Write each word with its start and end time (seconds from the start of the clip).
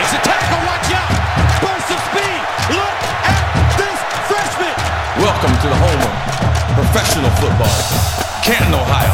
Breaks 0.00 0.14
a 0.14 0.22
tackle, 0.24 0.64
watch 0.64 0.88
out! 0.96 1.12
Burst 1.60 1.92
of 1.92 2.00
speed! 2.08 2.40
Look 2.72 2.96
at 3.20 3.76
this 3.76 4.00
freshman! 4.32 4.72
Welcome 5.20 5.52
to 5.60 5.68
the 5.68 5.76
home 5.76 6.00
of 6.00 6.74
professional 6.74 7.28
football, 7.36 7.68
Canton, 8.42 8.72
Ohio. 8.72 9.12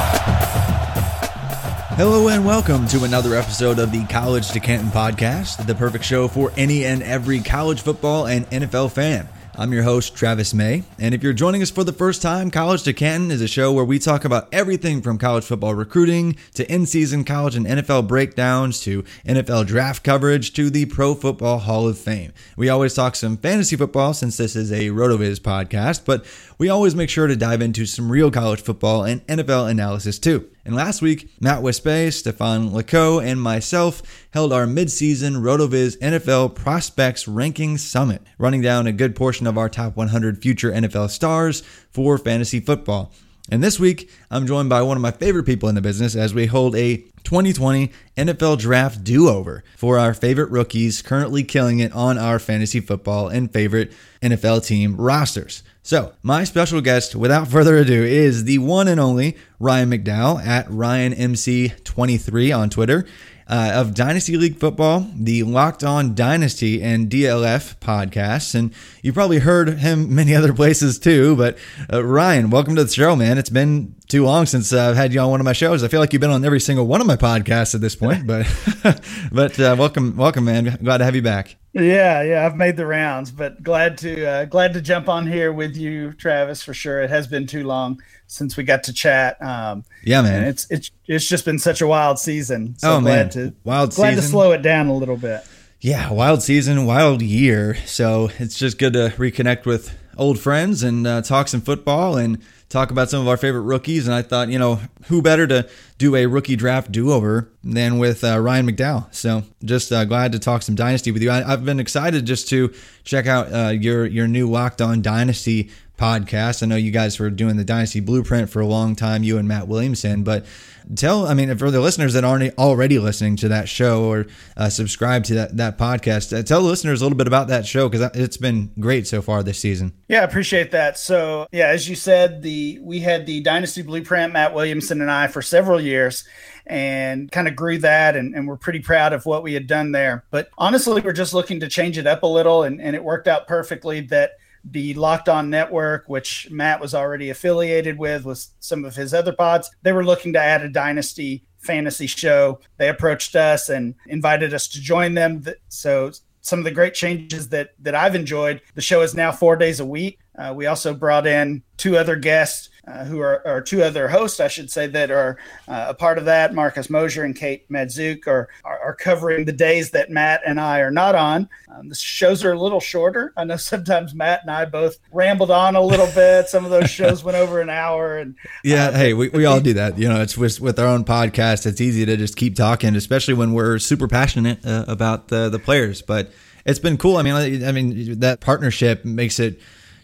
Hello 1.96 2.28
and 2.28 2.46
welcome 2.46 2.86
to 2.86 3.02
another 3.02 3.34
episode 3.34 3.80
of 3.80 3.90
the 3.90 4.04
College 4.04 4.50
to 4.50 4.60
Canton 4.60 4.90
podcast, 4.90 5.66
the 5.66 5.74
perfect 5.74 6.04
show 6.04 6.28
for 6.28 6.52
any 6.56 6.84
and 6.84 7.02
every 7.02 7.40
college 7.40 7.80
football 7.80 8.28
and 8.28 8.48
NFL 8.50 8.92
fan. 8.92 9.28
I'm 9.58 9.72
your 9.72 9.84
host, 9.84 10.14
Travis 10.14 10.52
May, 10.52 10.82
and 10.98 11.14
if 11.14 11.22
you're 11.22 11.32
joining 11.32 11.62
us 11.62 11.70
for 11.70 11.82
the 11.82 11.90
first 11.90 12.20
time, 12.20 12.50
College 12.50 12.82
to 12.82 12.92
Canton 12.92 13.30
is 13.30 13.40
a 13.40 13.48
show 13.48 13.72
where 13.72 13.86
we 13.86 13.98
talk 13.98 14.26
about 14.26 14.48
everything 14.52 15.00
from 15.00 15.16
college 15.16 15.44
football 15.44 15.74
recruiting 15.74 16.36
to 16.56 16.70
in 16.70 16.84
season 16.84 17.24
college 17.24 17.56
and 17.56 17.64
NFL 17.64 18.06
breakdowns 18.06 18.82
to 18.82 19.02
NFL 19.24 19.66
draft 19.66 20.04
coverage 20.04 20.52
to 20.52 20.68
the 20.68 20.84
Pro 20.84 21.14
Football 21.14 21.60
Hall 21.60 21.88
of 21.88 21.96
Fame. 21.96 22.34
We 22.58 22.68
always 22.68 22.92
talk 22.92 23.16
some 23.16 23.38
fantasy 23.38 23.76
football 23.76 24.12
since 24.12 24.36
this 24.36 24.56
is 24.56 24.70
a 24.70 24.90
RotoViz 24.90 25.38
podcast, 25.38 26.04
but 26.04 26.26
we 26.58 26.68
always 26.68 26.94
make 26.94 27.10
sure 27.10 27.26
to 27.26 27.36
dive 27.36 27.60
into 27.60 27.84
some 27.84 28.10
real 28.10 28.30
college 28.30 28.62
football 28.62 29.04
and 29.04 29.26
NFL 29.26 29.70
analysis 29.70 30.18
too. 30.18 30.48
And 30.64 30.74
last 30.74 31.02
week, 31.02 31.30
Matt 31.40 31.62
Westbay, 31.62 32.12
Stefan 32.12 32.70
Leco, 32.70 33.22
and 33.22 33.40
myself 33.40 34.02
held 34.30 34.52
our 34.52 34.66
midseason 34.66 35.42
RotoViz 35.42 35.98
NFL 35.98 36.54
Prospects 36.54 37.28
Ranking 37.28 37.76
Summit, 37.78 38.22
running 38.38 38.62
down 38.62 38.86
a 38.86 38.92
good 38.92 39.14
portion 39.14 39.46
of 39.46 39.58
our 39.58 39.68
top 39.68 39.96
100 39.96 40.40
future 40.40 40.72
NFL 40.72 41.10
stars 41.10 41.60
for 41.90 42.16
fantasy 42.16 42.60
football. 42.60 43.12
And 43.48 43.62
this 43.62 43.78
week, 43.78 44.10
I'm 44.28 44.46
joined 44.46 44.68
by 44.68 44.82
one 44.82 44.96
of 44.96 45.02
my 45.02 45.12
favorite 45.12 45.44
people 45.44 45.68
in 45.68 45.76
the 45.76 45.80
business 45.80 46.16
as 46.16 46.34
we 46.34 46.46
hold 46.46 46.74
a 46.74 46.96
2020 47.22 47.92
NFL 48.16 48.58
Draft 48.58 49.04
do 49.04 49.28
over 49.28 49.62
for 49.76 49.98
our 49.98 50.14
favorite 50.14 50.50
rookies 50.50 51.00
currently 51.02 51.44
killing 51.44 51.78
it 51.78 51.92
on 51.92 52.18
our 52.18 52.40
fantasy 52.40 52.80
football 52.80 53.28
and 53.28 53.52
favorite 53.52 53.92
NFL 54.20 54.66
team 54.66 54.96
rosters. 54.96 55.62
So, 55.86 56.14
my 56.20 56.42
special 56.42 56.80
guest, 56.80 57.14
without 57.14 57.46
further 57.46 57.76
ado, 57.76 58.02
is 58.02 58.42
the 58.42 58.58
one 58.58 58.88
and 58.88 58.98
only 58.98 59.36
Ryan 59.60 59.92
McDowell 59.92 60.44
at 60.44 60.66
RyanMC23 60.66 62.58
on 62.58 62.70
Twitter. 62.70 63.06
Uh, 63.48 63.70
of 63.74 63.94
Dynasty 63.94 64.36
League 64.36 64.56
Football, 64.56 65.08
the 65.14 65.44
Locked 65.44 65.84
On 65.84 66.16
Dynasty 66.16 66.82
and 66.82 67.08
DLF 67.08 67.76
podcasts. 67.76 68.56
And 68.56 68.74
you 69.04 69.12
probably 69.12 69.38
heard 69.38 69.78
him 69.78 70.12
many 70.12 70.34
other 70.34 70.52
places 70.52 70.98
too. 70.98 71.36
But 71.36 71.56
uh, 71.92 72.04
Ryan, 72.04 72.50
welcome 72.50 72.74
to 72.74 72.82
the 72.82 72.92
show, 72.92 73.14
man. 73.14 73.38
It's 73.38 73.48
been 73.48 73.94
too 74.08 74.24
long 74.24 74.46
since 74.46 74.72
I've 74.72 74.96
had 74.96 75.12
you 75.12 75.20
on 75.20 75.30
one 75.30 75.40
of 75.40 75.44
my 75.44 75.52
shows. 75.52 75.82
I 75.82 75.88
feel 75.88 76.00
like 76.00 76.12
you've 76.12 76.20
been 76.20 76.30
on 76.30 76.44
every 76.44 76.60
single 76.60 76.86
one 76.86 77.00
of 77.00 77.06
my 77.06 77.16
podcasts 77.16 77.74
at 77.74 77.80
this 77.80 77.96
point. 77.96 78.26
But 78.26 78.46
but 79.32 79.58
uh, 79.58 79.76
welcome, 79.78 80.16
welcome, 80.16 80.44
man. 80.44 80.78
Glad 80.82 80.98
to 80.98 81.04
have 81.04 81.14
you 81.14 81.22
back. 81.22 81.56
Yeah, 81.72 82.22
yeah, 82.22 82.46
I've 82.46 82.56
made 82.56 82.76
the 82.76 82.86
rounds, 82.86 83.30
but 83.30 83.62
glad 83.62 83.98
to 83.98 84.26
uh, 84.26 84.44
glad 84.46 84.72
to 84.74 84.80
jump 84.80 85.08
on 85.08 85.26
here 85.26 85.52
with 85.52 85.76
you, 85.76 86.12
Travis, 86.14 86.62
for 86.62 86.72
sure. 86.72 87.02
It 87.02 87.10
has 87.10 87.26
been 87.26 87.46
too 87.46 87.64
long 87.64 88.00
since 88.26 88.56
we 88.56 88.64
got 88.64 88.84
to 88.84 88.92
chat. 88.92 89.42
Um, 89.42 89.84
yeah, 90.02 90.22
man, 90.22 90.44
it's 90.44 90.66
it's 90.70 90.90
it's 91.06 91.26
just 91.26 91.44
been 91.44 91.58
such 91.58 91.80
a 91.82 91.86
wild 91.86 92.18
season. 92.18 92.78
So 92.78 92.96
oh 92.96 93.00
glad 93.00 93.34
man, 93.34 93.50
to, 93.50 93.54
wild 93.64 93.94
glad 93.94 94.10
season. 94.14 94.24
to 94.24 94.30
slow 94.30 94.52
it 94.52 94.62
down 94.62 94.86
a 94.86 94.94
little 94.94 95.16
bit. 95.18 95.42
Yeah, 95.80 96.10
wild 96.10 96.42
season, 96.42 96.86
wild 96.86 97.20
year. 97.20 97.76
So 97.84 98.30
it's 98.38 98.58
just 98.58 98.78
good 98.78 98.94
to 98.94 99.12
reconnect 99.16 99.66
with 99.66 99.94
old 100.16 100.38
friends 100.38 100.82
and 100.82 101.06
uh, 101.06 101.22
talk 101.22 101.48
some 101.48 101.60
football 101.60 102.16
and 102.16 102.42
talk 102.68 102.90
about 102.90 103.08
some 103.08 103.20
of 103.20 103.28
our 103.28 103.36
favorite 103.36 103.62
rookies. 103.62 104.06
And 104.06 104.14
I 104.14 104.22
thought, 104.22 104.48
you 104.48 104.58
know, 104.58 104.80
who 105.06 105.22
better 105.22 105.46
to 105.46 105.68
do 105.98 106.16
a 106.16 106.26
rookie 106.26 106.56
draft 106.56 106.90
do 106.90 107.12
over 107.12 107.48
than 107.62 107.98
with 107.98 108.24
uh, 108.24 108.38
Ryan 108.38 108.70
McDowell? 108.70 109.12
So 109.14 109.44
just 109.64 109.92
uh, 109.92 110.04
glad 110.04 110.32
to 110.32 110.38
talk 110.38 110.62
some 110.62 110.74
dynasty 110.74 111.12
with 111.12 111.22
you. 111.22 111.30
I, 111.30 111.42
have 111.42 111.64
been 111.64 111.80
excited 111.80 112.26
just 112.26 112.48
to 112.48 112.74
check 113.04 113.26
out 113.26 113.52
uh, 113.52 113.68
your 113.70 114.06
your 114.06 114.26
new 114.26 114.50
Locked 114.50 114.82
On 114.82 115.02
Dynasty 115.02 115.70
podcast. 115.96 116.62
I 116.62 116.66
know 116.66 116.76
you 116.76 116.90
guys 116.90 117.18
were 117.18 117.30
doing 117.30 117.56
the 117.56 117.64
Dynasty 117.64 118.00
Blueprint 118.00 118.50
for 118.50 118.60
a 118.60 118.66
long 118.66 118.94
time, 118.96 119.22
you 119.22 119.38
and 119.38 119.48
Matt 119.48 119.68
Williamson, 119.68 120.22
but 120.22 120.46
tell, 120.94 121.26
I 121.26 121.34
mean, 121.34 121.56
for 121.56 121.70
the 121.70 121.80
listeners 121.80 122.12
that 122.12 122.24
aren't 122.24 122.56
already 122.58 122.98
listening 122.98 123.36
to 123.36 123.48
that 123.48 123.68
show 123.68 124.04
or 124.04 124.26
uh, 124.56 124.68
subscribe 124.68 125.24
to 125.24 125.34
that, 125.34 125.56
that 125.56 125.78
podcast, 125.78 126.36
uh, 126.36 126.42
tell 126.42 126.62
the 126.62 126.68
listeners 126.68 127.00
a 127.00 127.04
little 127.04 127.18
bit 127.18 127.26
about 127.26 127.48
that 127.48 127.66
show 127.66 127.88
because 127.88 128.10
it's 128.14 128.36
been 128.36 128.70
great 128.78 129.06
so 129.06 129.22
far 129.22 129.42
this 129.42 129.58
season. 129.58 129.92
Yeah, 130.08 130.20
I 130.20 130.24
appreciate 130.24 130.70
that. 130.72 130.98
So, 130.98 131.46
yeah, 131.50 131.68
as 131.68 131.88
you 131.88 131.96
said, 131.96 132.42
the 132.42 132.78
we 132.82 133.00
had 133.00 133.26
the 133.26 133.40
Dynasty 133.40 133.82
Blueprint, 133.82 134.32
Matt 134.32 134.54
Williamson 134.54 135.00
and 135.00 135.10
I, 135.10 135.26
for 135.26 135.42
several 135.42 135.80
years 135.80 136.24
and 136.66 137.30
kind 137.30 137.46
of 137.46 137.54
grew 137.54 137.78
that 137.78 138.16
and, 138.16 138.34
and 138.34 138.48
we're 138.48 138.56
pretty 138.56 138.80
proud 138.80 139.12
of 139.12 139.24
what 139.24 139.42
we 139.42 139.54
had 139.54 139.66
done 139.66 139.92
there. 139.92 140.24
But 140.30 140.50
honestly, 140.58 141.00
we're 141.00 141.12
just 141.12 141.32
looking 141.32 141.60
to 141.60 141.68
change 141.68 141.96
it 141.96 142.06
up 142.06 142.22
a 142.22 142.26
little 142.26 142.64
and, 142.64 142.80
and 142.80 142.96
it 142.96 143.04
worked 143.04 143.28
out 143.28 143.46
perfectly 143.46 144.00
that 144.02 144.32
the 144.70 144.94
Locked 144.94 145.28
On 145.28 145.48
Network, 145.48 146.08
which 146.08 146.48
Matt 146.50 146.80
was 146.80 146.94
already 146.94 147.30
affiliated 147.30 147.98
with, 147.98 148.24
with 148.24 148.46
some 148.60 148.84
of 148.84 148.96
his 148.96 149.14
other 149.14 149.32
pods. 149.32 149.70
They 149.82 149.92
were 149.92 150.04
looking 150.04 150.32
to 150.32 150.40
add 150.40 150.62
a 150.62 150.68
dynasty 150.68 151.44
fantasy 151.58 152.06
show. 152.06 152.60
They 152.76 152.88
approached 152.88 153.36
us 153.36 153.68
and 153.68 153.94
invited 154.06 154.54
us 154.54 154.68
to 154.68 154.80
join 154.80 155.14
them. 155.14 155.44
So 155.68 156.12
some 156.40 156.60
of 156.60 156.64
the 156.64 156.70
great 156.70 156.94
changes 156.94 157.48
that 157.48 157.70
that 157.80 157.94
I've 157.94 158.14
enjoyed. 158.14 158.62
The 158.74 158.80
show 158.80 159.02
is 159.02 159.14
now 159.14 159.32
four 159.32 159.56
days 159.56 159.80
a 159.80 159.84
week. 159.84 160.18
Uh, 160.38 160.52
we 160.54 160.66
also 160.66 160.94
brought 160.94 161.26
in 161.26 161.62
two 161.76 161.96
other 161.96 162.14
guests 162.14 162.68
uh, 162.86 163.04
who 163.04 163.18
are, 163.18 163.42
or 163.44 163.60
two 163.60 163.82
other 163.82 164.08
hosts, 164.08 164.38
I 164.38 164.48
should 164.48 164.70
say, 164.70 164.86
that 164.86 165.10
are 165.10 165.38
uh, 165.66 165.86
a 165.88 165.94
part 165.94 166.18
of 166.18 166.24
that. 166.26 166.54
Marcus 166.54 166.88
Mosher 166.88 167.24
and 167.24 167.34
Kate 167.34 167.68
Madzuk 167.68 168.26
are, 168.26 168.48
are, 168.64 168.78
are 168.78 168.94
covering 168.94 169.44
the 169.44 169.52
days 169.52 169.90
that 169.90 170.10
Matt 170.10 170.42
and 170.46 170.60
I 170.60 170.80
are 170.80 170.90
not 170.90 171.14
on. 171.14 171.48
Um, 171.68 171.88
the 171.88 171.96
shows 171.96 172.44
are 172.44 172.52
a 172.52 172.58
little 172.58 172.78
shorter. 172.78 173.32
I 173.36 173.44
know 173.44 173.56
sometimes 173.56 174.14
Matt 174.14 174.42
and 174.42 174.50
I 174.50 174.64
both 174.66 174.98
rambled 175.12 175.50
on 175.50 175.74
a 175.74 175.82
little 175.82 176.06
bit. 176.14 176.48
Some 176.48 176.64
of 176.64 176.70
those 176.70 176.90
shows 176.90 177.24
went 177.24 177.36
over 177.36 177.60
an 177.60 177.70
hour. 177.70 178.18
And 178.18 178.36
yeah, 178.64 178.88
uh, 178.88 178.92
hey, 178.92 179.14
we, 179.14 179.28
we 179.30 179.44
all 179.44 179.60
do 179.60 179.74
that. 179.74 179.98
You 179.98 180.08
know, 180.08 180.22
it's 180.22 180.36
with 180.36 180.60
with 180.60 180.78
our 180.78 180.86
own 180.86 181.04
podcast. 181.04 181.66
It's 181.66 181.80
easy 181.80 182.06
to 182.06 182.16
just 182.16 182.36
keep 182.36 182.54
talking, 182.54 182.94
especially 182.94 183.34
when 183.34 183.52
we're 183.52 183.78
super 183.78 184.06
passionate 184.06 184.64
uh, 184.64 184.84
about 184.86 185.28
the 185.28 185.48
the 185.48 185.58
players. 185.58 186.02
But 186.02 186.30
it's 186.64 186.78
been 186.78 186.98
cool. 186.98 187.16
I 187.16 187.22
mean, 187.22 187.64
I 187.64 187.72
mean 187.72 188.20
that 188.20 188.40
partnership 188.40 189.04
makes 189.04 189.40
it 189.40 189.60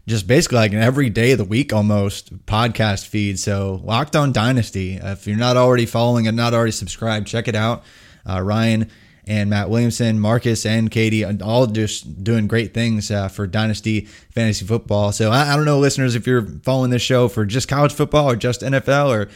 just 0.07 0.27
basically 0.27 0.57
like 0.57 0.73
an 0.73 0.81
every 0.81 1.11
day 1.11 1.33
of 1.33 1.39
the 1.39 1.45
week 1.45 1.73
almost 1.73 2.47
podcast 2.47 3.07
feed. 3.07 3.39
So 3.39 3.81
Locked 3.85 4.17
On 4.17 4.33
Dynasty, 4.33 4.97
if 4.97 5.27
you're 5.27 5.37
not 5.37 5.57
already 5.57 5.87
following 5.87 6.27
and 6.27 6.37
not 6.37 6.55
already 6.55 6.73
subscribed, 6.73 7.27
check 7.27 7.49
it 7.49 7.55
out. 7.55 7.85
Uh, 8.29 8.41
Ryan 8.41 8.91
and 9.27 9.51
Matt 9.51 9.71
Williamson, 9.71 10.19
Marcus 10.19 10.67
and 10.67 10.91
Katie, 10.91 11.25
all 11.25 11.67
just 11.67 12.25
doing 12.25 12.49
great 12.49 12.75
things 12.75 13.11
uh, 13.11 13.29
for 13.29 13.47
Dynasty 13.47 14.07
Fantasy 14.33 14.65
Football. 14.65 15.13
So 15.13 15.31
I, 15.31 15.53
I, 15.53 15.57
don't 15.57 15.65
know, 15.65 15.79
listeners, 15.79 16.17
if 16.17 16.27
you're 16.27 16.45
following 16.65 16.91
this 16.91 17.03
show 17.03 17.29
for 17.29 17.45
just 17.45 17.69
college 17.69 17.93
football 17.93 18.29
or 18.29 18.37
just 18.37 18.63
NFL 18.63 19.11
or 19.11 19.29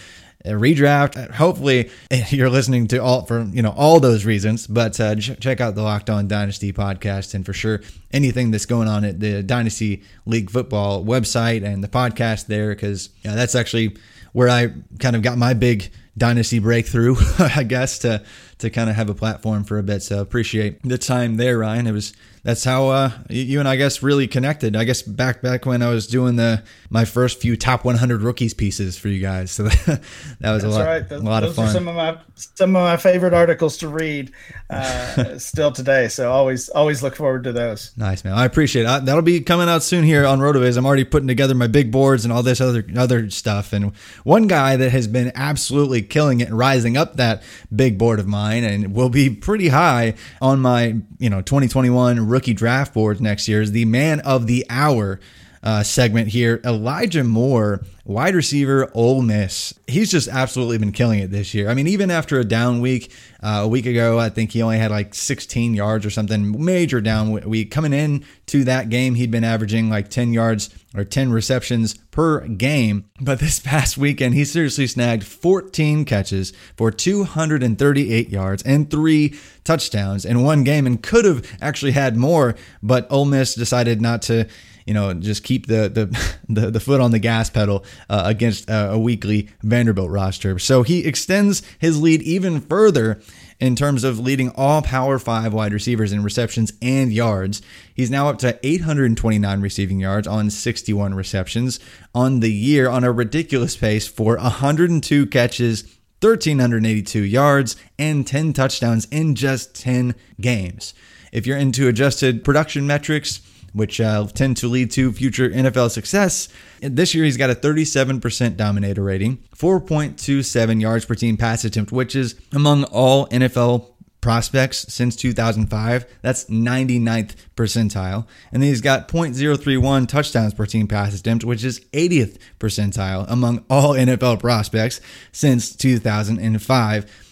a 0.47 0.53
redraft. 0.53 1.31
Hopefully, 1.33 1.91
you're 2.29 2.51
listening 2.51 2.87
to 2.89 2.99
all 2.99 3.27
for 3.27 3.43
you 3.43 3.63
know 3.63 3.75
all 3.77 4.01
those 4.01 4.25
reasons. 4.25 4.67
But 4.67 4.99
uh, 5.01 5.17
ch- 5.17 5.39
check 5.41 5.61
out 5.61 5.75
the 5.75 5.83
Locked 5.83 6.11
On 6.11 6.29
Dynasty 6.29 6.73
podcast, 6.73 7.35
and 7.35 7.45
for 7.45 7.53
sure, 7.53 7.81
anything 8.13 8.51
that's 8.51 8.67
going 8.67 8.89
on 8.89 9.05
at 9.05 9.21
the 9.21 9.43
Dynasty 9.43 10.03
League 10.25 10.51
Football 10.51 11.05
website 11.05 11.65
and 11.65 11.83
the 11.83 11.89
podcast 11.89 12.47
there, 12.47 12.75
because 12.75 13.11
that's 13.23 13.55
actually 13.55 13.97
where 14.33 14.49
I 14.49 14.73
kind 14.99 15.17
of 15.17 15.23
got 15.23 15.39
my 15.39 15.55
big 15.55 15.91
dynasty 16.19 16.59
breakthrough, 16.59 17.17
I 17.39 17.63
guess, 17.63 17.99
to 18.01 18.23
to 18.59 18.71
kind 18.71 18.89
of 18.89 18.97
have 18.97 19.11
a 19.11 19.15
platform 19.15 19.65
for 19.65 19.79
a 19.79 19.83
bit. 19.83 20.03
So 20.03 20.21
appreciate 20.21 20.83
the 20.83 20.99
time 20.99 21.37
there, 21.37 21.59
Ryan. 21.59 21.87
It 21.87 21.93
was 21.93 22.13
that's 22.47 22.63
how 22.63 22.91
uh, 22.91 23.11
you 23.29 23.59
and 23.59 23.69
I 23.69 23.75
guess 23.75 24.05
really 24.05 24.29
connected. 24.29 24.77
I 24.77 24.85
guess 24.85 25.03
back 25.03 25.43
back 25.43 25.67
when 25.67 25.83
I 25.83 25.89
was 25.89 26.07
doing 26.07 26.37
the 26.37 26.63
my 26.91 27.05
first 27.05 27.41
few 27.41 27.57
top 27.57 27.85
100 27.85 28.23
rookies 28.23 28.55
pieces 28.55 28.97
for 28.97 29.09
you 29.09 29.21
guys. 29.21 29.51
So 29.57 29.63
that, 29.63 30.03
that 30.41 30.53
was 30.53 30.63
that's 30.63 30.75
a 30.75 30.79
lot, 30.79 30.87
right. 30.87 31.11
a 31.11 31.19
lot 31.19 31.43
of 31.43 31.55
fun. 31.55 31.71
some 31.71 31.89
of 31.89 31.95
my 31.95 32.19
some 32.35 32.77
of 32.77 32.83
my 32.83 32.99
favorite 32.99 33.33
articles 33.33 33.79
to 33.79 33.89
read 33.89 34.33
uh, 34.69 35.39
still 35.39 35.73
today. 35.73 36.09
So 36.09 36.31
always 36.31 36.69
always 36.69 37.03
look 37.03 37.17
forward 37.17 37.45
to 37.45 37.53
those. 37.53 37.93
Nice 37.97 38.23
man, 38.23 38.35
I 38.35 38.45
appreciate 38.45 38.83
it. 38.83 38.89
I, 38.89 38.99
that'll 38.99 39.23
be 39.23 39.41
coming 39.41 39.69
out 39.69 39.83
soon 39.83 40.05
here 40.05 40.27
on 40.27 40.41
Rotoviz. 40.41 40.77
I'm 40.77 40.85
already 40.85 41.05
putting 41.05 41.27
together 41.27 41.55
my 41.55 41.69
big 41.69 41.91
boards 41.91 42.25
and 42.25 42.33
all 42.33 42.43
this 42.43 42.61
other 42.61 42.85
other 42.97 43.31
stuff. 43.31 43.73
And 43.73 43.97
one 44.25 44.47
guy 44.47 44.77
that 44.77 44.91
has 44.91 45.09
been 45.09 45.33
absolutely 45.35 46.03
killing 46.03 46.41
it 46.41 46.49
and 46.49 46.59
rising 46.59 46.99
up 46.99 47.17
that 47.17 47.43
big 47.75 47.97
board 47.97 48.21
of 48.21 48.27
mine 48.27 48.63
and 48.63 48.95
will 48.95 49.09
be 49.09 49.31
pretty 49.31 49.69
high 49.69 50.15
on 50.43 50.61
my 50.61 50.97
you 51.19 51.31
know 51.31 51.41
2021 51.41 52.29
rookie 52.37 52.53
draft 52.53 52.93
boards 52.93 53.19
next 53.19 53.49
year 53.49 53.63
is 53.63 53.73
the 53.73 53.87
man 53.87 54.21
of 54.21 54.47
the 54.47 54.67
hour 54.69 55.19
uh, 55.67 55.83
segment 55.83 56.29
here. 56.29 56.61
Elijah 56.65 57.25
Moore, 57.25 57.83
wide 58.05 58.37
receiver, 58.37 58.89
Ole 58.95 59.21
Miss. 59.21 59.75
He's 59.89 60.13
just 60.13 60.29
absolutely 60.29 60.79
been 60.79 60.93
killing 60.93 61.19
it 61.19 61.33
this 61.33 61.55
year. 61.55 61.69
I 61.69 61.75
mean, 61.75 61.89
even 61.89 62.09
after 62.09 62.39
a 62.39 62.45
down 62.45 62.81
week, 62.81 63.13
uh, 63.43 63.63
a 63.65 63.69
week 63.69 63.85
ago, 63.85 64.17
I 64.17 64.29
think 64.29 64.53
he 64.53 64.63
only 64.63 64.79
had 64.79 64.93
like 64.93 65.13
16 65.13 65.75
yards 65.75 66.07
or 66.07 66.11
something, 66.11 66.65
major 66.65 67.01
down 67.01 67.33
week. 67.33 67.73
Coming 67.73 67.93
in 67.93 68.25
to 68.47 68.63
that 68.63 68.91
game, 68.91 69.17
he'd 69.17 69.33
been 69.33 69.43
averaging 69.43 69.91
like 69.91 70.09
10 70.09 70.33
yards 70.33 70.71
or 70.95 71.03
10 71.03 71.33
receptions 71.33 71.95
per 72.13 72.47
game. 72.47 73.07
But 73.21 73.41
this 73.41 73.59
past 73.65 73.99
weekend, 73.99 74.35
he 74.35 74.45
seriously 74.45 74.87
snagged 74.87 75.25
14 75.25 76.05
catches 76.05 76.53
for 76.77 76.93
238 76.93 78.29
yards 78.29 78.63
and 78.63 78.89
three 78.89 79.35
touchdowns 79.65 80.25
in 80.25 80.45
one 80.45 80.63
game 80.63 80.87
and 80.87 81.03
could 81.03 81.25
have 81.25 81.45
actually 81.61 81.91
had 81.91 82.17
more, 82.17 82.55
but 82.85 83.09
Ole 83.11 83.25
Miss 83.25 83.57
decided 83.57 84.01
not 84.01 84.23
to 84.23 84.47
you 84.87 84.95
know, 84.95 85.13
just 85.13 85.45
keep 85.45 85.67
the 85.67 85.89
the 85.89 86.37
the, 86.49 86.71
the 86.71 86.81
foot 86.81 87.01
on 87.01 87.11
the 87.11 87.19
gas 87.19 87.51
pedal 87.51 87.85
uh, 88.09 88.23
against 88.25 88.71
uh, 88.71 88.91
a 88.93 88.99
weekly 88.99 89.49
Vanderbilt 89.63 90.11
roster. 90.11 90.59
So 90.59 90.83
he 90.83 91.05
extends 91.05 91.63
his 91.79 92.01
lead 92.01 92.23
even 92.23 92.61
further 92.61 93.21
in 93.59 93.75
terms 93.75 94.05
of 94.05 94.19
leading 94.19 94.51
all 94.51 94.83
Power 94.83 95.19
5 95.19 95.53
wide 95.53 95.73
receivers 95.73 96.13
in 96.13 96.23
receptions 96.23 96.73
and 96.83 97.13
yards. 97.13 97.63
He's 97.95 98.11
now 98.11 98.29
up 98.29 98.39
to 98.41 98.59
829 98.63 99.61
receiving 99.61 99.99
yards 99.99 100.27
on 100.27 100.51
61 100.51 101.15
receptions 101.15 101.81
on 102.15 102.41
the 102.41 102.53
year 102.53 102.89
on 102.89 103.03
a 103.03 103.13
ridiculous 103.13 103.77
pace 103.77 104.07
for 104.07 104.37
102 104.37 105.27
catches, 105.27 105.83
1,382 106.21 107.21
yards, 107.21 107.77
and 107.99 108.27
10 108.27 108.53
touchdowns 108.53 109.07
in 109.07 109.35
just 109.35 109.75
10 109.75 110.15
games. 110.41 110.93
If 111.33 111.47
you're 111.47 111.59
into 111.59 111.89
adjusted 111.89 112.45
production 112.45 112.87
metrics, 112.87 113.41
which 113.77 114.01
uh, 114.01 114.27
tend 114.29 114.57
to 114.57 114.69
lead 114.69 114.91
to 114.91 115.13
future 115.13 115.51
NFL 115.51 115.91
success. 115.91 116.49
This 116.81 117.15
year, 117.15 117.25
he's 117.25 117.37
got 117.37 117.51
a 117.51 117.55
37% 117.55 118.57
dominator 118.57 119.03
rating, 119.03 119.37
4.27 119.55 120.81
yards 120.81 121.05
per 121.05 121.15
team 121.15 121.37
pass 121.37 121.63
attempt, 121.65 121.93
which 121.93 122.17
is 122.17 122.35
among 122.53 122.85
all 122.85 123.29
NFL 123.29 123.91
prospects 124.23 124.87
since 124.89 125.15
2005. 125.15 126.07
That's 126.23 126.47
99th 126.47 127.37
percentile. 127.55 128.27
And 128.51 128.63
then 128.63 128.71
he's 128.71 128.81
got 128.81 129.09
0.031 129.09 130.09
touchdowns 130.09 130.55
per 130.55 130.65
team 130.65 130.89
pass 130.89 131.19
attempt, 131.19 131.45
which 131.45 131.63
is 131.63 131.81
80th 131.93 132.39
percentile 132.59 133.27
among 133.29 133.63
all 133.69 133.93
NFL 133.93 134.41
prospects 134.41 135.03
since 135.33 135.77
2005 135.77 137.25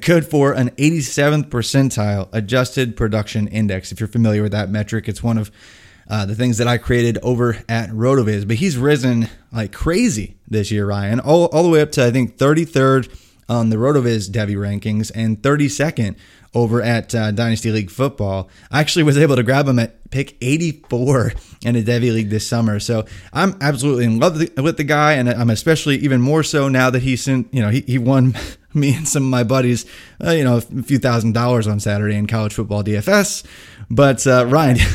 good 0.00 0.24
for 0.24 0.52
an 0.52 0.70
87th 0.70 1.48
percentile 1.48 2.28
adjusted 2.32 2.96
production 2.96 3.48
index. 3.48 3.90
If 3.90 3.98
you're 3.98 4.08
familiar 4.08 4.42
with 4.42 4.52
that 4.52 4.70
metric, 4.70 5.08
it's 5.08 5.22
one 5.22 5.38
of 5.38 5.50
uh, 6.08 6.26
the 6.26 6.34
things 6.34 6.58
that 6.58 6.68
I 6.68 6.78
created 6.78 7.18
over 7.22 7.58
at 7.68 7.90
Rotoviz. 7.90 8.46
But 8.46 8.56
he's 8.56 8.76
risen 8.76 9.28
like 9.52 9.72
crazy 9.72 10.36
this 10.48 10.70
year, 10.70 10.86
Ryan, 10.86 11.20
all, 11.20 11.46
all 11.46 11.62
the 11.62 11.68
way 11.68 11.80
up 11.80 11.92
to, 11.92 12.04
I 12.04 12.10
think, 12.10 12.36
33rd 12.36 13.08
on 13.48 13.70
the 13.70 13.76
Rotoviz 13.76 14.30
Devy 14.30 14.56
rankings 14.56 15.10
and 15.14 15.40
32nd 15.40 16.16
over 16.54 16.82
at 16.82 17.14
uh, 17.14 17.30
Dynasty 17.30 17.70
League 17.70 17.90
Football. 17.90 18.48
I 18.70 18.80
actually 18.80 19.04
was 19.04 19.16
able 19.16 19.36
to 19.36 19.42
grab 19.42 19.66
him 19.66 19.78
at 19.78 20.10
pick 20.10 20.36
84 20.40 21.32
in 21.64 21.76
a 21.76 21.82
Devy 21.82 22.12
League 22.12 22.30
this 22.30 22.46
summer. 22.46 22.78
So 22.78 23.06
I'm 23.32 23.56
absolutely 23.60 24.04
in 24.04 24.18
love 24.18 24.38
with 24.56 24.76
the 24.76 24.84
guy, 24.84 25.14
and 25.14 25.28
I'm 25.28 25.50
especially 25.50 25.96
even 25.96 26.20
more 26.20 26.42
so 26.42 26.68
now 26.68 26.90
that 26.90 27.02
he's 27.02 27.26
you 27.26 27.46
know 27.52 27.70
he, 27.70 27.80
he 27.82 27.98
won 27.98 28.34
me 28.74 28.94
and 28.94 29.08
some 29.08 29.24
of 29.24 29.30
my 29.30 29.44
buddies 29.44 29.86
uh, 30.22 30.30
you 30.30 30.44
know 30.44 30.58
a 30.58 30.82
few 30.82 30.98
thousand 30.98 31.32
dollars 31.32 31.66
on 31.66 31.80
Saturday 31.80 32.16
in 32.16 32.26
college 32.26 32.54
football 32.54 32.82
DFS. 32.84 33.44
But 33.90 34.26
uh, 34.26 34.46
Ryan. 34.46 34.78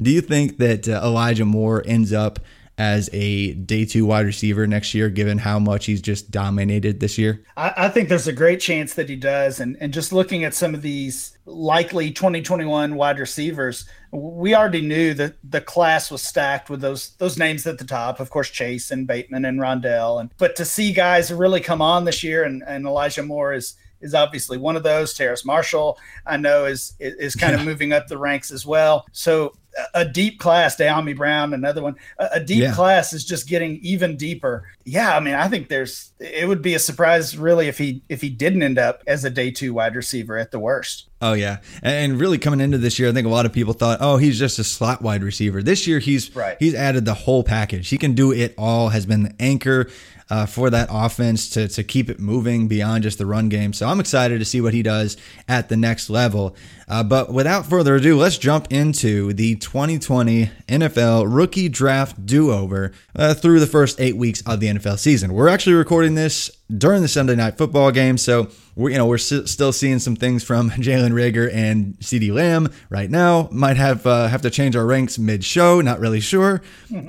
Do 0.00 0.10
you 0.10 0.20
think 0.20 0.58
that 0.58 0.88
uh, 0.88 1.00
Elijah 1.04 1.44
Moore 1.44 1.82
ends 1.86 2.12
up 2.12 2.40
as 2.76 3.08
a 3.12 3.54
day 3.54 3.84
two 3.84 4.04
wide 4.04 4.26
receiver 4.26 4.66
next 4.66 4.94
year, 4.94 5.08
given 5.08 5.38
how 5.38 5.58
much 5.58 5.86
he's 5.86 6.02
just 6.02 6.30
dominated 6.30 6.98
this 6.98 7.16
year? 7.16 7.44
I, 7.56 7.72
I, 7.76 7.88
think 7.88 8.08
there's 8.08 8.26
a 8.26 8.32
great 8.32 8.60
chance 8.60 8.94
that 8.94 9.08
he 9.08 9.14
does. 9.14 9.60
And, 9.60 9.76
and 9.80 9.92
just 9.92 10.12
looking 10.12 10.42
at 10.42 10.54
some 10.54 10.74
of 10.74 10.82
these 10.82 11.38
likely 11.46 12.10
2021 12.10 12.96
wide 12.96 13.20
receivers, 13.20 13.84
we 14.10 14.54
already 14.54 14.80
knew 14.80 15.14
that 15.14 15.36
the 15.48 15.60
class 15.60 16.10
was 16.10 16.22
stacked 16.22 16.68
with 16.68 16.80
those 16.80 17.14
those 17.16 17.38
names 17.38 17.66
at 17.66 17.78
the 17.78 17.84
top. 17.84 18.18
Of 18.18 18.30
course, 18.30 18.50
Chase 18.50 18.90
and 18.90 19.06
Bateman 19.06 19.44
and 19.44 19.60
Rondale. 19.60 20.20
And 20.20 20.30
but 20.36 20.56
to 20.56 20.64
see 20.64 20.92
guys 20.92 21.32
really 21.32 21.60
come 21.60 21.80
on 21.80 22.04
this 22.04 22.24
year, 22.24 22.42
and, 22.42 22.62
and 22.66 22.86
Elijah 22.86 23.22
Moore 23.22 23.52
is 23.52 23.74
is 24.00 24.14
obviously 24.14 24.58
one 24.58 24.76
of 24.76 24.82
those. 24.82 25.14
Terrace 25.14 25.44
Marshall, 25.44 25.98
I 26.26 26.36
know, 26.36 26.64
is 26.64 26.94
is 26.98 27.36
kind 27.36 27.54
of 27.54 27.64
moving 27.64 27.92
up 27.92 28.08
the 28.08 28.18
ranks 28.18 28.50
as 28.50 28.66
well. 28.66 29.06
So 29.12 29.54
a 29.94 30.04
deep 30.04 30.38
class, 30.38 30.76
Dyami 30.76 31.16
Brown, 31.16 31.54
another 31.54 31.82
one. 31.82 31.96
A, 32.18 32.40
deep 32.40 32.62
yeah. 32.62 32.74
class 32.74 33.12
is 33.12 33.24
just 33.24 33.48
getting 33.48 33.76
even 33.82 34.16
deeper. 34.16 34.64
Yeah, 34.84 35.16
I 35.16 35.20
mean, 35.20 35.34
I 35.34 35.48
think 35.48 35.68
there's. 35.68 36.12
It 36.24 36.48
would 36.48 36.62
be 36.62 36.74
a 36.74 36.78
surprise, 36.78 37.36
really, 37.36 37.68
if 37.68 37.78
he 37.78 38.02
if 38.08 38.20
he 38.20 38.30
didn't 38.30 38.62
end 38.62 38.78
up 38.78 39.02
as 39.06 39.24
a 39.24 39.30
day 39.30 39.50
two 39.50 39.74
wide 39.74 39.94
receiver 39.94 40.36
at 40.38 40.50
the 40.50 40.58
worst. 40.58 41.10
Oh 41.20 41.32
yeah, 41.34 41.58
and 41.82 42.18
really 42.18 42.38
coming 42.38 42.60
into 42.60 42.78
this 42.78 42.98
year, 42.98 43.08
I 43.08 43.12
think 43.12 43.26
a 43.26 43.30
lot 43.30 43.46
of 43.46 43.52
people 43.52 43.72
thought, 43.72 43.98
oh, 44.00 44.16
he's 44.16 44.38
just 44.38 44.58
a 44.58 44.64
slot 44.64 45.02
wide 45.02 45.22
receiver. 45.22 45.62
This 45.62 45.86
year, 45.86 45.98
he's 45.98 46.34
right. 46.34 46.56
he's 46.58 46.74
added 46.74 47.04
the 47.04 47.14
whole 47.14 47.44
package. 47.44 47.88
He 47.88 47.98
can 47.98 48.14
do 48.14 48.32
it 48.32 48.54
all. 48.56 48.88
Has 48.88 49.06
been 49.06 49.24
the 49.24 49.34
anchor 49.38 49.88
uh, 50.30 50.46
for 50.46 50.70
that 50.70 50.88
offense 50.90 51.50
to, 51.50 51.68
to 51.68 51.84
keep 51.84 52.08
it 52.08 52.18
moving 52.18 52.68
beyond 52.68 53.02
just 53.02 53.18
the 53.18 53.26
run 53.26 53.48
game. 53.48 53.72
So 53.72 53.86
I'm 53.88 54.00
excited 54.00 54.38
to 54.38 54.44
see 54.44 54.60
what 54.60 54.74
he 54.74 54.82
does 54.82 55.16
at 55.48 55.68
the 55.68 55.76
next 55.76 56.08
level. 56.08 56.56
Uh, 56.88 57.02
but 57.02 57.32
without 57.32 57.66
further 57.66 57.96
ado, 57.96 58.16
let's 58.16 58.38
jump 58.38 58.70
into 58.70 59.32
the 59.32 59.56
2020 59.56 60.50
NFL 60.68 61.26
rookie 61.28 61.68
draft 61.68 62.26
do 62.26 62.52
over 62.52 62.92
uh, 63.16 63.34
through 63.34 63.60
the 63.60 63.66
first 63.66 64.00
eight 64.00 64.16
weeks 64.16 64.42
of 64.46 64.60
the 64.60 64.66
NFL 64.66 64.98
season. 64.98 65.32
We're 65.32 65.48
actually 65.48 65.74
recording 65.74 66.13
this 66.14 66.50
during 66.76 67.02
the 67.02 67.08
Sunday 67.08 67.34
night 67.34 67.56
football 67.58 67.90
game, 67.90 68.18
so 68.18 68.48
we're 68.76 68.90
you 68.90 68.98
know 68.98 69.06
we're 69.06 69.16
s- 69.16 69.50
still 69.50 69.72
seeing 69.72 69.98
some 69.98 70.16
things 70.16 70.42
from 70.44 70.70
Jalen 70.86 71.10
Reagor 71.12 71.52
and 71.52 71.94
CeeDee 72.00 72.32
Lamb 72.32 72.68
right 72.90 73.10
now. 73.10 73.48
Might 73.52 73.76
have 73.76 74.06
uh, 74.06 74.28
have 74.28 74.42
to 74.42 74.50
change 74.50 74.76
our 74.76 74.86
ranks 74.86 75.18
mid 75.18 75.44
show. 75.44 75.80
Not 75.80 76.00
really 76.00 76.20
sure, 76.20 76.62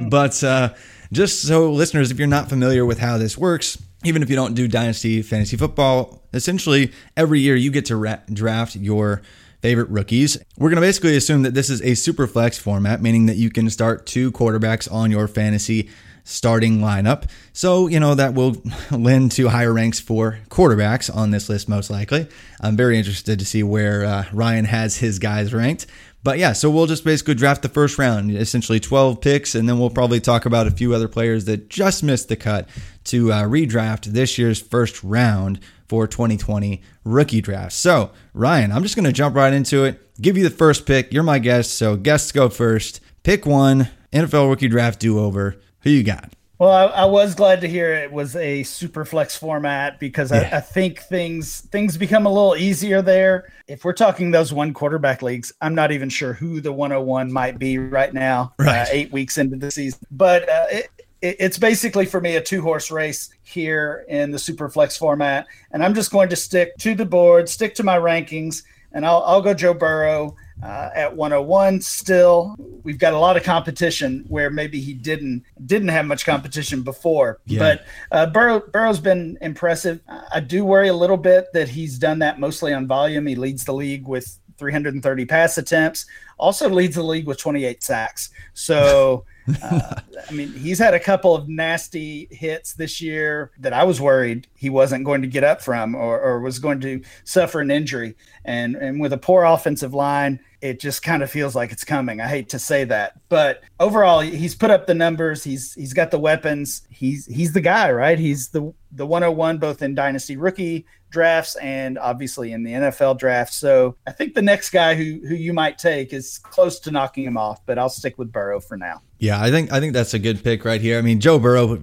but 0.09 0.43
uh, 0.43 0.73
just 1.11 1.43
so 1.47 1.71
listeners, 1.71 2.11
if 2.11 2.19
you're 2.19 2.27
not 2.27 2.49
familiar 2.49 2.85
with 2.85 2.99
how 2.99 3.17
this 3.17 3.37
works 3.37 3.77
even 4.03 4.21
if 4.21 4.29
you 4.29 4.35
don't 4.35 4.53
do 4.53 4.67
dynasty 4.67 5.23
fantasy 5.23 5.57
football, 5.57 6.21
essentially 6.31 6.91
every 7.17 7.39
year 7.39 7.55
you 7.55 7.71
get 7.71 7.85
to 7.85 7.95
ra- 7.95 8.19
draft 8.31 8.75
your 8.75 9.23
favorite 9.63 9.89
rookies. 9.89 10.37
We're 10.59 10.69
going 10.69 10.75
to 10.75 10.81
basically 10.81 11.17
assume 11.17 11.41
that 11.41 11.55
this 11.55 11.71
is 11.71 11.81
a 11.81 11.95
super 11.95 12.27
flex 12.27 12.55
format, 12.59 13.01
meaning 13.01 13.25
that 13.25 13.37
you 13.37 13.49
can 13.49 13.67
start 13.71 14.05
two 14.05 14.31
quarterbacks 14.31 14.91
on 14.91 15.09
your 15.09 15.27
fantasy 15.27 15.89
starting 16.25 16.79
lineup. 16.79 17.29
So, 17.53 17.87
you 17.87 17.99
know, 17.99 18.15
that 18.15 18.33
will 18.33 18.61
lend 18.91 19.31
to 19.33 19.47
higher 19.47 19.71
ranks 19.71 20.01
for 20.01 20.39
quarterbacks 20.49 21.15
on 21.15 21.31
this 21.31 21.47
list, 21.47 21.69
most 21.69 21.89
likely. 21.89 22.27
I'm 22.59 22.75
very 22.75 22.97
interested 22.97 23.39
to 23.39 23.45
see 23.45 23.63
where 23.63 24.03
uh, 24.03 24.25
Ryan 24.33 24.65
has 24.65 24.97
his 24.97 25.19
guys 25.19 25.53
ranked. 25.53 25.85
But 26.23 26.39
yeah, 26.39 26.53
so 26.53 26.71
we'll 26.71 26.87
just 26.87 27.05
basically 27.05 27.35
draft 27.35 27.61
the 27.61 27.69
first 27.69 27.99
round, 27.99 28.31
essentially 28.31 28.79
12 28.79 29.21
picks, 29.21 29.53
and 29.53 29.69
then 29.69 29.77
we'll 29.77 29.91
probably 29.91 30.19
talk 30.19 30.47
about 30.47 30.65
a 30.65 30.71
few 30.71 30.95
other 30.95 31.07
players 31.07 31.45
that 31.45 31.69
just 31.69 32.01
missed 32.01 32.29
the 32.29 32.35
cut 32.35 32.67
to 33.05 33.31
uh, 33.31 33.43
redraft 33.43 34.05
this 34.05 34.39
year's 34.39 34.59
first 34.59 35.03
round 35.03 35.59
for 35.87 36.07
2020 36.07 36.81
rookie 37.03 37.41
draft. 37.41 37.73
So, 37.73 38.09
Ryan, 38.33 38.71
I'm 38.71 38.81
just 38.81 38.95
going 38.95 39.05
to 39.05 39.11
jump 39.11 39.35
right 39.35 39.53
into 39.53 39.83
it, 39.83 40.01
give 40.19 40.35
you 40.35 40.43
the 40.43 40.49
first 40.49 40.87
pick. 40.87 41.13
You're 41.13 41.21
my 41.21 41.37
guest, 41.37 41.73
so 41.77 41.95
guests 41.95 42.31
go 42.31 42.49
first. 42.49 43.01
Pick 43.21 43.45
one, 43.45 43.89
NFL 44.11 44.49
rookie 44.49 44.67
draft 44.67 44.99
do 44.99 45.19
over. 45.19 45.57
Who 45.85 45.91
you 45.91 46.03
got? 46.03 46.33
Well, 46.57 46.71
I, 46.71 46.85
I, 46.85 47.05
was 47.05 47.35
glad 47.35 47.61
to 47.61 47.67
hear 47.67 47.93
it 47.93 48.11
was 48.11 48.35
a 48.35 48.63
super 48.63 49.05
flex 49.05 49.35
format 49.37 49.99
because 49.99 50.31
yeah. 50.31 50.49
I, 50.51 50.57
I, 50.57 50.61
think 50.61 50.99
things 51.01 51.61
things 51.61 51.97
become 51.97 52.25
a 52.25 52.29
little 52.29 52.55
easier 52.55 53.01
there. 53.01 53.51
If 53.67 53.83
we're 53.83 53.93
talking 53.93 54.31
those 54.31 54.51
one 54.51 54.73
quarterback 54.73 55.21
leagues, 55.21 55.53
I'm 55.61 55.75
not 55.75 55.91
even 55.91 56.09
sure 56.09 56.33
who 56.33 56.61
the 56.61 56.71
101 56.71 57.31
might 57.31 57.59
be 57.59 57.77
right 57.77 58.13
now, 58.13 58.53
right. 58.57 58.83
Uh, 58.83 58.85
eight 58.89 59.11
weeks 59.11 59.37
into 59.37 59.57
the 59.57 59.69
season. 59.69 59.99
But 60.11 60.49
uh, 60.49 60.65
it, 60.71 60.89
it, 61.21 61.35
it's 61.39 61.59
basically 61.59 62.05
for 62.05 62.21
me 62.21 62.37
a 62.37 62.41
two 62.41 62.61
horse 62.61 62.89
race 62.89 63.29
here 63.43 64.05
in 64.07 64.31
the 64.31 64.39
super 64.39 64.69
flex 64.69 64.97
format, 64.97 65.45
and 65.71 65.83
I'm 65.83 65.93
just 65.93 66.09
going 66.09 66.29
to 66.29 66.37
stick 66.37 66.75
to 66.77 66.95
the 66.95 67.05
board, 67.05 67.49
stick 67.49 67.75
to 67.75 67.83
my 67.83 67.97
rankings, 67.97 68.63
and 68.93 69.05
I'll, 69.05 69.23
I'll 69.23 69.41
go 69.41 69.53
Joe 69.53 69.73
Burrow 69.73 70.35
uh, 70.63 70.89
at 70.95 71.15
101 71.15 71.81
still. 71.81 72.55
We've 72.83 72.97
got 72.97 73.13
a 73.13 73.19
lot 73.19 73.37
of 73.37 73.43
competition 73.43 74.25
where 74.27 74.49
maybe 74.49 74.79
he 74.79 74.93
didn't 74.93 75.43
didn't 75.65 75.89
have 75.89 76.05
much 76.05 76.25
competition 76.25 76.81
before. 76.81 77.39
Yeah. 77.45 77.59
but 77.59 77.85
uh, 78.11 78.25
Burrow, 78.27 78.59
burrow's 78.59 78.99
been 78.99 79.37
impressive. 79.41 80.01
I 80.31 80.39
do 80.39 80.65
worry 80.65 80.87
a 80.87 80.93
little 80.93 81.17
bit 81.17 81.47
that 81.53 81.69
he's 81.69 81.97
done 81.99 82.19
that 82.19 82.39
mostly 82.39 82.73
on 82.73 82.87
volume. 82.87 83.27
He 83.27 83.35
leads 83.35 83.65
the 83.65 83.73
league 83.73 84.07
with 84.07 84.39
330 84.57 85.25
pass 85.25 85.57
attempts 85.57 86.05
also 86.37 86.69
leads 86.69 86.95
the 86.95 87.03
league 87.03 87.27
with 87.27 87.37
28 87.37 87.83
sacks. 87.83 88.29
So 88.53 89.25
uh, 89.61 90.01
I 90.27 90.31
mean, 90.31 90.51
he's 90.53 90.79
had 90.79 90.93
a 90.93 90.99
couple 90.99 91.35
of 91.35 91.47
nasty 91.47 92.27
hits 92.31 92.73
this 92.73 93.01
year 93.01 93.51
that 93.59 93.73
I 93.73 93.83
was 93.83 94.01
worried 94.01 94.47
he 94.55 94.69
wasn't 94.69 95.05
going 95.05 95.21
to 95.21 95.27
get 95.27 95.43
up 95.43 95.61
from 95.61 95.93
or, 95.95 96.19
or 96.19 96.39
was 96.39 96.59
going 96.59 96.79
to 96.81 97.01
suffer 97.23 97.59
an 97.59 97.69
injury. 97.69 98.15
And 98.43 98.75
and 98.75 98.99
with 98.99 99.13
a 99.13 99.17
poor 99.17 99.43
offensive 99.43 99.93
line, 99.93 100.39
it 100.61 100.79
just 100.79 101.03
kind 101.03 101.21
of 101.21 101.29
feels 101.29 101.55
like 101.55 101.71
it's 101.71 101.83
coming. 101.83 102.21
I 102.21 102.27
hate 102.27 102.49
to 102.49 102.59
say 102.59 102.83
that, 102.85 103.19
but 103.29 103.61
overall, 103.79 104.21
he's 104.21 104.55
put 104.55 104.71
up 104.71 104.87
the 104.87 104.95
numbers. 104.95 105.43
He's 105.43 105.73
he's 105.73 105.93
got 105.93 106.11
the 106.11 106.19
weapons. 106.19 106.87
He's 106.89 107.25
he's 107.27 107.53
the 107.53 107.61
guy, 107.61 107.91
right? 107.91 108.17
He's 108.17 108.49
the 108.49 108.73
the 108.91 109.05
101 109.05 109.57
both 109.57 109.81
in 109.81 109.93
dynasty 109.93 110.37
rookie 110.37 110.85
drafts 111.09 111.55
and 111.57 111.97
obviously 111.97 112.51
in 112.53 112.63
the 112.63 112.71
NFL 112.71 113.17
draft. 113.17 113.53
So 113.53 113.95
I 114.07 114.11
think 114.11 114.33
the 114.33 114.41
next 114.41 114.69
guy 114.71 114.95
who 114.95 115.19
who 115.27 115.35
you 115.35 115.53
might 115.53 115.77
take 115.77 116.13
is 116.13 116.39
close 116.39 116.79
to 116.79 116.91
knocking 116.91 117.25
him 117.25 117.37
off, 117.37 117.65
but 117.65 117.77
I'll 117.77 117.89
stick 117.89 118.17
with 118.17 118.31
Burrow 118.31 118.59
for 118.59 118.77
now. 118.77 119.01
Yeah, 119.17 119.41
I 119.41 119.49
think 119.49 119.71
I 119.71 119.79
think 119.79 119.93
that's 119.93 120.13
a 120.13 120.19
good 120.19 120.43
pick 120.43 120.65
right 120.65 120.81
here. 120.81 120.97
I 120.97 121.01
mean, 121.01 121.21
Joe 121.21 121.39
Burrow, 121.39 121.79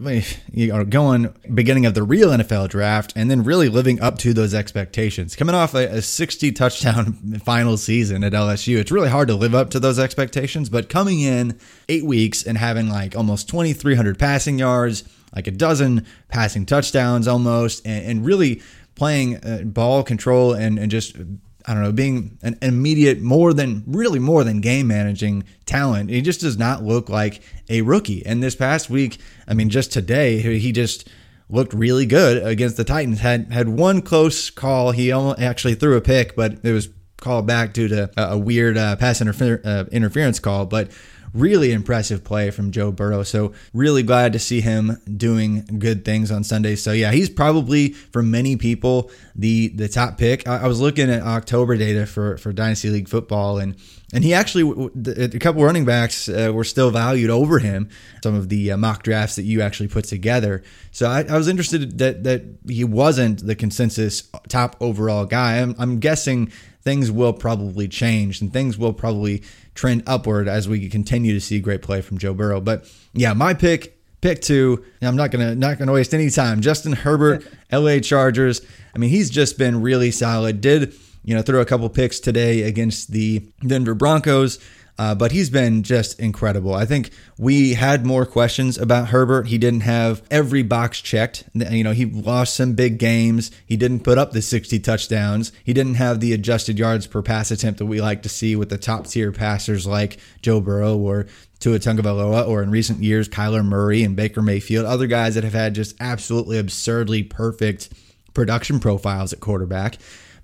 you 0.53 0.75
are 0.75 0.85
going 0.85 1.35
beginning 1.55 1.87
of 1.87 1.95
the 1.95 2.03
real 2.03 2.29
NFL 2.29 2.69
draft, 2.69 3.15
and 3.17 3.31
then 3.31 3.43
really 3.43 3.71
living 3.71 4.03
up 4.03 4.19
to 4.19 4.35
those 4.35 4.53
expectations. 4.53 5.35
Coming 5.35 5.55
off 5.55 5.75
a, 5.75 5.87
a 5.87 6.03
60 6.03 6.53
touchdown 6.53 7.15
final 7.45 7.79
season 7.79 8.23
at 8.23 8.35
LSU, 8.35 8.77
it's 8.79 8.93
really 8.93 9.09
hard 9.09 9.29
to 9.29 9.35
live 9.35 9.55
up 9.55 9.71
to 9.71 9.81
those 9.81 9.99
expectations. 9.99 10.69
But 10.69 10.91
coming 10.91 11.21
in 11.21 11.59
eight 11.89 12.05
weeks 12.05 12.43
and 12.43 12.59
having 12.59 12.91
like 12.91 13.17
almost 13.17 13.49
2,300 13.49 14.19
passing 14.19 14.59
yards, 14.59 15.03
like 15.35 15.47
a 15.47 15.53
dozen 15.53 16.07
passing 16.29 16.67
touchdowns 16.67 17.27
almost, 17.27 17.87
and, 17.87 18.05
and 18.05 18.27
really 18.27 18.61
playing 18.95 19.43
uh, 19.43 19.62
ball 19.65 20.03
control 20.03 20.53
and, 20.53 20.79
and 20.79 20.91
just 20.91 21.17
I 21.66 21.75
don't 21.75 21.83
know, 21.83 21.92
being 21.92 22.38
an 22.42 22.59
immediate 22.62 23.21
more 23.21 23.52
than 23.52 23.85
really 23.87 24.19
more 24.19 24.45
than 24.45 24.61
game 24.61 24.88
managing 24.88 25.45
talent. 25.66 26.11
He 26.11 26.21
just 26.21 26.40
does 26.40 26.59
not 26.59 26.83
look 26.83 27.09
like 27.09 27.42
a 27.69 27.83
rookie. 27.83 28.25
And 28.26 28.42
this 28.42 28.57
past 28.57 28.90
week, 28.90 29.19
I 29.47 29.54
mean, 29.54 29.71
just 29.71 29.92
today, 29.92 30.38
he 30.40 30.73
just 30.73 31.09
looked 31.49 31.75
really 31.75 32.07
good 32.07 32.45
against 32.45 32.76
the 32.76 32.85
Titans. 32.85 33.21
Had 33.21 33.52
had 33.52 33.69
one 33.69 34.02
close 34.02 34.50
call. 34.50 34.90
He 34.92 35.12
actually 35.12 35.75
threw 35.75 35.97
a 35.97 36.00
pick, 36.00 36.35
but 36.35 36.59
it 36.64 36.73
was 36.73 36.88
called 37.19 37.47
back 37.47 37.73
due 37.73 37.88
to 37.88 38.11
a, 38.16 38.37
weird 38.37 38.76
uh, 38.76 38.97
pass 38.97 39.21
interfer- 39.21 39.64
uh, 39.64 39.85
interference 39.92 40.40
call. 40.40 40.66
But 40.66 40.90
really 41.35 41.73
impressive 41.73 42.25
play 42.25 42.51
from 42.51 42.71
Joe 42.71 42.93
Burrow. 42.93 43.23
So 43.23 43.53
really 43.73 44.03
glad 44.03 44.33
to 44.35 44.39
see 44.39 44.61
him 44.61 45.01
doing 45.17 45.65
good 45.79 46.05
things 46.05 46.31
on 46.31 46.45
Sunday. 46.45 46.77
So 46.77 46.93
yeah, 46.93 47.12
he's 47.12 47.31
probably 47.31 47.93
for 47.93 48.23
many 48.23 48.57
people 48.57 49.11
the 49.35 49.69
the 49.69 49.89
top 49.89 50.19
pick. 50.19 50.47
I, 50.47 50.65
I 50.65 50.67
was 50.67 50.81
looking 50.81 51.11
at 51.11 51.23
October 51.23 51.77
data 51.77 52.07
for 52.07 52.37
for 52.37 52.53
Dynasty 52.53 52.91
League 52.91 53.09
football 53.09 53.59
and. 53.59 53.77
And 54.15 54.23
he 54.23 54.35
actually, 54.35 54.91
a 55.07 55.39
couple 55.39 55.65
running 55.65 55.87
backs 55.87 56.29
uh, 56.29 56.51
were 56.53 56.65
still 56.65 56.91
valued 56.91 57.31
over 57.31 57.59
him. 57.59 57.89
Some 58.23 58.35
of 58.35 58.51
the 58.51 58.73
uh, 58.73 58.77
mock 58.77 59.05
drafts 59.05 59.37
that 59.37 59.45
you 59.45 59.62
actually 59.62 59.89
put 59.89 60.05
together. 60.05 60.62
So 60.91 61.09
I, 61.09 61.23
I, 61.23 61.39
was 61.39 61.49
interested 61.49 61.97
that 61.97 62.25
that 62.25 62.43
he 62.69 62.85
wasn't 62.85 63.47
the 63.47 63.55
consensus 63.55 64.29
top 64.49 64.77
overall 64.81 65.25
guy. 65.25 65.62
I'm, 65.62 65.75
I'm 65.79 65.99
guessing 65.99 66.53
things 66.83 67.11
will 67.11 67.33
probably 67.33 67.89
change 67.89 68.41
and 68.41 68.53
things 68.53 68.77
will 68.77 68.93
probably 68.93 69.43
trend 69.75 70.02
upward 70.07 70.49
as 70.49 70.69
we 70.69 70.88
continue 70.88 71.33
to 71.33 71.41
see 71.41 71.61
great 71.61 71.83
play 71.83 72.00
from 72.00 72.19
Joe 72.19 72.35
Burrow. 72.35 72.61
But 72.61 72.91
yeah, 73.12 73.33
my 73.33 73.55
pick, 73.55 73.99
pick 74.21 74.41
two. 74.41 74.85
I'm 75.00 75.17
not 75.17 75.31
gonna 75.31 75.55
not 75.55 75.79
gonna 75.79 75.93
waste 75.93 76.14
any 76.14 76.31
time. 76.31 76.61
Justin 76.61 76.93
Herbert, 76.93 77.47
LA 77.73 77.99
Chargers. 77.99 78.61
I 78.95 78.99
mean, 78.99 79.11
he's 79.11 79.31
just 79.31 79.59
been 79.59 79.83
really 79.83 80.11
solid. 80.11 80.61
Did 80.61 80.95
you 81.25 81.35
know 81.35 81.43
throw 81.43 81.61
a 81.61 81.64
couple 81.64 81.88
picks 81.88 82.21
today 82.21 82.62
against 82.62 83.12
the 83.12 83.49
Denver 83.67 83.95
Broncos? 83.95 84.59
Uh, 84.99 85.14
but 85.14 85.32
he's 85.32 85.49
been 85.49 85.82
just 85.82 86.20
incredible. 86.20 86.75
I 86.75 86.84
think 86.84 87.11
we 87.38 87.75
had 87.75 88.04
more 88.04 88.26
questions 88.26 88.76
about 88.76 89.08
Herbert. 89.08 89.49
He 89.49 89.56
didn't 89.56 89.80
have 89.80 90.22
every 90.30 90.62
box 90.62 91.00
checked. 91.00 91.44
You 91.54 91.82
know, 91.82 91.92
he 91.92 92.04
lost 92.04 92.54
some 92.54 92.75
big 92.75 92.99
games. 92.99 93.50
He 93.66 93.76
didn't 93.76 94.00
put 94.00 94.18
up 94.18 94.32
the 94.32 94.42
60 94.42 94.78
touchdowns. 94.80 95.50
He 95.64 95.72
didn't 95.72 95.94
have 95.94 96.20
the 96.20 96.34
adjusted 96.34 96.78
yards 96.78 97.06
per 97.06 97.22
pass 97.22 97.50
attempt 97.50 97.78
that 97.78 97.87
we 97.87 98.00
like 98.00 98.22
to 98.22 98.28
see 98.28 98.54
with 98.54 98.68
the 98.68 98.78
top 98.78 99.06
tier 99.06 99.32
passers 99.32 99.87
like 99.87 100.18
Joe 100.42 100.61
Burrow 100.61 100.96
or 100.96 101.26
Tua 101.58 101.78
Tagovailoa, 101.78 102.46
or 102.46 102.62
in 102.62 102.70
recent 102.70 103.02
years 103.02 103.28
Kyler 103.28 103.64
Murray 103.64 104.02
and 104.02 104.14
Baker 104.14 104.42
Mayfield. 104.42 104.84
Other 104.84 105.06
guys 105.06 105.37
that 105.37 105.44
have 105.44 105.52
had 105.52 105.75
just 105.75 105.96
absolutely 106.00 106.58
absurdly 106.58 107.22
perfect 107.22 107.88
production 108.34 108.80
profiles 108.80 109.32
at 109.32 109.40
quarterback 109.40 109.99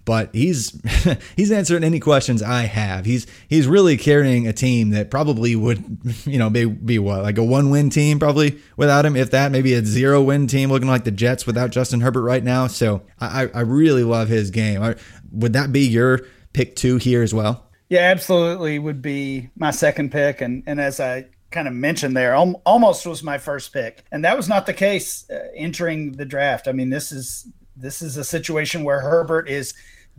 but 0.08 0.34
he's 0.34 0.72
he's 1.36 1.52
answering 1.52 1.84
any 1.84 2.00
questions 2.00 2.42
I 2.42 2.62
have. 2.62 3.04
He's 3.04 3.26
he's 3.46 3.68
really 3.68 3.98
carrying 3.98 4.48
a 4.48 4.54
team 4.54 4.88
that 4.90 5.10
probably 5.10 5.54
would 5.54 5.84
you 6.24 6.38
know 6.38 6.48
be, 6.48 6.64
be 6.64 6.98
what 6.98 7.22
like 7.22 7.36
a 7.36 7.44
one 7.44 7.68
win 7.68 7.90
team 7.90 8.18
probably 8.18 8.58
without 8.78 9.04
him, 9.04 9.16
if 9.16 9.30
that 9.32 9.52
maybe 9.52 9.74
a 9.74 9.84
zero 9.84 10.22
win 10.22 10.46
team 10.46 10.70
looking 10.70 10.88
like 10.88 11.04
the 11.04 11.10
Jets 11.10 11.46
without 11.46 11.72
Justin 11.72 12.00
Herbert 12.00 12.22
right 12.22 12.42
now. 12.42 12.68
So 12.68 13.02
I 13.20 13.50
I 13.52 13.60
really 13.60 14.02
love 14.02 14.28
his 14.28 14.50
game. 14.50 14.94
Would 15.30 15.52
that 15.52 15.72
be 15.72 15.86
your 15.86 16.20
pick 16.54 16.74
two 16.74 16.96
here 16.96 17.22
as 17.22 17.34
well? 17.34 17.66
Yeah, 17.90 18.00
absolutely 18.00 18.78
would 18.78 19.02
be 19.02 19.50
my 19.56 19.72
second 19.72 20.10
pick, 20.10 20.40
and 20.40 20.62
and 20.66 20.80
as 20.80 21.00
I 21.00 21.26
kind 21.50 21.68
of 21.68 21.74
mentioned 21.74 22.16
there 22.16 22.34
almost 22.34 23.06
was 23.06 23.22
my 23.22 23.38
first 23.38 23.72
pick 23.72 24.04
and 24.12 24.22
that 24.22 24.36
was 24.36 24.50
not 24.50 24.66
the 24.66 24.74
case 24.74 25.24
uh, 25.30 25.48
entering 25.56 26.12
the 26.12 26.26
draft 26.26 26.68
i 26.68 26.72
mean 26.72 26.90
this 26.90 27.10
is 27.10 27.48
this 27.74 28.02
is 28.02 28.18
a 28.18 28.24
situation 28.24 28.84
where 28.84 29.00
herbert 29.00 29.48
is 29.48 29.72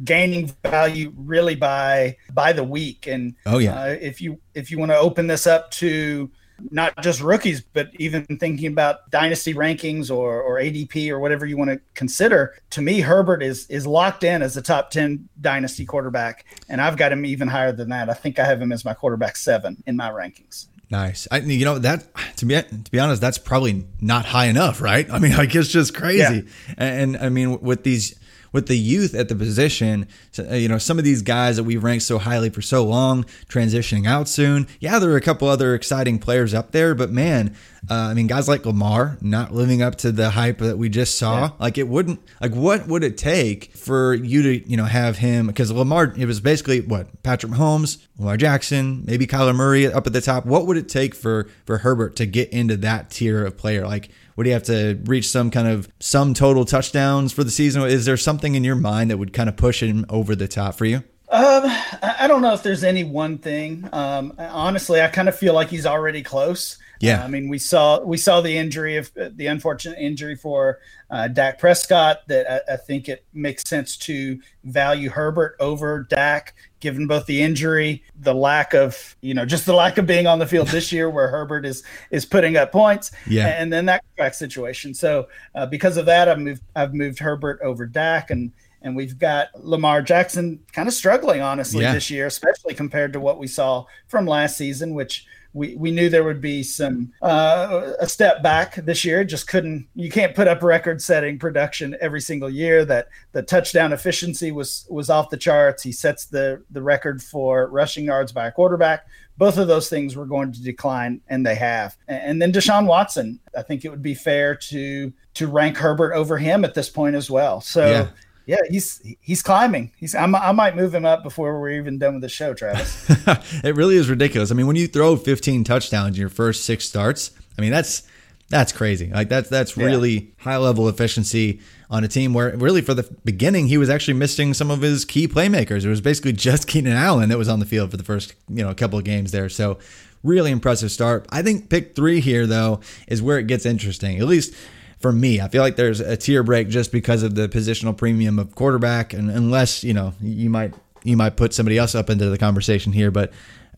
gaining 0.04 0.52
value 0.64 1.14
really 1.16 1.56
by 1.56 2.18
by 2.34 2.54
the 2.54 2.64
week. 2.64 3.08
And 3.08 3.36
oh 3.46 3.58
yeah, 3.58 3.82
uh, 3.82 3.98
if 4.00 4.22
you 4.22 4.40
if 4.54 4.72
you 4.72 4.80
want 4.80 4.92
to 4.92 4.98
open 4.98 5.28
this 5.28 5.48
up 5.48 5.72
to 5.72 6.30
not 6.72 7.02
just 7.02 7.22
rookies, 7.22 7.62
but 7.62 7.90
even 8.00 8.26
thinking 8.26 8.68
about 8.68 9.10
dynasty 9.10 9.54
rankings 9.54 10.14
or, 10.14 10.42
or 10.42 10.60
ADP 10.60 11.10
or 11.10 11.20
whatever 11.20 11.46
you 11.46 11.58
want 11.58 11.70
to 11.70 11.80
consider, 11.94 12.56
to 12.72 12.82
me, 12.82 13.02
Herbert 13.02 13.42
is 13.42 13.66
is 13.68 13.88
locked 13.88 14.24
in 14.24 14.42
as 14.42 14.58
a 14.58 14.62
top 14.62 14.92
10 14.92 15.30
dynasty 15.40 15.86
quarterback. 15.86 16.46
And 16.68 16.82
I've 16.82 16.98
got 16.98 17.12
him 17.12 17.26
even 17.26 17.48
higher 17.48 17.72
than 17.72 17.90
that. 17.90 18.10
I 18.10 18.14
think 18.14 18.40
I 18.40 18.46
have 18.46 18.62
him 18.62 18.72
as 18.72 18.86
my 18.86 18.94
quarterback 18.94 19.38
seven 19.38 19.84
in 19.86 19.96
my 19.96 20.10
rankings. 20.10 20.68
Nice. 20.92 21.28
I, 21.30 21.38
you 21.38 21.66
know 21.66 21.78
that 21.80 22.04
to 22.38 22.46
be 22.46 22.56
to 22.56 22.92
be 22.92 23.00
honest, 23.00 23.22
that's 23.22 23.38
probably 23.38 23.86
not 24.02 24.26
high 24.26 24.48
enough, 24.48 24.82
right? 24.82 25.10
I 25.12 25.20
mean, 25.20 25.34
like 25.38 25.54
it's 25.54 25.70
just 25.70 25.94
crazy. 25.94 26.20
Yeah. 26.20 26.76
And, 26.78 27.16
and 27.16 27.26
I 27.26 27.30
mean, 27.30 27.62
with 27.62 27.84
these 27.84 28.19
with 28.52 28.68
the 28.68 28.78
youth 28.78 29.14
at 29.14 29.30
the 29.30 29.36
position, 29.36 30.08
uh, 30.38 30.56
you 30.56 30.68
know, 30.68 30.78
some 30.78 30.98
of 30.98 31.04
these 31.04 31.22
guys 31.22 31.58
that 31.58 31.64
we've 31.64 31.84
ranked 31.84 32.04
so 32.04 32.18
highly 32.18 32.50
for 32.50 32.62
so 32.62 32.84
long 32.84 33.24
transitioning 33.48 34.08
out 34.08 34.28
soon. 34.28 34.68
Yeah, 34.80 35.00
there 35.00 35.12
are 35.12 35.18
a 35.18 35.22
couple 35.22 35.48
other 35.48 35.76
exciting 35.76 36.20
players 36.20 36.54
up 36.54 36.72
there, 36.72 36.96
but 36.96 37.12
man, 37.12 37.56
uh, 37.90 37.94
I 37.94 38.14
mean, 38.14 38.28
guys 38.28 38.48
like 38.48 38.66
Lamar 38.66 39.18
not 39.22 39.54
living 39.54 39.82
up 39.82 39.96
to 39.98 40.12
the 40.12 40.32
hype 40.32 40.58
that 40.60 40.78
we 40.78 40.90
just 40.90 41.18
saw. 41.18 41.42
Yeah. 41.42 41.50
Like, 41.60 41.78
it 41.78 41.88
wouldn't, 41.88 42.20
like, 42.42 42.54
what 42.54 42.88
would 42.88 43.04
it 43.04 43.18
take 43.18 43.74
for 43.76 44.14
you 44.14 44.42
to, 44.42 44.70
you 44.70 44.76
know, 44.76 44.86
have 44.86 45.18
him? 45.18 45.48
Because 45.48 45.72
Lamar, 45.72 46.14
it 46.18 46.26
was 46.26 46.42
basically 46.42 46.82
what 46.82 47.24
Patrick 47.24 47.52
Mahomes, 47.52 48.06
Lamar 48.18 48.36
Jackson, 48.38 49.04
maybe 49.06 49.26
Kyler 49.26 49.56
Murray 49.56 49.88
up 49.88 50.06
at 50.08 50.14
the 50.14 50.22
top. 50.22 50.46
What 50.46 50.68
would 50.68 50.76
it 50.78 50.90
take 50.90 51.16
for 51.16 51.48
for 51.66 51.80
Herbert 51.80 52.16
to 52.18 52.26
get 52.26 52.50
into 52.50 52.76
that 52.78 53.10
tier 53.12 53.46
of 53.46 53.58
player? 53.58 53.88
Like, 53.88 54.10
would 54.40 54.46
he 54.46 54.54
have 54.54 54.64
to 54.64 54.98
reach 55.04 55.28
some 55.28 55.52
kind 55.52 55.68
of 55.68 55.90
some 56.00 56.34
total 56.34 56.64
touchdowns 56.64 57.34
for 57.34 57.44
the 57.44 57.52
season? 57.52 57.84
Is 57.84 58.06
there 58.06 58.16
something 58.16 58.56
in 58.56 58.64
your 58.64 58.78
mind 58.78 59.12
that 59.12 59.18
would 59.18 59.34
kind 59.34 59.50
of 59.50 59.58
push 59.58 59.84
him 59.84 60.06
over 60.08 60.34
the 60.34 60.48
top 60.48 60.76
for 60.76 60.86
you? 60.86 61.04
Um, 61.28 61.64
I 62.02 62.24
don't 62.26 62.42
know 62.42 62.54
if 62.54 62.64
there's 62.64 62.86
any 62.86 63.04
one 63.04 63.40
thing. 63.40 63.90
Um, 63.92 64.34
honestly, 64.38 65.02
I 65.02 65.10
kind 65.10 65.28
of 65.28 65.36
feel 65.36 65.54
like 65.54 65.68
he's 65.68 65.86
already 65.86 66.24
close. 66.24 66.78
Yeah, 67.02 67.22
uh, 67.22 67.26
I 67.26 67.28
mean, 67.28 67.50
we 67.50 67.60
saw 67.60 68.00
we 68.00 68.16
saw 68.16 68.40
the 68.40 68.58
injury 68.58 68.96
of 68.96 69.12
uh, 69.20 69.30
the 69.36 69.48
unfortunate 69.48 70.00
injury 70.00 70.36
for 70.36 70.80
uh, 71.12 71.28
Dak 71.28 71.60
Prescott. 71.60 72.26
That 72.30 72.50
I, 72.50 72.76
I, 72.76 72.78
think 72.78 73.10
it 73.10 73.26
makes 73.34 73.64
sense 73.68 73.98
to 73.98 74.40
value 74.64 75.10
Herbert 75.10 75.58
over 75.60 76.08
Dak, 76.10 76.56
given 76.80 77.08
both 77.08 77.26
the 77.26 77.42
injury, 77.42 78.04
the 78.20 78.34
lack 78.34 78.74
of 78.74 79.16
you 79.22 79.34
know 79.34 79.46
just 79.46 79.66
the 79.66 79.74
lack 79.74 79.98
of 79.98 80.06
being 80.06 80.28
on 80.28 80.40
the 80.40 80.48
field 80.48 80.68
this 80.70 80.92
year, 80.92 81.10
where 81.10 81.28
Herbert 81.28 81.66
is 81.66 81.84
is 82.12 82.26
putting 82.26 82.58
up 82.58 82.72
points. 82.72 83.12
Yeah, 83.28 83.48
and 83.48 83.72
then 83.72 83.86
that 83.86 84.04
back 84.18 84.34
situation. 84.34 84.94
So 84.94 85.28
uh, 85.56 85.66
because 85.66 85.98
of 85.98 86.06
that, 86.06 86.28
I've 86.28 86.40
moved 86.40 86.64
I've 86.76 86.94
moved 86.94 87.20
Herbert 87.20 87.60
over 87.62 87.86
Dak 87.86 88.32
and 88.32 88.52
and 88.82 88.96
we've 88.96 89.18
got 89.18 89.50
Lamar 89.56 90.02
Jackson 90.02 90.60
kind 90.72 90.88
of 90.88 90.94
struggling 90.94 91.42
honestly 91.42 91.82
yeah. 91.82 91.94
this 91.94 92.10
year, 92.10 92.28
especially 92.28 92.74
compared 92.74 93.14
to 93.14 93.20
what 93.20 93.40
we 93.40 93.48
saw 93.48 93.86
from 94.08 94.26
last 94.26 94.58
season, 94.58 94.94
which 94.94 95.26
we, 95.54 95.76
we 95.76 95.92
knew 95.92 96.10
there 96.10 96.24
would 96.24 96.42
be 96.42 96.62
some 96.62 97.12
uh, 97.22 97.94
a 98.00 98.08
step 98.08 98.44
back 98.44 98.76
this 98.76 99.04
year. 99.04 99.24
Just 99.24 99.48
couldn't 99.48 99.88
you 99.96 100.10
can't 100.10 100.36
put 100.36 100.48
up 100.48 100.62
record 100.62 101.02
setting 101.02 101.40
production 101.40 101.98
every 102.02 102.22
single 102.22 102.50
year. 102.50 102.86
That 102.86 103.10
the 103.32 103.42
touchdown 103.42 103.92
efficiency 103.92 104.52
was 104.52 104.86
was 104.90 105.10
off 105.10 105.30
the 105.30 105.38
charts. 105.38 105.82
He 105.82 105.92
sets 105.92 106.26
the 106.26 106.64
the 106.70 106.82
record 106.82 107.22
for 107.22 107.68
rushing 107.68 108.06
yards 108.06 108.32
by 108.32 108.48
a 108.48 108.52
quarterback. 108.52 109.08
Both 109.38 109.58
of 109.58 109.68
those 109.68 109.90
things 109.90 110.16
were 110.16 110.26
going 110.26 110.52
to 110.52 110.62
decline, 110.62 111.22
and 111.30 111.46
they 111.46 111.56
have. 111.56 111.96
And 112.08 112.42
then 112.42 112.52
Deshaun 112.52 112.86
Watson. 112.86 113.40
I 113.58 113.62
think 113.62 113.86
it 113.86 113.90
would 113.90 114.04
be 114.04 114.14
fair 114.14 114.56
to 114.56 115.12
to 115.34 115.48
rank 115.48 115.78
Herbert 115.78 116.14
over 116.14 116.38
him 116.38 116.64
at 116.64 116.74
this 116.74 116.90
point 116.90 117.16
as 117.16 117.30
well. 117.30 117.62
So. 117.62 117.90
Yeah 117.90 118.08
yeah, 118.50 118.58
he's 118.68 119.00
he's 119.22 119.44
climbing. 119.44 119.92
He's 120.00 120.16
I'm, 120.16 120.34
i 120.34 120.52
might 120.52 120.76
move 120.76 120.96
him 120.96 121.06
up 121.06 121.22
before 121.22 121.62
we're 121.62 121.70
even 121.70 122.00
done 122.00 122.16
with 122.16 122.24
the 122.24 122.30
show, 122.30 122.56
Travis. 122.56 123.08
it 123.64 123.76
really 123.76 123.96
is 123.96 124.10
ridiculous. 124.10 124.50
I 124.50 124.56
mean, 124.56 124.66
when 124.66 124.76
you 124.76 124.88
throw 124.88 125.18
15 125.18 125.64
touchdowns 125.64 126.16
in 126.16 126.20
your 126.20 126.30
first 126.30 126.66
six 126.66 126.86
starts, 126.86 127.30
I 127.60 127.62
mean 127.62 127.70
that's 127.70 128.02
that's 128.50 128.72
crazy. 128.72 129.12
Like 129.14 129.30
that's 129.30 129.50
that's 129.50 129.78
yeah. 129.78 129.86
really 129.86 130.34
high 130.40 130.58
level 130.58 130.90
efficiency 130.90 131.62
on 131.92 132.04
a 132.04 132.08
team 132.08 132.34
where 132.34 132.58
really 132.58 132.82
for 132.82 132.96
the 132.96 133.04
beginning 133.24 133.68
he 133.68 133.78
was 133.78 133.88
actually 133.88 134.16
missing 134.16 134.56
some 134.56 134.72
of 134.72 134.82
his 134.82 135.06
key 135.06 135.28
playmakers. 135.28 135.86
It 135.86 135.90
was 135.90 136.02
basically 136.02 136.34
just 136.50 136.68
Keenan 136.68 136.94
Allen 136.94 137.30
that 137.30 137.38
was 137.38 137.50
on 137.50 137.60
the 137.60 137.68
field 137.68 137.92
for 137.92 137.98
the 137.98 138.04
first 138.04 138.34
you 138.50 138.64
know 138.64 138.74
couple 138.74 138.98
of 138.98 139.06
games 139.06 139.32
there. 139.32 139.50
So 139.50 139.78
really 140.24 140.50
impressive 140.50 140.92
start. 140.92 141.28
I 141.30 141.44
think 141.44 141.70
pick 141.70 141.96
three 141.96 142.20
here 142.20 142.48
though 142.48 142.80
is 143.08 143.22
where 143.22 143.38
it 143.38 143.46
gets 143.46 143.68
interesting. 143.68 144.18
At 144.18 144.26
least 144.26 144.56
for 145.00 145.12
me. 145.12 145.42
I 145.42 145.48
feel 145.48 145.62
like 145.62 145.76
there's 145.76 146.00
a 146.00 146.18
tier 146.18 146.44
break 146.44 146.70
just 146.70 146.92
because 146.92 147.24
of 147.24 147.36
the 147.36 147.48
positional 147.48 147.96
premium 147.96 148.38
of 148.38 148.56
quarterback, 148.56 149.14
and 149.14 149.30
unless 149.30 149.84
you 149.84 149.94
know 149.94 150.14
you 150.22 150.50
might 150.50 150.74
you 151.04 151.18
might 151.18 151.38
put 151.38 151.54
somebody 151.54 151.78
else 151.78 151.96
up 151.96 152.10
into 152.10 152.30
the 152.30 152.38
conversation 152.38 152.94
here. 152.94 153.12
But 153.12 153.32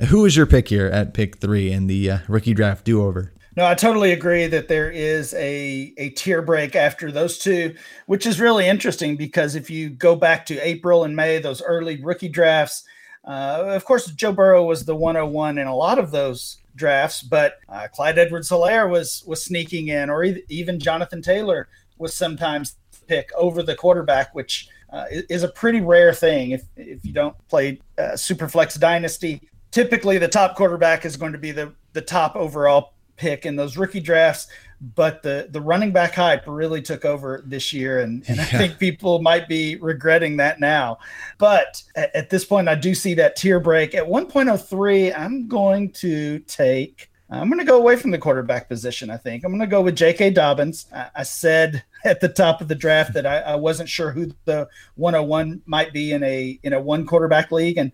who 0.08 0.26
is 0.26 0.36
your 0.36 0.46
pick 0.46 0.68
here 0.68 0.88
at 0.88 1.14
pick 1.14 1.38
three 1.38 1.72
in 1.72 1.88
the 1.88 2.12
uh, 2.12 2.18
rookie 2.28 2.54
draft 2.54 2.86
do 2.86 3.04
over? 3.04 3.34
No, 3.58 3.66
I 3.66 3.76
totally 3.76 4.14
agree 4.14 4.48
that 4.48 4.70
there 4.70 4.90
is 4.90 5.34
a 5.34 5.94
a 5.98 6.10
tier 6.12 6.42
break 6.42 6.76
after 6.76 7.12
those 7.12 7.38
two, 7.38 7.76
which 8.06 8.26
is 8.26 8.40
really 8.40 8.68
interesting 8.68 9.18
because 9.18 9.56
if 9.56 9.70
you 9.70 9.90
go 9.90 10.16
back 10.16 10.46
to 10.48 10.58
April 10.66 11.04
and 11.04 11.16
May, 11.16 11.40
those 11.40 11.62
early 11.62 12.02
rookie 12.02 12.30
drafts, 12.30 12.84
uh, 13.26 13.64
of 13.68 13.84
course, 13.86 14.08
Joe 14.08 14.32
Burrow 14.32 14.66
was 14.66 14.86
the 14.86 14.96
101 14.96 15.58
in 15.58 15.68
a 15.68 15.76
lot 15.76 16.00
of 16.00 16.12
those 16.12 16.61
drafts, 16.76 17.22
but 17.22 17.60
uh, 17.70 17.88
Clyde 17.94 18.18
Edwards-Helaire 18.18 18.90
was 18.90 19.24
was 19.26 19.44
sneaking 19.44 19.90
in, 19.90 20.10
or 20.10 20.24
even 20.24 20.80
Jonathan 20.80 21.22
Taylor 21.22 21.68
was 21.98 22.14
sometimes 22.14 22.78
pick 23.08 23.30
over 23.36 23.64
the 23.64 23.76
quarterback, 23.76 24.34
which 24.34 24.70
uh, 24.92 25.06
is 25.30 25.44
a 25.44 25.48
pretty 25.48 25.82
rare 25.82 26.14
thing 26.14 26.52
if 26.52 26.64
if 26.76 27.06
you 27.06 27.14
don't 27.14 27.36
play 27.48 27.80
uh, 27.98 28.14
Superflex 28.14 28.80
Dynasty. 28.80 29.42
Typically, 29.72 30.18
the 30.18 30.28
top 30.28 30.56
quarterback 30.56 31.06
is 31.06 31.18
going 31.18 31.32
to 31.32 31.38
be 31.38 31.52
the 31.52 31.74
the 31.94 32.02
top 32.02 32.36
overall 32.36 32.94
pick 33.18 33.46
in 33.46 33.56
those 33.56 33.78
rookie 33.78 34.00
drafts 34.00 34.48
but 34.82 35.22
the 35.22 35.48
the 35.52 35.62
running 35.62 35.92
back 35.92 36.16
hype 36.16 36.44
really 36.48 36.82
took 36.82 37.06
over 37.06 37.44
this 37.46 37.72
year 37.72 38.00
and, 38.00 38.24
and 38.28 38.38
yeah. 38.38 38.44
i 38.44 38.46
think 38.48 38.80
people 38.80 39.22
might 39.22 39.48
be 39.48 39.76
regretting 39.76 40.38
that 40.38 40.60
now. 40.60 40.98
But 41.38 41.84
at, 41.96 42.16
at, 42.16 42.30
this 42.30 42.44
point 42.44 42.68
i 42.68 42.76
do 42.76 42.96
see 42.96 43.14
that 43.16 43.36
tier 43.36 43.60
break. 43.60 43.94
At 43.94 44.06
1.03 44.06 45.18
i'm 45.18 45.48
going 45.48 45.92
to 45.94 46.40
take 46.40 47.10
i'm 47.30 47.48
going 47.48 47.60
to 47.60 47.66
go 47.66 47.78
away 47.78 47.96
from 47.96 48.12
the 48.12 48.18
quarterback 48.18 48.68
position 48.68 49.12
i 49.12 49.18
think. 49.18 49.44
I'm 49.44 49.52
going 49.52 49.62
to 49.62 49.68
go 49.68 49.82
with 49.82 49.96
j.k 49.96 50.32
dobbins. 50.32 50.88
I, 50.94 51.10
I, 51.18 51.24
said 51.24 51.84
at 52.04 52.20
the 52.20 52.30
top 52.30 52.60
of 52.60 52.68
the 52.68 52.76
draft 52.76 53.14
that 53.14 53.28
I, 53.28 53.40
I 53.40 53.56
wasn't 53.56 53.88
sure 53.88 54.12
who 54.12 54.32
the 54.46 54.68
101 54.96 55.62
might 55.68 55.94
be 55.94 56.12
in 56.12 56.24
a 56.24 56.60
in 56.64 56.74
a 56.74 56.82
one 56.82 57.06
quarterback 57.06 57.52
league 57.52 57.78
and 57.78 57.92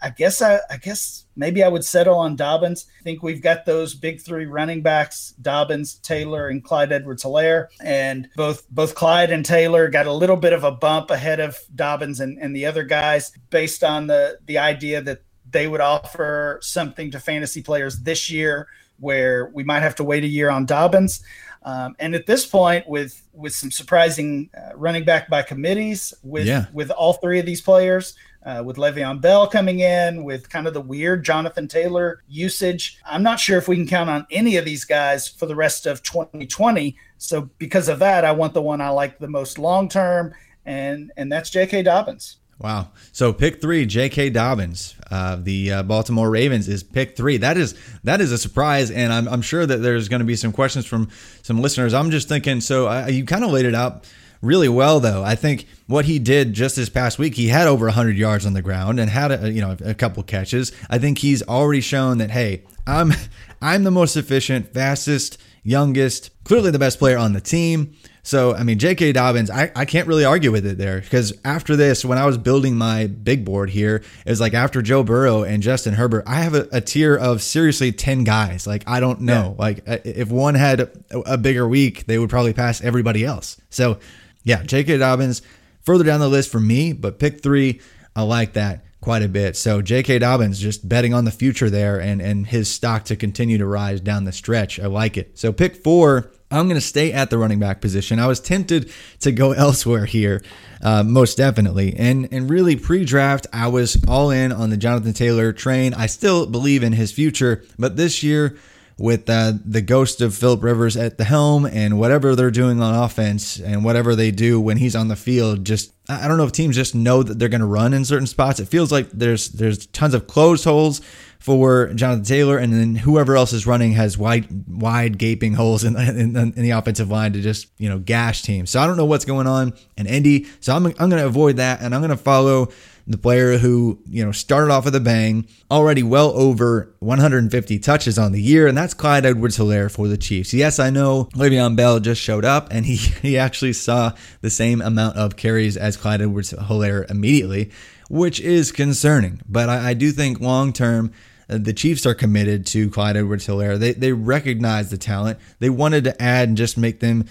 I, 0.00 0.10
guess 0.10 0.40
I, 0.40 0.60
I, 0.70 0.76
guess 0.76 1.26
maybe 1.36 1.62
I 1.62 1.68
would 1.68 1.84
settle 1.84 2.16
on 2.16 2.36
Dobbins. 2.36 2.86
I 3.00 3.02
think 3.02 3.22
we've 3.22 3.42
got 3.42 3.66
those 3.66 3.94
big 3.94 4.20
three 4.20 4.46
running 4.46 4.82
backs: 4.82 5.34
Dobbins, 5.42 5.96
Taylor, 5.96 6.48
and 6.48 6.62
Clyde 6.62 6.92
Edwards-Helaire. 6.92 7.68
And 7.80 8.28
both 8.36 8.68
both 8.70 8.94
Clyde 8.94 9.30
and 9.30 9.44
Taylor 9.44 9.88
got 9.88 10.06
a 10.06 10.12
little 10.12 10.36
bit 10.36 10.52
of 10.52 10.64
a 10.64 10.70
bump 10.70 11.10
ahead 11.10 11.40
of 11.40 11.58
Dobbins 11.74 12.20
and, 12.20 12.38
and 12.38 12.54
the 12.54 12.66
other 12.66 12.84
guys 12.84 13.32
based 13.50 13.82
on 13.82 14.06
the 14.06 14.38
the 14.46 14.58
idea 14.58 15.02
that 15.02 15.22
they 15.50 15.66
would 15.66 15.80
offer 15.80 16.58
something 16.62 17.10
to 17.10 17.20
fantasy 17.20 17.62
players 17.62 18.00
this 18.00 18.30
year 18.30 18.68
where 18.98 19.50
we 19.54 19.64
might 19.64 19.80
have 19.80 19.94
to 19.96 20.04
wait 20.04 20.24
a 20.24 20.28
year 20.28 20.50
on 20.50 20.66
Dobbins. 20.66 21.22
Um, 21.64 21.96
and 21.98 22.14
at 22.14 22.26
this 22.26 22.44
point, 22.44 22.86
with 22.86 23.22
with 23.32 23.54
some 23.54 23.70
surprising 23.70 24.50
uh, 24.56 24.76
running 24.76 25.04
back 25.04 25.30
by 25.30 25.42
committees, 25.42 26.12
with 26.22 26.46
yeah. 26.46 26.66
with 26.74 26.90
all 26.90 27.14
three 27.14 27.38
of 27.40 27.46
these 27.46 27.62
players, 27.62 28.14
uh, 28.44 28.62
with 28.64 28.76
Le'Veon 28.76 29.20
Bell 29.20 29.46
coming 29.46 29.80
in, 29.80 30.24
with 30.24 30.48
kind 30.48 30.66
of 30.66 30.74
the 30.74 30.80
weird 30.80 31.24
Jonathan 31.24 31.66
Taylor 31.66 32.22
usage. 32.28 32.98
I'm 33.06 33.22
not 33.22 33.40
sure 33.40 33.58
if 33.58 33.68
we 33.68 33.76
can 33.76 33.86
count 33.86 34.10
on 34.10 34.26
any 34.30 34.56
of 34.56 34.64
these 34.64 34.84
guys 34.84 35.26
for 35.28 35.46
the 35.46 35.56
rest 35.56 35.86
of 35.86 36.02
2020. 36.02 36.96
So 37.18 37.50
because 37.58 37.88
of 37.88 37.98
that, 38.00 38.24
I 38.24 38.32
want 38.32 38.54
the 38.54 38.62
one 38.62 38.80
I 38.80 38.90
like 38.90 39.18
the 39.18 39.28
most 39.28 39.58
long 39.58 39.88
term, 39.88 40.34
and 40.66 41.12
and 41.16 41.32
that's 41.32 41.50
J.K. 41.50 41.82
Dobbins. 41.82 42.36
Wow. 42.58 42.90
So 43.12 43.32
pick 43.32 43.60
three, 43.60 43.84
J.K. 43.84 44.30
Dobbins, 44.30 44.94
uh, 45.10 45.36
the 45.36 45.72
uh, 45.72 45.82
Baltimore 45.82 46.30
Ravens 46.30 46.68
is 46.68 46.82
pick 46.82 47.16
three. 47.16 47.36
That 47.36 47.56
is 47.56 47.74
that 48.04 48.20
is 48.20 48.30
a 48.30 48.38
surprise, 48.38 48.90
and 48.90 49.12
I'm, 49.12 49.26
I'm 49.28 49.42
sure 49.42 49.66
that 49.66 49.78
there's 49.78 50.08
going 50.08 50.20
to 50.20 50.26
be 50.26 50.36
some 50.36 50.52
questions 50.52 50.86
from 50.86 51.08
some 51.42 51.60
listeners. 51.60 51.94
I'm 51.94 52.10
just 52.10 52.28
thinking. 52.28 52.60
So 52.60 52.88
uh, 52.88 53.06
you 53.06 53.24
kind 53.24 53.44
of 53.44 53.50
laid 53.50 53.66
it 53.66 53.74
out 53.74 54.06
really 54.44 54.68
well, 54.68 55.00
though. 55.00 55.22
I 55.22 55.34
think 55.34 55.66
what 55.86 56.04
he 56.04 56.18
did 56.18 56.52
just 56.52 56.76
this 56.76 56.88
past 56.88 57.18
week, 57.18 57.34
he 57.34 57.48
had 57.48 57.66
over 57.66 57.86
100 57.86 58.16
yards 58.16 58.46
on 58.46 58.52
the 58.52 58.62
ground 58.62 59.00
and 59.00 59.10
had 59.10 59.32
a, 59.32 59.50
you 59.50 59.60
know 59.60 59.76
a 59.84 59.94
couple 59.94 60.22
catches. 60.22 60.72
I 60.88 60.98
think 60.98 61.18
he's 61.18 61.42
already 61.42 61.80
shown 61.80 62.18
that 62.18 62.30
hey, 62.30 62.64
I'm 62.86 63.12
I'm 63.62 63.84
the 63.84 63.90
most 63.90 64.16
efficient, 64.16 64.72
fastest, 64.74 65.38
youngest, 65.62 66.30
clearly 66.44 66.70
the 66.70 66.78
best 66.78 66.98
player 66.98 67.16
on 67.16 67.32
the 67.32 67.40
team. 67.40 67.94
So, 68.26 68.54
I 68.54 68.62
mean, 68.62 68.78
J.K. 68.78 69.12
Dobbins, 69.12 69.50
I, 69.50 69.70
I 69.76 69.84
can't 69.84 70.08
really 70.08 70.24
argue 70.24 70.50
with 70.50 70.64
it 70.64 70.78
there 70.78 70.98
because 70.98 71.34
after 71.44 71.76
this, 71.76 72.06
when 72.06 72.16
I 72.16 72.24
was 72.24 72.38
building 72.38 72.74
my 72.74 73.06
big 73.06 73.44
board 73.44 73.68
here, 73.68 73.96
it 74.24 74.30
was 74.30 74.40
like 74.40 74.54
after 74.54 74.80
Joe 74.80 75.02
Burrow 75.02 75.42
and 75.42 75.62
Justin 75.62 75.92
Herbert, 75.92 76.24
I 76.26 76.36
have 76.36 76.54
a, 76.54 76.66
a 76.72 76.80
tier 76.80 77.14
of 77.14 77.42
seriously 77.42 77.92
10 77.92 78.24
guys. 78.24 78.66
Like, 78.66 78.82
I 78.86 79.00
don't 79.00 79.20
know. 79.20 79.54
Yeah. 79.58 79.62
Like, 79.62 79.86
uh, 79.86 79.98
if 80.06 80.30
one 80.30 80.54
had 80.54 80.80
a, 80.80 80.90
a 81.26 81.36
bigger 81.36 81.68
week, 81.68 82.06
they 82.06 82.18
would 82.18 82.30
probably 82.30 82.54
pass 82.54 82.80
everybody 82.82 83.26
else. 83.26 83.58
So, 83.68 83.98
yeah, 84.44 84.62
J.K. 84.62 84.98
Dobbins 84.98 85.42
further 85.82 86.04
down 86.04 86.20
the 86.20 86.28
list 86.28 86.50
for 86.52 86.60
me, 86.60 86.92
but 86.92 87.18
pick 87.18 87.42
three, 87.42 87.80
I 88.14 88.22
like 88.22 88.52
that. 88.54 88.84
quite 89.00 89.22
a 89.22 89.28
bit. 89.28 89.54
So 89.54 89.82
J.K. 89.82 90.20
Dobbins 90.20 90.58
just 90.58 90.88
betting 90.88 91.12
on 91.12 91.26
the 91.26 91.30
future 91.30 91.68
there 91.68 92.00
and, 92.00 92.22
and 92.22 92.46
his 92.46 92.70
stock 92.70 93.04
to 93.04 93.16
continue 93.16 93.58
to 93.58 93.66
rise 93.66 94.00
down 94.00 94.24
the 94.24 94.32
stretch. 94.32 94.80
I 94.80 94.86
like 94.86 95.18
it. 95.18 95.38
So 95.38 95.52
pick 95.52 95.76
four. 95.76 96.30
I'm 96.50 96.68
going 96.68 96.80
to 96.80 96.86
stay 96.86 97.12
at 97.12 97.28
the 97.28 97.36
running 97.36 97.58
back 97.58 97.82
position. 97.82 98.18
I 98.18 98.26
was 98.26 98.40
tempted 98.40 98.90
to 99.20 99.32
go 99.32 99.52
elsewhere 99.66 100.06
here, 100.06 100.42
uh, 100.82 101.02
most 101.02 101.36
definitely. 101.36 101.94
And 101.96 102.28
and 102.32 102.48
really 102.48 102.76
pre-draft, 102.76 103.46
I 103.52 103.68
was 103.68 104.02
all 104.08 104.30
in 104.30 104.52
on 104.52 104.70
the 104.70 104.76
Jonathan 104.78 105.12
Taylor 105.12 105.52
train. 105.52 105.92
I 105.92 106.06
still 106.06 106.46
believe 106.46 106.82
in 106.82 106.92
his 106.94 107.12
future, 107.12 107.62
but 107.78 107.96
this 107.96 108.22
year 108.22 108.56
with 108.96 109.28
uh, 109.28 109.52
the 109.64 109.82
ghost 109.82 110.20
of 110.20 110.34
Philip 110.34 110.62
Rivers 110.62 110.96
at 110.96 111.18
the 111.18 111.24
helm 111.24 111.66
and 111.66 111.98
whatever 111.98 112.36
they're 112.36 112.50
doing 112.50 112.80
on 112.80 112.94
offense 112.94 113.58
and 113.58 113.84
whatever 113.84 114.14
they 114.14 114.30
do 114.30 114.60
when 114.60 114.76
he's 114.76 114.94
on 114.94 115.08
the 115.08 115.16
field, 115.16 115.64
just 115.64 115.92
I 116.08 116.28
don't 116.28 116.36
know 116.36 116.44
if 116.44 116.52
teams 116.52 116.76
just 116.76 116.94
know 116.94 117.22
that 117.22 117.38
they're 117.38 117.48
going 117.48 117.60
to 117.60 117.66
run 117.66 117.94
in 117.94 118.04
certain 118.04 118.26
spots. 118.26 118.60
It 118.60 118.68
feels 118.68 118.92
like 118.92 119.10
there's 119.10 119.48
there's 119.48 119.86
tons 119.86 120.14
of 120.14 120.26
closed 120.26 120.64
holes 120.64 121.00
for 121.40 121.92
Jonathan 121.94 122.24
Taylor, 122.24 122.56
and 122.56 122.72
then 122.72 122.94
whoever 122.94 123.36
else 123.36 123.52
is 123.52 123.66
running 123.66 123.92
has 123.92 124.16
wide 124.16 124.46
wide 124.68 125.18
gaping 125.18 125.54
holes 125.54 125.82
in, 125.82 125.96
in, 125.98 126.36
in 126.36 126.52
the 126.52 126.70
offensive 126.70 127.10
line 127.10 127.32
to 127.32 127.40
just 127.40 127.68
you 127.78 127.88
know 127.88 127.98
gash 127.98 128.42
teams. 128.42 128.70
So 128.70 128.80
I 128.80 128.86
don't 128.86 128.96
know 128.96 129.04
what's 129.06 129.24
going 129.24 129.46
on 129.46 129.72
in 129.96 130.06
Indy. 130.06 130.46
So 130.60 130.74
I'm 130.74 130.86
I'm 130.86 131.10
going 131.10 131.22
to 131.22 131.26
avoid 131.26 131.56
that, 131.56 131.80
and 131.80 131.94
I'm 131.94 132.00
going 132.00 132.10
to 132.10 132.16
follow 132.16 132.68
the 133.06 133.18
player 133.18 133.58
who, 133.58 133.98
you 134.08 134.24
know, 134.24 134.32
started 134.32 134.72
off 134.72 134.86
with 134.86 134.94
a 134.94 135.00
bang, 135.00 135.46
already 135.70 136.02
well 136.02 136.30
over 136.30 136.94
150 137.00 137.78
touches 137.78 138.18
on 138.18 138.32
the 138.32 138.40
year, 138.40 138.66
and 138.66 138.76
that's 138.76 138.94
Clyde 138.94 139.26
Edwards 139.26 139.58
Helaire 139.58 139.90
for 139.90 140.08
the 140.08 140.16
Chiefs. 140.16 140.54
Yes, 140.54 140.78
I 140.78 140.90
know 140.90 141.28
Le'Veon 141.34 141.76
Bell 141.76 142.00
just 142.00 142.20
showed 142.20 142.44
up 142.44 142.68
and 142.70 142.86
he, 142.86 142.96
he 143.22 143.36
actually 143.36 143.74
saw 143.74 144.12
the 144.40 144.50
same 144.50 144.80
amount 144.80 145.16
of 145.16 145.36
carries 145.36 145.76
as 145.76 145.96
Clyde 145.96 146.22
Edwards 146.22 146.52
Helaire 146.52 147.08
immediately, 147.10 147.70
which 148.08 148.40
is 148.40 148.72
concerning. 148.72 149.40
But 149.48 149.68
I, 149.68 149.90
I 149.90 149.94
do 149.94 150.10
think 150.10 150.40
long 150.40 150.72
term, 150.72 151.12
uh, 151.48 151.58
the 151.58 151.74
Chiefs 151.74 152.06
are 152.06 152.14
committed 152.14 152.64
to 152.68 152.88
Clyde 152.88 153.18
Edwards 153.18 153.46
Helaire. 153.46 153.78
They, 153.78 153.92
they 153.92 154.12
recognize 154.12 154.90
the 154.90 154.98
talent. 154.98 155.38
They 155.58 155.68
wanted 155.68 156.04
to 156.04 156.22
add 156.22 156.48
and 156.48 156.56
just 156.56 156.78
make 156.78 157.00
them 157.00 157.26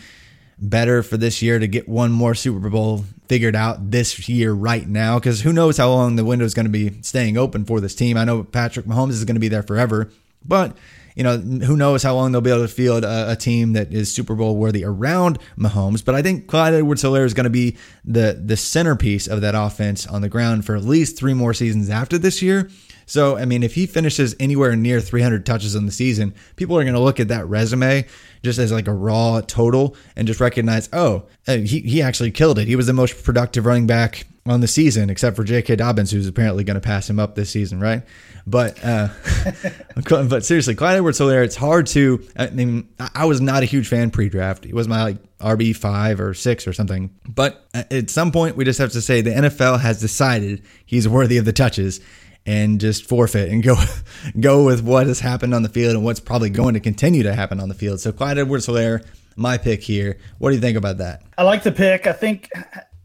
better 0.64 1.04
for 1.04 1.18
this 1.18 1.42
year 1.42 1.60
to 1.60 1.68
get 1.68 1.88
one 1.90 2.12
more 2.12 2.34
Super 2.34 2.70
Bowl 2.70 3.04
figured 3.28 3.56
out 3.56 3.92
this 3.92 4.30
year 4.30 4.54
right 4.54 4.88
now 4.88 5.20
because 5.20 5.42
who 5.42 5.52
knows 5.52 5.78
how 5.78 5.90
long 5.90 6.16
the 6.16 6.26
window 6.26 6.46
is 6.46 6.54
going 6.54 6.66
to 6.66 6.72
be 6.72 7.02
staying 7.02 7.38
open 7.38 7.66
for 7.66 7.82
this 7.82 7.94
team. 7.94 8.18
I 8.18 8.24
know 8.24 8.44
Patrick 8.44 8.86
Mahomes 8.86 9.12
is 9.12 9.26
going 9.26 9.36
to 9.36 9.42
be 9.42 9.50
there 9.50 9.64
forever, 9.64 10.10
but 10.46 10.76
you 11.16 11.24
know 11.24 11.38
who 11.38 11.76
knows 11.76 12.02
how 12.02 12.16
long 12.16 12.32
they'll 12.32 12.42
be 12.42 12.50
able 12.50 12.62
to 12.62 12.68
field 12.68 13.04
a, 13.04 13.32
a 13.32 13.36
team 13.36 13.74
that 13.74 13.94
is 13.94 14.12
Super 14.12 14.36
Bowl 14.36 14.56
worthy 14.56 14.84
around 14.84 15.38
Mahomes. 15.58 16.04
But 16.04 16.16
I 16.16 16.22
think 16.22 16.48
Clyde 16.48 16.74
Edwards-Helaire 16.74 17.26
is 17.26 17.34
going 17.34 17.44
to 17.44 17.50
be 17.50 17.78
the 18.06 18.42
the 18.44 18.58
centerpiece 18.58 19.28
of 19.28 19.42
that 19.42 19.56
offense 19.56 20.08
on 20.08 20.22
the 20.22 20.30
ground 20.30 20.66
for 20.66 20.76
at 20.76 20.84
least 20.84 21.18
three 21.18 21.34
more 21.34 21.54
seasons 21.54 21.90
after 21.90 22.18
this 22.18 22.42
year. 22.42 22.70
So, 23.14 23.38
I 23.38 23.46
mean, 23.46 23.62
if 23.62 23.76
he 23.76 23.86
finishes 23.86 24.36
anywhere 24.40 24.76
near 24.76 25.00
300 25.00 25.46
touches 25.46 25.76
in 25.76 25.86
the 25.86 25.92
season, 25.92 26.34
people 26.56 26.76
are 26.80 26.82
going 26.82 26.96
to 26.96 27.00
look 27.00 27.20
at 27.20 27.28
that 27.28 27.48
resume 27.48 28.08
just 28.42 28.58
as 28.58 28.72
like 28.72 28.88
a 28.88 28.92
raw 28.92 29.40
total 29.42 29.96
and 30.16 30.26
just 30.26 30.40
recognize, 30.40 30.90
oh, 30.94 31.28
he, 31.46 31.82
he 31.82 32.02
actually 32.02 32.32
killed 32.32 32.58
it. 32.58 32.68
He 32.68 32.76
was 32.76 32.88
the 32.88 32.94
most 32.94 33.24
productive 33.24 33.68
running 33.68 33.86
back 33.86 34.26
on 34.48 34.62
the 34.62 34.68
season, 34.68 35.12
except 35.12 35.36
for 35.36 35.44
J.K. 35.44 35.76
Dobbins, 35.76 36.10
who's 36.10 36.28
apparently 36.28 36.64
going 36.64 36.74
to 36.74 36.82
pass 36.82 37.08
him 37.08 37.20
up 37.20 37.36
this 37.36 37.52
season, 37.52 37.80
right? 37.80 38.02
But 38.48 38.84
uh, 38.84 39.10
but 40.10 40.44
seriously, 40.44 40.74
Clyde 40.74 40.98
Edwards-Helaire, 40.98 41.46
it's 41.46 41.56
hard 41.56 41.86
to. 41.88 42.28
I 42.36 42.50
mean, 42.50 42.90
I 43.14 43.26
was 43.26 43.40
not 43.40 43.62
a 43.62 43.66
huge 43.68 43.88
fan 43.88 44.10
pre-draft. 44.10 44.66
He 44.66 44.74
was 44.74 44.88
my 44.88 45.04
like 45.04 45.18
RB 45.40 45.76
five 45.76 46.20
or 46.20 46.34
six 46.34 46.68
or 46.68 46.74
something. 46.74 47.14
But 47.28 47.66
at 47.74 48.10
some 48.10 48.32
point, 48.32 48.58
we 48.58 48.66
just 48.66 48.80
have 48.80 48.92
to 48.94 49.02
say 49.02 49.22
the 49.22 49.30
NFL 49.30 49.82
has 49.82 50.02
decided 50.02 50.64
he's 50.86 51.08
worthy 51.08 51.38
of 51.38 51.46
the 51.46 51.54
touches, 51.54 52.02
and 52.46 52.80
just 52.80 53.06
forfeit 53.06 53.50
and 53.50 53.64
go 53.64 53.76
go 54.40 54.66
with 54.66 54.84
what 54.84 55.08
has 55.08 55.20
happened 55.20 55.54
on 55.54 55.64
the 55.64 55.70
field 55.70 55.96
and 55.96 56.04
what's 56.04 56.20
probably 56.20 56.50
going 56.50 56.74
to 56.74 56.80
continue 56.80 57.24
to 57.24 57.34
happen 57.34 57.60
on 57.60 57.70
the 57.70 57.76
field. 57.76 58.00
So 58.00 58.12
Clyde 58.12 58.38
Edwards-Helaire, 58.38 59.06
my 59.36 59.58
pick 59.58 59.82
here. 59.82 60.18
What 60.40 60.50
do 60.50 60.56
you 60.56 60.62
think 60.62 60.78
about 60.78 60.98
that? 60.98 61.24
I 61.38 61.44
like 61.44 61.64
the 61.64 61.72
pick. 61.72 62.08
I 62.08 62.14
think 62.14 62.50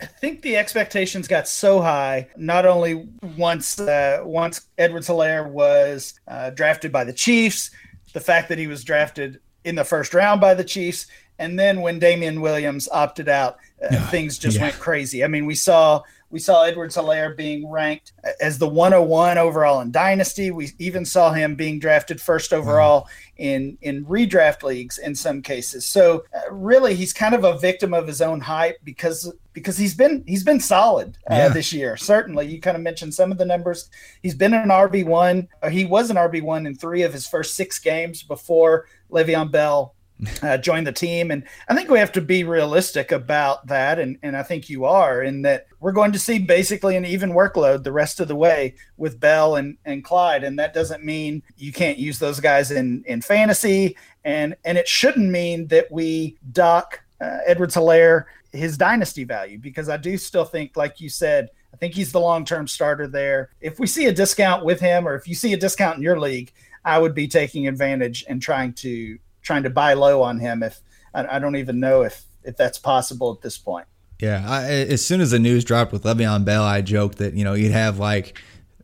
I 0.01 0.07
think 0.07 0.43
the 0.43 0.57
expectations 0.57 1.27
got 1.27 1.49
so 1.49 1.81
high. 1.81 2.29
Not 2.37 2.67
only 2.67 3.09
once 3.37 3.79
uh, 3.81 4.21
once 4.25 4.63
Edwards-Helaire 4.77 5.49
was 5.49 6.19
uh, 6.27 6.51
drafted 6.51 6.93
by 6.93 7.05
the 7.05 7.13
Chiefs, 7.13 7.71
the 8.13 8.21
fact 8.21 8.49
that 8.49 8.59
he 8.59 8.67
was 8.67 8.85
drafted 8.85 9.41
in 9.65 9.75
the 9.75 9.85
first 9.85 10.15
round 10.15 10.41
by 10.41 10.55
the 10.55 10.65
Chiefs, 10.65 11.07
and 11.39 11.59
then 11.59 11.81
when 11.81 11.99
Damien 11.99 12.41
Williams 12.41 12.89
opted 12.91 13.29
out, 13.29 13.59
uh, 13.83 14.11
things 14.11 14.39
just 14.39 14.57
yeah. 14.57 14.65
went 14.65 14.75
crazy. 14.79 15.23
I 15.23 15.29
mean, 15.29 15.47
we 15.47 15.55
saw 15.55 16.03
we 16.31 16.39
saw 16.39 16.65
Edwards-Helaire 16.65 17.37
being 17.37 17.71
ranked 17.71 18.13
as 18.41 18.59
the 18.59 18.69
101 18.69 19.39
overall 19.39 19.81
in 19.81 19.91
Dynasty. 19.91 20.51
We 20.51 20.73
even 20.79 21.05
saw 21.05 21.33
him 21.33 21.55
being 21.55 21.79
drafted 21.79 22.21
first 22.21 22.53
overall 22.53 23.03
wow. 23.03 23.09
in 23.39 23.79
in 23.81 24.05
redraft 24.05 24.63
leagues 24.63 24.99
in 24.99 25.15
some 25.15 25.41
cases. 25.41 25.87
So 25.87 26.25
uh, 26.35 26.53
really, 26.53 26.95
he's 26.95 27.13
kind 27.15 27.35
of 27.35 27.45
a 27.45 27.59
victim 27.59 27.95
of 27.95 28.07
his 28.07 28.21
own 28.21 28.41
hype 28.41 28.77
because 28.85 29.33
because 29.55 29.79
he's 29.79 29.95
been 29.95 30.23
he's 30.27 30.45
been 30.45 30.61
solid 30.61 31.17
uh, 31.31 31.35
yeah. 31.35 31.49
this 31.49 31.73
year. 31.73 31.97
Certainly, 31.97 32.47
you 32.49 32.61
kind 32.61 32.77
of 32.77 32.83
mentioned 32.83 33.15
some 33.15 33.33
of 33.33 33.39
the 33.39 33.47
numbers. 33.47 33.89
He's 34.23 34.35
been 34.35 34.53
an 34.53 34.69
RB 34.69 35.07
one. 35.07 35.49
He 35.71 35.87
was 35.87 36.11
an 36.11 36.17
RB 36.17 36.43
one 36.43 36.67
in 36.67 36.75
three 36.75 37.03
of 37.03 37.13
his 37.13 37.27
first 37.27 37.55
six 37.55 37.79
games 37.79 38.23
before 38.23 38.87
Le'Veon 39.11 39.51
Bell 39.51 39.95
uh, 40.43 40.59
join 40.59 40.85
the 40.85 40.93
team. 40.93 41.31
And 41.31 41.45
I 41.69 41.75
think 41.75 41.91
we 41.91 41.99
have 41.99 42.13
to 42.13 42.21
be 42.21 42.45
realistic 42.45 43.13
about 43.13 43.67
that. 43.67 43.99
And, 43.99 44.19
and 44.23 44.37
I 44.37 44.43
think 44.43 44.69
you 44.69 44.85
are 44.85 45.23
in 45.23 45.43
that 45.43 45.67
we're 45.81 45.93
going 45.93 46.13
to 46.13 46.19
see 46.19 46.39
basically 46.39 46.97
an 46.97 47.05
even 47.05 47.31
workload 47.31 47.85
the 47.85 47.93
rest 47.93 48.21
of 48.21 48.29
the 48.29 48.37
way 48.37 48.75
with 48.97 49.21
Bell 49.21 49.57
and, 49.57 49.77
and 49.85 50.05
Clyde. 50.05 50.45
And 50.45 50.59
that 50.59 50.75
doesn't 50.75 51.05
mean 51.05 51.43
you 51.57 51.73
can't 51.73 51.99
use 51.99 52.19
those 52.19 52.41
guys 52.41 52.71
in, 52.71 53.05
in 53.07 53.21
fantasy. 53.21 53.97
And, 54.25 54.57
and 54.65 54.77
it 54.77 54.89
shouldn't 54.89 55.31
mean 55.31 55.67
that 55.69 55.91
we 55.91 56.37
dock 56.53 57.01
uh, 57.21 57.39
Edwards-Helaire 57.47 58.25
his 58.53 58.79
dynasty 58.79 59.25
value 59.25 59.59
because 59.59 59.89
I 59.89 59.97
do 59.97 60.17
still 60.17 60.45
think, 60.45 60.77
like 60.77 61.01
you 61.01 61.09
said, 61.09 61.51
I 61.73 61.77
think 61.77 61.95
he's 61.95 62.13
the 62.13 62.21
long 62.21 62.45
term 62.45 62.67
starter 62.67 63.07
there. 63.07 63.51
If 63.61 63.79
we 63.79 63.87
see 63.87 64.07
a 64.07 64.13
discount 64.13 64.65
with 64.65 64.81
him, 64.81 65.07
or 65.07 65.15
if 65.15 65.29
you 65.29 65.35
see 65.35 65.53
a 65.53 65.57
discount 65.57 65.99
in 65.99 66.03
your 66.03 66.19
league, 66.19 66.53
I 66.85 66.99
would 66.99 67.15
be 67.15 67.29
taking 67.29 67.69
advantage 67.69 68.25
and 68.29 68.41
trying 68.41 68.73
to 68.75 69.19
trying 69.49 69.65
to 69.65 69.71
buy 69.71 69.95
low 69.95 70.23
on 70.23 70.39
him. 70.39 70.63
If 70.63 70.81
I, 71.13 71.37
I 71.37 71.39
don't 71.41 71.57
even 71.57 71.81
know 71.81 72.03
if 72.03 72.23
if 72.45 72.57
that's 72.57 72.79
possible 72.79 73.33
at 73.33 73.41
this 73.41 73.59
point. 73.59 73.87
Yeah, 74.21 74.45
I, 74.47 74.65
as 74.65 75.05
soon 75.05 75.21
as 75.21 75.31
the 75.33 75.39
news 75.39 75.65
dropped 75.65 75.93
with 75.93 76.03
Le'Veon 76.05 76.45
Bell, 76.45 76.63
I 76.63 76.83
joked 76.83 77.19
that 77.19 77.35
you 77.35 77.45
know 77.45 77.55
he'd 77.55 77.73
have 77.73 77.99
like 77.99 78.39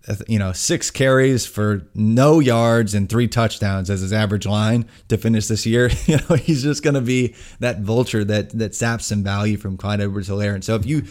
uh, 0.09 0.17
you 0.27 0.39
know 0.39 0.53
six 0.53 0.91
carries 0.91 1.45
for 1.45 1.87
no 1.95 2.41
yards 2.41 2.95
and 2.95 3.09
three 3.09 3.29
touchdowns 3.29 3.91
as 3.91 4.01
his 4.01 4.13
average 4.13 4.47
line 4.47 4.87
to 5.09 5.19
finish 5.19 5.47
this 5.47 5.67
year. 5.67 5.91
You 6.07 6.17
know 6.17 6.37
he's 6.37 6.63
just 6.63 6.83
going 6.83 6.95
to 6.95 7.01
be 7.01 7.35
that 7.61 7.81
vulture 7.81 8.25
that 8.25 8.51
that 8.59 8.75
saps 8.75 9.07
some 9.07 9.23
value 9.23 9.59
from 9.59 9.77
Clyde 9.77 10.01
Edwards-Helaire. 10.01 10.55
And 10.55 10.65
so 10.65 10.75
if 10.77 10.87
you 10.87 11.05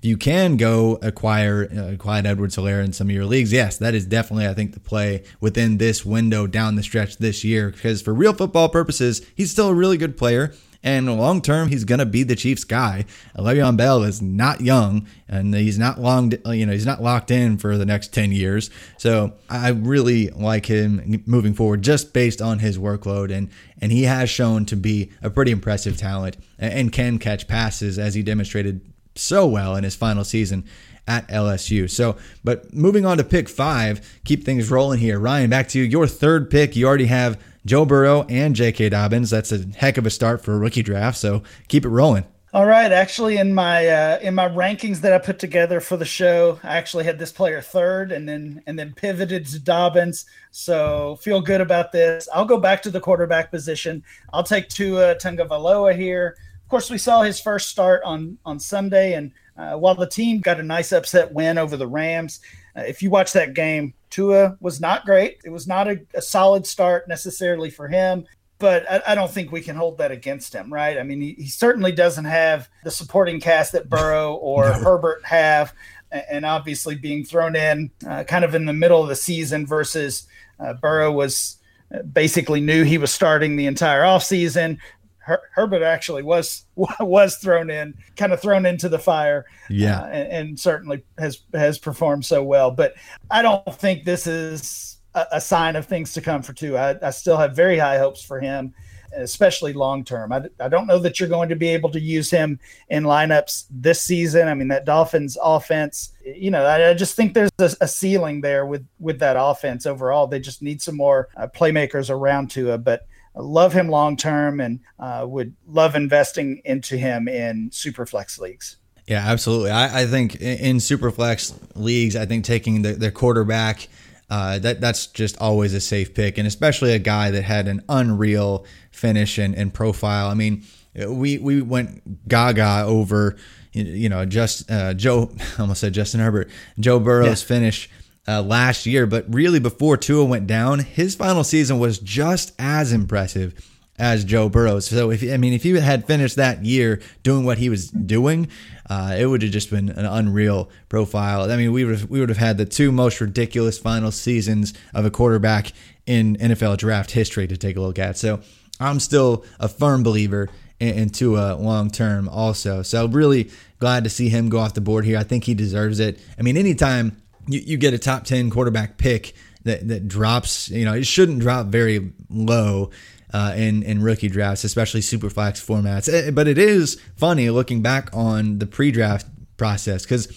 if 0.00 0.06
you 0.06 0.16
can 0.16 0.56
go 0.56 0.98
acquire 1.02 1.68
uh, 1.70 1.96
Clyde 1.98 2.24
Edwards-Helaire 2.24 2.82
in 2.82 2.94
some 2.94 3.08
of 3.08 3.14
your 3.14 3.26
leagues, 3.26 3.52
yes, 3.52 3.76
that 3.76 3.94
is 3.94 4.06
definitely, 4.06 4.46
I 4.46 4.54
think, 4.54 4.72
the 4.72 4.80
play 4.80 5.24
within 5.40 5.76
this 5.76 6.06
window 6.06 6.46
down 6.46 6.76
the 6.76 6.82
stretch 6.82 7.18
this 7.18 7.44
year. 7.44 7.68
Because 7.68 8.00
for 8.00 8.14
real 8.14 8.32
football 8.32 8.70
purposes, 8.70 9.20
he's 9.34 9.50
still 9.50 9.68
a 9.68 9.74
really 9.74 9.98
good 9.98 10.16
player. 10.16 10.54
And 10.82 11.14
long 11.18 11.42
term, 11.42 11.68
he's 11.68 11.84
going 11.84 11.98
to 11.98 12.06
be 12.06 12.22
the 12.22 12.34
Chiefs 12.34 12.64
guy. 12.64 13.04
Le'Veon 13.36 13.76
Bell 13.76 14.02
is 14.02 14.22
not 14.22 14.62
young, 14.62 15.06
and 15.28 15.54
he's 15.54 15.78
not 15.78 16.00
long. 16.00 16.32
You 16.46 16.64
know, 16.64 16.72
he's 16.72 16.86
not 16.86 17.02
locked 17.02 17.30
in 17.30 17.58
for 17.58 17.76
the 17.76 17.84
next 17.84 18.14
ten 18.14 18.32
years. 18.32 18.70
So 18.96 19.34
I 19.50 19.68
really 19.68 20.30
like 20.30 20.64
him 20.64 21.22
moving 21.26 21.52
forward, 21.52 21.82
just 21.82 22.14
based 22.14 22.40
on 22.40 22.60
his 22.60 22.78
workload, 22.78 23.30
and 23.30 23.50
and 23.78 23.92
he 23.92 24.04
has 24.04 24.30
shown 24.30 24.64
to 24.64 24.76
be 24.76 25.10
a 25.20 25.28
pretty 25.28 25.50
impressive 25.50 25.98
talent 25.98 26.38
and 26.58 26.90
can 26.90 27.18
catch 27.18 27.46
passes 27.46 27.98
as 27.98 28.14
he 28.14 28.22
demonstrated 28.22 28.80
so 29.14 29.46
well 29.46 29.76
in 29.76 29.84
his 29.84 29.94
final 29.94 30.24
season 30.24 30.64
at 31.06 31.26
LSU. 31.28 31.90
So, 31.90 32.16
but 32.44 32.72
moving 32.72 33.04
on 33.04 33.18
to 33.18 33.24
pick 33.24 33.48
five, 33.48 34.18
keep 34.24 34.44
things 34.44 34.70
rolling 34.70 35.00
here. 35.00 35.18
Ryan, 35.18 35.50
back 35.50 35.68
to 35.68 35.78
you. 35.78 35.84
Your 35.84 36.06
third 36.06 36.50
pick, 36.50 36.76
you 36.76 36.86
already 36.86 37.06
have 37.06 37.40
Joe 37.66 37.84
Burrow 37.84 38.22
and 38.28 38.54
J.K. 38.54 38.90
Dobbins. 38.90 39.30
That's 39.30 39.52
a 39.52 39.66
heck 39.76 39.98
of 39.98 40.06
a 40.06 40.10
start 40.10 40.42
for 40.42 40.54
a 40.54 40.58
rookie 40.58 40.82
draft. 40.82 41.18
So 41.18 41.42
keep 41.68 41.84
it 41.84 41.88
rolling. 41.88 42.24
All 42.52 42.66
right, 42.66 42.90
actually, 42.90 43.36
in 43.36 43.54
my 43.54 43.86
uh, 43.86 44.18
in 44.18 44.34
my 44.34 44.48
rankings 44.48 45.02
that 45.02 45.12
I 45.12 45.18
put 45.18 45.38
together 45.38 45.78
for 45.78 45.96
the 45.96 46.04
show, 46.04 46.58
I 46.64 46.78
actually 46.78 47.04
had 47.04 47.16
this 47.16 47.30
player 47.30 47.60
third, 47.60 48.10
and 48.10 48.28
then 48.28 48.60
and 48.66 48.76
then 48.76 48.92
pivoted 48.92 49.46
to 49.46 49.60
Dobbins. 49.60 50.26
So 50.50 51.14
feel 51.22 51.40
good 51.40 51.60
about 51.60 51.92
this. 51.92 52.28
I'll 52.34 52.44
go 52.44 52.58
back 52.58 52.82
to 52.82 52.90
the 52.90 52.98
quarterback 52.98 53.52
position. 53.52 54.02
I'll 54.32 54.42
take 54.42 54.68
Tua 54.68 55.14
Tagovailoa 55.14 55.96
here 55.96 56.36
course, 56.70 56.90
we 56.90 56.98
saw 56.98 57.22
his 57.22 57.40
first 57.40 57.68
start 57.68 58.02
on 58.04 58.38
on 58.44 58.58
Sunday, 58.58 59.14
and 59.14 59.32
uh, 59.56 59.76
while 59.76 59.94
the 59.94 60.08
team 60.08 60.40
got 60.40 60.60
a 60.60 60.62
nice 60.62 60.92
upset 60.92 61.32
win 61.32 61.58
over 61.58 61.76
the 61.76 61.86
Rams, 61.86 62.40
uh, 62.76 62.82
if 62.82 63.02
you 63.02 63.10
watch 63.10 63.32
that 63.32 63.54
game, 63.54 63.92
Tua 64.10 64.56
was 64.60 64.80
not 64.80 65.04
great. 65.04 65.40
It 65.44 65.50
was 65.50 65.66
not 65.66 65.88
a, 65.88 66.00
a, 66.14 66.22
solid 66.22 66.66
start 66.66 67.08
necessarily 67.08 67.70
for 67.70 67.88
him. 67.88 68.26
but 68.58 68.90
I, 68.90 69.02
I, 69.08 69.14
don't 69.14 69.30
think 69.30 69.52
we 69.52 69.60
can 69.60 69.76
hold 69.76 69.98
that 69.98 70.10
against 70.10 70.54
him, 70.54 70.72
right? 70.72 70.98
I 70.98 71.02
mean, 71.02 71.20
he, 71.20 71.34
he 71.34 71.46
certainly 71.46 71.92
doesn't 71.92 72.26
have 72.26 72.68
the 72.84 72.90
supporting 72.90 73.40
cast 73.40 73.72
that 73.72 73.88
Burrow 73.88 74.34
or 74.42 74.64
no. 74.64 74.72
Herbert 74.74 75.24
have, 75.24 75.74
and 76.10 76.44
obviously 76.44 76.94
being 76.94 77.24
thrown 77.24 77.56
in 77.56 77.90
uh, 78.08 78.24
kind 78.24 78.44
of 78.44 78.54
in 78.54 78.66
the 78.66 78.72
middle 78.72 79.02
of 79.02 79.08
the 79.08 79.16
season 79.16 79.66
versus 79.66 80.26
uh, 80.58 80.74
Burrow 80.74 81.12
was 81.12 81.58
uh, 81.94 82.02
basically 82.02 82.60
knew 82.60 82.84
he 82.84 82.98
was 82.98 83.12
starting 83.12 83.56
the 83.56 83.66
entire 83.66 84.02
offseason. 84.02 84.78
Her- 85.20 85.42
Herbert 85.54 85.82
actually 85.82 86.22
was 86.22 86.66
was 87.00 87.36
thrown 87.36 87.70
in, 87.70 87.94
kind 88.16 88.32
of 88.32 88.40
thrown 88.40 88.66
into 88.66 88.88
the 88.88 88.98
fire, 88.98 89.46
yeah, 89.68 90.00
uh, 90.00 90.06
and, 90.06 90.32
and 90.32 90.60
certainly 90.60 91.04
has 91.18 91.40
has 91.54 91.78
performed 91.78 92.24
so 92.24 92.42
well. 92.42 92.70
But 92.70 92.94
I 93.30 93.42
don't 93.42 93.74
think 93.74 94.04
this 94.04 94.26
is 94.26 94.98
a, 95.14 95.26
a 95.32 95.40
sign 95.40 95.76
of 95.76 95.86
things 95.86 96.12
to 96.14 96.20
come 96.20 96.42
for 96.42 96.52
Tua. 96.52 96.98
I, 97.02 97.08
I 97.08 97.10
still 97.10 97.36
have 97.36 97.54
very 97.54 97.78
high 97.78 97.98
hopes 97.98 98.22
for 98.22 98.40
him 98.40 98.74
especially 99.16 99.72
long 99.72 100.04
term. 100.04 100.32
I, 100.32 100.42
I 100.58 100.68
don't 100.68 100.86
know 100.86 100.98
that 100.98 101.18
you're 101.18 101.28
going 101.28 101.48
to 101.48 101.56
be 101.56 101.68
able 101.68 101.90
to 101.90 102.00
use 102.00 102.30
him 102.30 102.58
in 102.88 103.04
lineups 103.04 103.66
this 103.70 104.02
season. 104.02 104.48
I 104.48 104.54
mean, 104.54 104.68
that 104.68 104.84
Dolphins 104.84 105.36
offense, 105.42 106.12
you 106.24 106.50
know, 106.50 106.64
I, 106.64 106.90
I 106.90 106.94
just 106.94 107.16
think 107.16 107.34
there's 107.34 107.50
a, 107.58 107.70
a, 107.80 107.88
ceiling 107.88 108.40
there 108.40 108.66
with 108.66 108.86
with 108.98 109.18
that 109.18 109.36
offense 109.38 109.86
overall. 109.86 110.26
They 110.26 110.40
just 110.40 110.62
need 110.62 110.80
some 110.80 110.96
more 110.96 111.28
uh, 111.36 111.48
playmakers 111.48 112.10
around 112.10 112.50
Tua, 112.50 112.78
but. 112.78 113.06
Love 113.34 113.72
him 113.72 113.88
long 113.88 114.16
term 114.16 114.60
and 114.60 114.80
uh, 114.98 115.24
would 115.26 115.54
love 115.66 115.94
investing 115.94 116.60
into 116.64 116.96
him 116.96 117.28
in 117.28 117.70
super 117.72 118.06
flex 118.06 118.38
leagues. 118.38 118.76
Yeah, 119.06 119.24
absolutely. 119.26 119.70
I, 119.70 120.02
I 120.02 120.06
think 120.06 120.36
in, 120.36 120.58
in 120.58 120.80
super 120.80 121.10
flex 121.10 121.54
leagues, 121.74 122.16
I 122.16 122.26
think 122.26 122.44
taking 122.44 122.82
the, 122.82 122.92
the 122.92 123.10
quarterback 123.10 123.88
uh, 124.30 124.60
that 124.60 124.80
that's 124.80 125.08
just 125.08 125.36
always 125.40 125.74
a 125.74 125.80
safe 125.80 126.14
pick, 126.14 126.38
and 126.38 126.46
especially 126.46 126.92
a 126.92 127.00
guy 127.00 127.32
that 127.32 127.42
had 127.42 127.66
an 127.66 127.82
unreal 127.88 128.64
finish 128.92 129.38
and, 129.38 129.56
and 129.56 129.74
profile. 129.74 130.28
I 130.28 130.34
mean, 130.34 130.64
we 130.94 131.38
we 131.38 131.60
went 131.60 132.28
gaga 132.28 132.84
over, 132.86 133.36
you 133.72 134.08
know, 134.08 134.24
just 134.24 134.70
uh, 134.70 134.94
Joe 134.94 135.32
I 135.58 135.62
almost 135.62 135.80
said 135.80 135.92
Justin 135.94 136.20
Herbert, 136.20 136.48
Joe 136.78 137.00
Burrow's 137.00 137.42
yeah. 137.42 137.48
finish 137.48 137.90
uh, 138.30 138.42
last 138.42 138.86
year, 138.86 139.06
but 139.06 139.24
really 139.32 139.58
before 139.58 139.96
Tua 139.96 140.24
went 140.24 140.46
down, 140.46 140.78
his 140.78 141.16
final 141.16 141.42
season 141.42 141.78
was 141.80 141.98
just 141.98 142.52
as 142.58 142.92
impressive 142.92 143.54
as 143.98 144.24
Joe 144.24 144.48
Burrow. 144.48 144.78
So 144.78 145.10
if 145.10 145.22
I 145.22 145.36
mean 145.36 145.52
if 145.52 145.62
he 145.64 145.72
had 145.72 146.06
finished 146.06 146.36
that 146.36 146.64
year 146.64 147.00
doing 147.22 147.44
what 147.44 147.58
he 147.58 147.68
was 147.68 147.90
doing, 147.90 148.48
uh, 148.88 149.16
it 149.18 149.26
would 149.26 149.42
have 149.42 149.50
just 149.50 149.70
been 149.70 149.90
an 149.90 150.06
unreal 150.06 150.70
profile. 150.88 151.50
I 151.50 151.56
mean, 151.56 151.72
we 151.72 151.84
would 151.84 152.00
have, 152.00 152.10
we 152.10 152.20
would 152.20 152.28
have 152.28 152.38
had 152.38 152.56
the 152.56 152.64
two 152.64 152.92
most 152.92 153.20
ridiculous 153.20 153.78
final 153.78 154.10
seasons 154.10 154.74
of 154.94 155.04
a 155.04 155.10
quarterback 155.10 155.72
in 156.06 156.36
NFL 156.36 156.78
draft 156.78 157.10
history 157.10 157.46
to 157.46 157.56
take 157.56 157.76
a 157.76 157.80
look 157.80 157.98
at. 157.98 158.16
So 158.16 158.40
I'm 158.78 159.00
still 159.00 159.44
a 159.58 159.68
firm 159.68 160.02
believer 160.02 160.48
in 160.78 161.10
Tua 161.10 161.56
long 161.56 161.90
term 161.90 162.28
also. 162.28 162.82
So 162.82 163.06
really 163.06 163.50
glad 163.80 164.04
to 164.04 164.10
see 164.10 164.28
him 164.28 164.48
go 164.48 164.58
off 164.58 164.74
the 164.74 164.80
board 164.80 165.04
here. 165.04 165.18
I 165.18 165.24
think 165.24 165.44
he 165.44 165.54
deserves 165.54 166.00
it. 166.00 166.18
I 166.38 166.42
mean, 166.42 166.56
anytime 166.56 167.20
you, 167.46 167.60
you 167.60 167.76
get 167.76 167.94
a 167.94 167.98
top 167.98 168.24
10 168.24 168.50
quarterback 168.50 168.98
pick 168.98 169.34
that, 169.64 169.86
that 169.88 170.08
drops, 170.08 170.68
you 170.70 170.84
know, 170.84 170.94
it 170.94 171.06
shouldn't 171.06 171.40
drop 171.40 171.66
very 171.66 172.12
low 172.28 172.90
uh, 173.32 173.54
in 173.56 173.82
in 173.82 174.02
rookie 174.02 174.28
drafts, 174.28 174.64
especially 174.64 175.00
super 175.00 175.30
flex 175.30 175.64
formats. 175.64 176.12
Eh, 176.12 176.30
but 176.30 176.48
it 176.48 176.58
is 176.58 177.00
funny 177.16 177.50
looking 177.50 177.82
back 177.82 178.10
on 178.12 178.58
the 178.58 178.66
pre-draft 178.66 179.26
process 179.56 180.02
because 180.02 180.28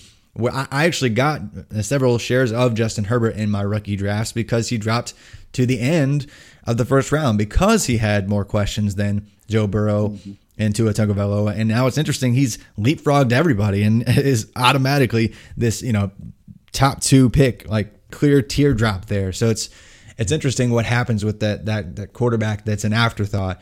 I 0.51 0.85
actually 0.85 1.11
got 1.11 1.41
several 1.81 2.17
shares 2.17 2.51
of 2.51 2.73
Justin 2.73 3.05
Herbert 3.05 3.35
in 3.35 3.49
my 3.49 3.61
rookie 3.61 3.95
drafts 3.95 4.31
because 4.31 4.69
he 4.69 4.77
dropped 4.77 5.13
to 5.53 5.65
the 5.65 5.79
end 5.79 6.27
of 6.65 6.77
the 6.77 6.85
first 6.85 7.11
round 7.11 7.37
because 7.37 7.85
he 7.85 7.97
had 7.97 8.29
more 8.29 8.45
questions 8.45 8.95
than 8.95 9.27
Joe 9.47 9.67
Burrow. 9.67 10.09
Mm-hmm 10.09 10.33
and 10.55 10.75
Tua 10.75 10.93
Tagovailoa. 10.93 11.57
And 11.57 11.67
now 11.67 11.87
it's 11.87 11.97
interesting. 11.97 12.35
He's 12.35 12.59
leapfrogged 12.77 13.31
everybody 13.31 13.81
and 13.81 14.03
is 14.07 14.51
automatically 14.55 15.33
this, 15.57 15.81
you 15.81 15.91
know, 15.91 16.11
top 16.73 17.01
two 17.01 17.29
pick, 17.29 17.67
like 17.69 18.11
clear 18.11 18.41
teardrop 18.41 19.05
there. 19.05 19.31
So 19.31 19.49
it's 19.49 19.69
it's 20.17 20.31
interesting 20.31 20.71
what 20.71 20.85
happens 20.85 21.23
with 21.23 21.39
that 21.39 21.65
that 21.65 21.95
that 21.95 22.13
quarterback 22.13 22.65
that's 22.65 22.83
an 22.83 22.93
afterthought. 22.93 23.61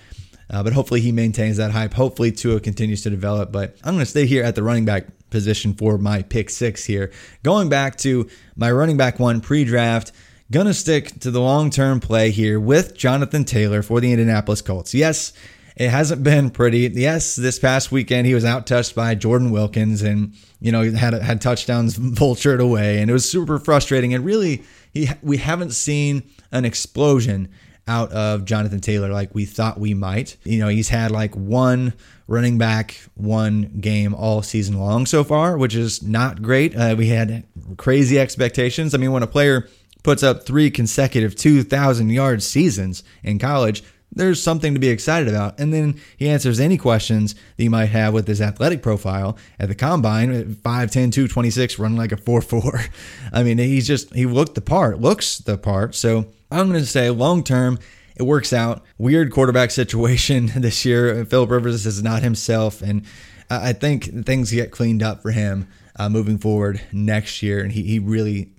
Uh, 0.50 0.62
but 0.62 0.74
hopefully 0.74 1.00
he 1.00 1.14
maintains 1.14 1.56
that 1.58 1.72
hype. 1.72 1.94
Hopefully 1.94 2.30
Tua 2.30 2.60
continues 2.60 3.04
to 3.04 3.10
develop. 3.10 3.54
But 3.54 3.78
I'm 3.86 3.94
going 3.94 4.04
to 4.04 4.10
stay 4.10 4.26
here 4.26 4.44
at 4.44 4.54
the 4.54 4.64
running 4.64 4.84
back 4.84 5.06
position 5.30 5.74
for 5.74 5.98
my 5.98 6.24
pick 6.24 6.50
six 6.50 6.84
here. 6.84 7.10
Going 7.42 7.70
back 7.70 7.96
to 8.00 8.30
my 8.56 8.70
running 8.72 8.98
back 8.98 9.20
one 9.20 9.42
pre-draft. 9.42 10.12
Gonna 10.52 10.74
stick 10.74 11.18
to 11.22 11.32
the 11.32 11.40
long 11.40 11.70
term 11.70 12.02
play 12.02 12.30
here 12.30 12.60
with 12.60 12.98
Jonathan 12.98 13.46
Taylor 13.46 13.82
for 13.82 14.02
the 14.02 14.12
Indianapolis 14.12 14.62
Colts. 14.62 14.94
Yes, 14.94 15.32
it 15.76 15.90
hasn't 15.90 16.24
been 16.24 16.50
pretty. 16.50 16.92
Yes, 16.94 17.36
this 17.36 17.60
past 17.60 17.92
weekend 17.92 18.28
he 18.28 18.34
was 18.34 18.46
out 18.46 18.68
touched 18.68 18.96
by 18.96 19.16
Jordan 19.16 19.52
Wilkins 19.52 20.02
and, 20.02 20.34
you 20.60 20.72
know, 20.72 20.92
had 20.92 21.14
had 21.14 21.42
touchdowns 21.42 21.98
vultured 21.98 22.60
away. 22.60 23.00
And 23.00 23.10
it 23.10 23.14
was 23.14 23.30
super 23.30 23.60
frustrating. 23.60 24.14
And 24.14 24.26
really, 24.26 24.64
he, 24.94 25.10
we 25.22 25.38
haven't 25.38 25.72
seen 25.72 26.24
an 26.52 26.66
explosion 26.66 27.50
out 27.88 28.12
of 28.12 28.46
Jonathan 28.46 28.80
Taylor 28.80 29.10
like 29.10 29.34
we 29.34 29.46
thought 29.46 29.80
we 29.80 29.94
might. 29.94 30.38
You 30.44 30.60
know, 30.60 30.68
he's 30.68 30.90
had 30.90 31.12
like 31.12 31.36
one 31.36 31.94
running 32.28 32.58
back, 32.58 33.02
one 33.16 33.78
game 33.82 34.14
all 34.14 34.42
season 34.42 34.80
long 34.80 35.06
so 35.06 35.24
far, 35.24 35.58
which 35.58 35.76
is 35.76 36.04
not 36.04 36.42
great. 36.42 36.76
Uh, 36.76 36.96
we 36.98 37.08
had 37.08 37.44
crazy 37.78 38.20
expectations. 38.20 38.94
I 38.94 38.98
mean, 38.98 39.12
when 39.12 39.24
a 39.24 39.28
player 39.28 39.68
puts 40.04 40.24
up 40.24 40.46
three 40.46 40.72
consecutive 40.72 41.36
2,000 41.36 42.10
yard 42.10 42.42
seasons 42.44 43.04
in 43.24 43.40
college, 43.40 43.84
there's 44.14 44.42
something 44.42 44.74
to 44.74 44.80
be 44.80 44.90
excited 44.90 45.28
about. 45.28 45.60
And 45.60 45.74
then 45.74 46.00
he 46.18 46.30
answers 46.30 46.60
any 46.60 46.78
questions 46.78 47.34
that 47.34 47.64
you 47.64 47.70
might 47.70 47.86
have 47.86 48.14
with 48.14 48.28
his 48.28 48.42
athletic 48.42 48.82
profile 48.82 49.38
at 49.60 49.70
the 49.70 49.76
combine 49.76 50.56
5'10, 50.56 51.12
226, 51.12 51.80
running 51.80 51.98
like 51.98 52.12
a 52.12 52.18
4 52.18 52.42
4. 52.42 52.82
I 53.34 53.44
mean, 53.44 53.58
he's 53.58 53.88
just, 53.88 54.14
he 54.14 54.26
looked 54.26 54.56
the 54.56 54.62
part, 54.62 55.00
looks 55.00 55.38
the 55.38 55.58
part. 55.58 55.96
So 55.96 56.32
I'm 56.52 56.68
going 56.68 56.80
to 56.80 56.86
say 56.86 57.10
long 57.10 57.44
term, 57.44 57.80
it 58.16 58.24
works 58.24 58.54
out. 58.54 58.84
Weird 58.98 59.32
quarterback 59.32 59.72
situation 59.72 60.48
this 60.56 60.86
year. 60.86 61.26
Philip 61.26 61.50
Rivers 61.50 61.86
is 61.86 62.04
not 62.04 62.22
himself. 62.22 62.82
And 62.82 63.06
I 63.50 63.74
think 63.74 64.26
things 64.26 64.52
get 64.52 64.72
cleaned 64.72 65.04
up 65.04 65.22
for 65.22 65.32
him 65.32 65.68
uh, 65.98 66.10
moving 66.10 66.38
forward 66.38 66.82
next 66.92 67.42
year. 67.44 67.62
And 67.62 67.72
he, 67.72 67.84
he 67.84 68.00
really 68.00 68.50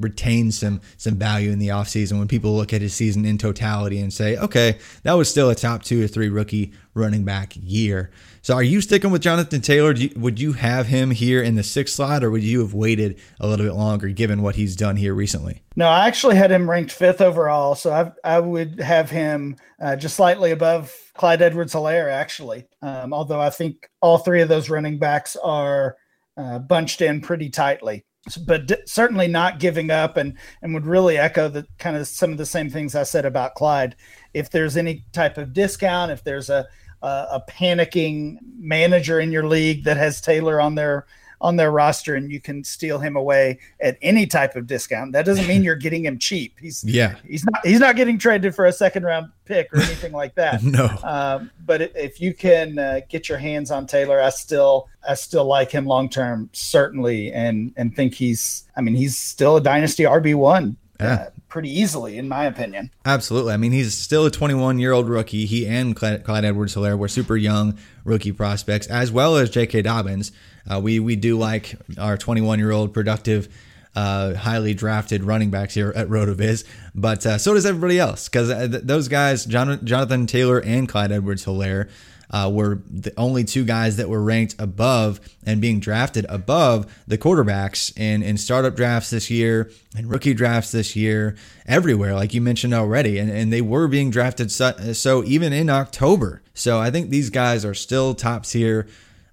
retain 0.00 0.52
some 0.52 0.80
some 0.96 1.16
value 1.16 1.50
in 1.50 1.58
the 1.58 1.68
offseason 1.68 2.18
when 2.18 2.28
people 2.28 2.54
look 2.54 2.72
at 2.72 2.80
his 2.80 2.94
season 2.94 3.24
in 3.24 3.38
totality 3.38 3.98
and 3.98 4.12
say, 4.12 4.36
okay, 4.36 4.78
that 5.02 5.14
was 5.14 5.28
still 5.28 5.50
a 5.50 5.54
top 5.54 5.82
two 5.82 6.04
or 6.04 6.06
three 6.06 6.28
rookie 6.28 6.72
running 6.94 7.24
back 7.24 7.54
year. 7.56 8.10
So 8.42 8.54
are 8.54 8.62
you 8.62 8.80
sticking 8.80 9.10
with 9.10 9.22
Jonathan 9.22 9.60
Taylor? 9.60 9.92
You, 9.92 10.10
would 10.16 10.40
you 10.40 10.52
have 10.52 10.86
him 10.86 11.10
here 11.10 11.42
in 11.42 11.54
the 11.54 11.62
sixth 11.62 11.94
slot 11.94 12.24
or 12.24 12.30
would 12.30 12.42
you 12.42 12.60
have 12.60 12.74
waited 12.74 13.20
a 13.40 13.46
little 13.46 13.66
bit 13.66 13.74
longer 13.74 14.08
given 14.08 14.42
what 14.42 14.54
he's 14.54 14.76
done 14.76 14.96
here 14.96 15.14
recently? 15.14 15.62
No, 15.76 15.88
I 15.88 16.06
actually 16.06 16.36
had 16.36 16.50
him 16.50 16.68
ranked 16.68 16.92
fifth 16.92 17.20
overall. 17.20 17.74
So 17.74 17.92
I, 17.92 18.36
I 18.36 18.40
would 18.40 18.80
have 18.80 19.10
him 19.10 19.56
uh, 19.80 19.96
just 19.96 20.16
slightly 20.16 20.50
above 20.52 20.92
Clyde 21.14 21.42
Edwards 21.42 21.74
Helaire, 21.74 22.10
actually. 22.10 22.66
Um, 22.82 23.12
although 23.12 23.40
I 23.40 23.50
think 23.50 23.88
all 24.00 24.18
three 24.18 24.40
of 24.40 24.48
those 24.48 24.70
running 24.70 24.98
backs 24.98 25.36
are 25.36 25.96
uh, 26.36 26.58
bunched 26.60 27.00
in 27.00 27.20
pretty 27.20 27.50
tightly 27.50 28.04
but 28.36 28.66
d- 28.66 28.76
certainly 28.84 29.28
not 29.28 29.58
giving 29.58 29.90
up 29.90 30.16
and 30.16 30.36
and 30.62 30.74
would 30.74 30.86
really 30.86 31.18
echo 31.18 31.48
the 31.48 31.66
kind 31.78 31.96
of 31.96 32.06
some 32.06 32.32
of 32.32 32.38
the 32.38 32.46
same 32.46 32.70
things 32.70 32.94
I 32.94 33.02
said 33.04 33.24
about 33.24 33.54
Clyde. 33.54 33.96
If 34.34 34.50
there's 34.50 34.76
any 34.76 35.04
type 35.12 35.38
of 35.38 35.52
discount, 35.52 36.10
if 36.10 36.24
there's 36.24 36.50
a 36.50 36.66
a, 37.02 37.06
a 37.06 37.44
panicking 37.48 38.38
manager 38.58 39.20
in 39.20 39.32
your 39.32 39.46
league 39.46 39.84
that 39.84 39.96
has 39.96 40.20
Taylor 40.20 40.60
on 40.60 40.74
their 40.74 41.06
on 41.40 41.56
their 41.56 41.70
roster 41.70 42.14
and 42.14 42.30
you 42.30 42.40
can 42.40 42.64
steal 42.64 42.98
him 42.98 43.16
away 43.16 43.58
at 43.80 43.96
any 44.02 44.26
type 44.26 44.56
of 44.56 44.66
discount. 44.66 45.12
That 45.12 45.24
doesn't 45.24 45.46
mean 45.46 45.62
you're 45.64 45.76
getting 45.76 46.04
him 46.04 46.18
cheap. 46.18 46.56
He's 46.60 46.84
yeah. 46.84 47.16
He's 47.26 47.44
not 47.44 47.66
he's 47.66 47.80
not 47.80 47.96
getting 47.96 48.18
traded 48.18 48.54
for 48.54 48.66
a 48.66 48.72
second 48.72 49.04
round 49.04 49.30
pick 49.44 49.72
or 49.72 49.78
anything 49.78 50.12
like 50.12 50.34
that. 50.34 50.62
no. 50.62 50.88
Um, 51.02 51.50
but 51.64 51.82
if 51.96 52.20
you 52.20 52.34
can 52.34 52.78
uh, 52.78 53.00
get 53.08 53.28
your 53.28 53.38
hands 53.38 53.70
on 53.70 53.86
Taylor, 53.86 54.20
I 54.20 54.30
still 54.30 54.88
I 55.08 55.14
still 55.14 55.44
like 55.44 55.70
him 55.70 55.86
long 55.86 56.08
term 56.08 56.50
certainly 56.52 57.32
and 57.32 57.72
and 57.76 57.94
think 57.94 58.14
he's 58.14 58.64
I 58.76 58.80
mean 58.80 58.94
he's 58.94 59.16
still 59.16 59.56
a 59.56 59.60
dynasty 59.60 60.04
RB 60.04 60.34
one. 60.34 60.76
Yeah. 61.00 61.14
Uh, 61.14 61.30
pretty 61.48 61.70
easily, 61.70 62.18
in 62.18 62.28
my 62.28 62.44
opinion. 62.44 62.90
Absolutely. 63.04 63.52
I 63.52 63.56
mean, 63.56 63.72
he's 63.72 63.96
still 63.96 64.26
a 64.26 64.30
21 64.30 64.78
year 64.78 64.92
old 64.92 65.08
rookie. 65.08 65.46
He 65.46 65.66
and 65.66 65.94
Clyde, 65.94 66.24
Clyde 66.24 66.44
Edwards 66.44 66.74
Helaire 66.74 66.98
were 66.98 67.08
super 67.08 67.36
young 67.36 67.78
rookie 68.04 68.32
prospects, 68.32 68.86
as 68.88 69.12
well 69.12 69.36
as 69.36 69.50
J.K. 69.50 69.82
Dobbins. 69.82 70.32
Uh, 70.70 70.80
we 70.80 71.00
we 71.00 71.16
do 71.16 71.38
like 71.38 71.74
our 71.98 72.16
21 72.16 72.58
year 72.58 72.70
old 72.70 72.92
productive 72.92 73.48
uh, 73.96 74.34
highly 74.34 74.74
drafted 74.74 75.24
running 75.24 75.50
backs 75.50 75.74
here 75.74 75.92
at 75.96 76.08
RotoViz, 76.08 76.64
but 76.94 77.24
uh, 77.26 77.38
so 77.38 77.54
does 77.54 77.66
everybody 77.66 77.98
else 77.98 78.28
because 78.28 78.50
uh, 78.50 78.68
th- 78.68 78.82
those 78.84 79.08
guys, 79.08 79.44
John- 79.44 79.84
Jonathan 79.84 80.26
Taylor 80.26 80.60
and 80.60 80.88
Clyde 80.88 81.10
Edwards 81.10 81.44
Helaire, 81.46 81.88
uh, 82.30 82.50
were 82.52 82.80
the 82.90 83.12
only 83.16 83.44
two 83.44 83.64
guys 83.64 83.96
that 83.96 84.08
were 84.08 84.22
ranked 84.22 84.54
above 84.58 85.20
and 85.46 85.60
being 85.60 85.80
drafted 85.80 86.26
above 86.28 86.86
the 87.06 87.16
quarterbacks 87.16 87.96
in, 87.98 88.22
in 88.22 88.36
startup 88.36 88.76
drafts 88.76 89.10
this 89.10 89.30
year 89.30 89.70
and 89.96 90.10
rookie 90.10 90.34
drafts 90.34 90.72
this 90.72 90.94
year, 90.94 91.36
everywhere, 91.66 92.14
like 92.14 92.34
you 92.34 92.40
mentioned 92.40 92.74
already. 92.74 93.18
And, 93.18 93.30
and 93.30 93.52
they 93.52 93.62
were 93.62 93.88
being 93.88 94.10
drafted 94.10 94.50
so, 94.50 94.72
so 94.92 95.24
even 95.24 95.52
in 95.52 95.70
October. 95.70 96.42
So 96.54 96.78
I 96.78 96.90
think 96.90 97.10
these 97.10 97.30
guys 97.30 97.64
are 97.64 97.74
still 97.74 98.14
top 98.14 98.44
tier 98.44 98.86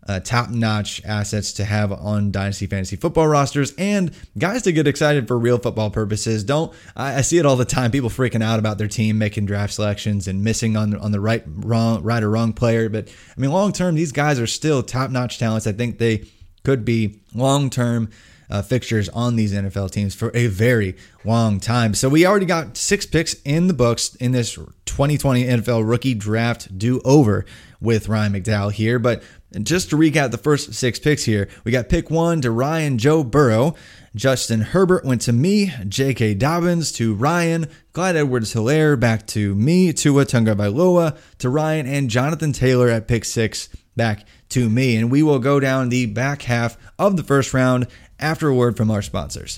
uh, 0.08 0.20
top 0.20 0.50
notch 0.50 1.04
assets 1.04 1.54
to 1.54 1.66
have 1.66 1.92
on 1.92 2.32
Dynasty 2.32 2.68
Fantasy 2.68 2.96
Football 2.96 3.28
rosters 3.28 3.74
and 3.78 4.12
guys 4.38 4.62
to 4.64 4.72
get 4.72 4.88
excited 4.88 5.28
for 5.28 5.38
real 5.38 5.58
football 5.58 5.90
purposes. 5.90 6.44
Don't 6.44 6.74
I, 6.96 7.16
I, 7.16 7.22
see 7.22 7.40
it 7.40 7.46
all 7.46 7.56
the 7.56 7.66
time. 7.66 7.90
People 7.92 8.12
freaking 8.12 8.44
out 8.44 8.60
about 8.60 8.78
their 8.78 8.88
team 8.88 9.18
making 9.18 9.48
draft 9.48 9.74
selections 9.74 10.28
and 10.28 10.44
missing 10.44 10.78
on 10.78 10.96
on 10.96 11.12
the 11.12 11.20
right 11.20 11.44
wrong 11.48 12.04
right 12.04 12.22
or 12.22 12.30
wrong 12.30 12.54
player. 12.54 12.88
But 12.88 13.10
I 13.36 13.42
mean, 13.42 13.52
long 13.52 13.72
term, 13.72 13.96
these 13.96 14.12
guys 14.12 14.40
are 14.40 14.48
still 14.48 14.84
top 14.84 15.10
notch 15.10 15.40
talents. 15.40 15.66
I 15.66 15.72
think 15.72 15.98
they 15.98 16.28
could 16.64 16.86
be 16.86 17.20
long 17.34 17.70
term. 17.70 18.10
Uh, 18.48 18.62
fixtures 18.62 19.10
on 19.10 19.36
these 19.36 19.52
NFL 19.52 19.90
teams 19.90 20.14
for 20.14 20.30
a 20.36 20.46
very 20.46 20.96
long 21.24 21.60
time. 21.60 21.96
So 21.96 22.10
we 22.10 22.28
already 22.28 22.46
got 22.46 22.78
six 22.78 23.04
picks 23.04 23.34
in 23.44 23.66
the 23.66 23.74
books 23.74 24.14
in 24.18 24.34
this 24.34 24.54
2020 24.54 25.46
NFL 25.46 25.90
rookie 25.90 26.14
draft 26.14 26.78
do 26.78 27.02
over 27.04 27.48
with 27.82 28.08
Ryan 28.08 28.34
McDowell 28.34 28.72
here. 28.72 29.00
But 29.00 29.24
and 29.56 29.66
just 29.66 29.90
to 29.90 29.98
recap 29.98 30.32
the 30.32 30.38
first 30.38 30.74
six 30.74 31.00
picks 31.00 31.24
here, 31.24 31.48
we 31.64 31.72
got 31.72 31.88
pick 31.88 32.12
one 32.12 32.42
to 32.42 32.52
Ryan 32.52 32.98
Joe 32.98 33.24
Burrow. 33.24 33.74
Justin 34.14 34.62
Herbert 34.62 35.06
went 35.06 35.22
to 35.22 35.34
me, 35.34 35.74
J.K. 35.88 36.36
Dobbins 36.36 36.92
to 36.94 37.16
Ryan, 37.16 37.68
Clyde 37.94 38.18
Edwards 38.18 38.54
Helaire 38.54 39.00
back 39.00 39.26
to 39.28 39.56
me, 39.56 39.94
Tua 39.94 40.26
Tagovailoa 40.26 41.18
to 41.40 41.50
Ryan, 41.50 41.88
and 41.88 42.10
Jonathan 42.10 42.52
Taylor 42.52 42.90
at 42.90 43.08
pick 43.08 43.24
six 43.24 43.70
back 43.96 44.28
to 44.50 44.70
me. 44.70 44.98
And 44.98 45.10
we 45.10 45.24
will 45.24 45.40
go 45.40 45.62
down 45.62 45.90
the 45.90 46.06
back 46.06 46.44
half 46.44 46.78
of 47.00 47.16
the 47.16 47.24
first 47.24 47.54
round 47.54 47.88
after 48.20 48.50
a 48.50 48.56
word 48.56 48.76
from 48.76 48.92
our 48.92 49.02
sponsors. 49.02 49.58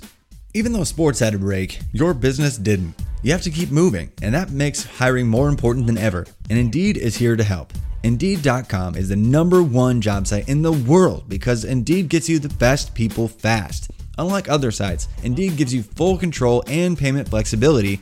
Even 0.58 0.74
though 0.74 0.84
sports 0.84 1.20
had 1.20 1.36
a 1.36 1.38
break, 1.38 1.78
your 1.94 2.16
business 2.16 2.58
didn't. 2.58 2.96
You 3.22 3.32
have 3.32 3.44
to 3.44 3.52
keep 3.52 3.70
moving, 3.70 4.12
and 4.24 4.34
that 4.34 4.50
makes 4.50 4.84
hiring 4.84 5.28
more 5.28 5.50
important 5.50 5.86
than 5.86 6.00
ever. 6.00 6.26
And 6.50 6.58
Indeed 6.58 6.98
is 6.98 7.16
here 7.16 7.36
to 7.36 7.44
help. 7.44 7.74
Indeed.com 8.02 8.96
is 8.96 9.10
the 9.10 9.16
number 9.16 9.62
one 9.62 10.02
job 10.02 10.26
site 10.26 10.50
in 10.50 10.64
the 10.64 10.72
world 10.72 11.30
because 11.30 11.64
Indeed 11.64 12.10
gets 12.10 12.28
you 12.28 12.40
the 12.40 12.50
best 12.50 12.96
people 12.96 13.28
fast. 13.28 13.92
Unlike 14.18 14.50
other 14.50 14.72
sites, 14.72 15.08
Indeed 15.22 15.58
gives 15.58 15.72
you 15.72 15.84
full 15.84 16.18
control 16.18 16.64
and 16.66 16.98
payment 16.98 17.30
flexibility 17.30 18.02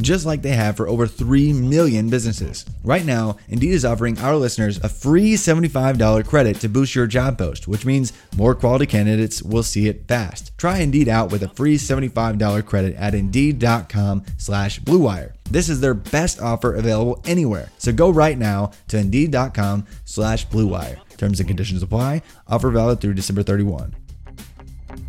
just 0.00 0.26
like 0.26 0.42
they 0.42 0.52
have 0.52 0.76
for 0.76 0.88
over 0.88 1.06
3 1.06 1.52
million 1.52 2.10
businesses. 2.10 2.64
Right 2.82 3.04
now, 3.04 3.36
Indeed 3.48 3.72
is 3.72 3.84
offering 3.84 4.18
our 4.18 4.36
listeners 4.36 4.78
a 4.78 4.88
free 4.88 5.34
$75 5.34 6.26
credit 6.26 6.60
to 6.60 6.68
boost 6.68 6.94
your 6.94 7.06
job 7.06 7.38
post, 7.38 7.68
which 7.68 7.86
means 7.86 8.12
more 8.36 8.54
quality 8.54 8.86
candidates 8.86 9.42
will 9.42 9.62
see 9.62 9.88
it 9.88 10.06
fast. 10.08 10.56
Try 10.58 10.78
Indeed 10.78 11.08
out 11.08 11.30
with 11.30 11.42
a 11.42 11.48
free 11.48 11.76
$75 11.78 12.66
credit 12.66 12.94
at 12.96 13.14
Indeed.com 13.14 14.24
slash 14.38 14.80
BlueWire. 14.80 15.32
This 15.50 15.68
is 15.68 15.80
their 15.80 15.94
best 15.94 16.40
offer 16.40 16.74
available 16.74 17.22
anywhere. 17.26 17.70
So 17.78 17.92
go 17.92 18.10
right 18.10 18.38
now 18.38 18.72
to 18.88 18.98
Indeed.com 18.98 19.86
slash 20.04 20.46
BlueWire. 20.48 20.98
Terms 21.16 21.38
and 21.40 21.48
conditions 21.48 21.82
apply. 21.82 22.22
Offer 22.48 22.70
valid 22.70 23.00
through 23.00 23.14
December 23.14 23.42
31. 23.42 23.94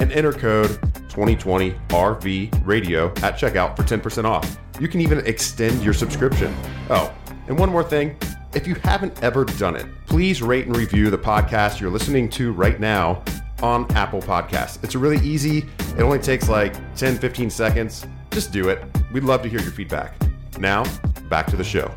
and 0.00 0.10
enter 0.12 0.32
code 0.32 0.70
2020RV 1.10 2.66
Radio 2.66 3.08
at 3.22 3.36
checkout 3.38 3.76
for 3.76 3.82
10% 3.82 4.24
off. 4.24 4.58
You 4.80 4.88
can 4.88 5.00
even 5.00 5.24
extend 5.26 5.82
your 5.82 5.94
subscription. 5.94 6.54
Oh, 6.88 7.14
and 7.46 7.58
one 7.58 7.70
more 7.70 7.84
thing. 7.84 8.16
If 8.54 8.66
you 8.66 8.74
haven't 8.76 9.22
ever 9.22 9.44
done 9.44 9.76
it, 9.76 9.86
please 10.06 10.42
rate 10.42 10.66
and 10.66 10.76
review 10.76 11.10
the 11.10 11.18
podcast 11.18 11.78
you're 11.78 11.90
listening 11.90 12.28
to 12.30 12.52
right 12.52 12.80
now 12.80 13.22
on 13.62 13.90
Apple 13.92 14.20
Podcasts. 14.20 14.82
It's 14.82 14.96
really 14.96 15.24
easy. 15.24 15.66
It 15.96 16.00
only 16.00 16.18
takes 16.18 16.48
like 16.48 16.74
10, 16.96 17.18
15 17.18 17.50
seconds. 17.50 18.06
Just 18.30 18.52
do 18.52 18.68
it. 18.68 18.82
We'd 19.12 19.24
love 19.24 19.42
to 19.42 19.48
hear 19.48 19.60
your 19.60 19.70
feedback. 19.70 20.14
Now, 20.58 20.84
back 21.28 21.46
to 21.48 21.56
the 21.56 21.64
show. 21.64 21.94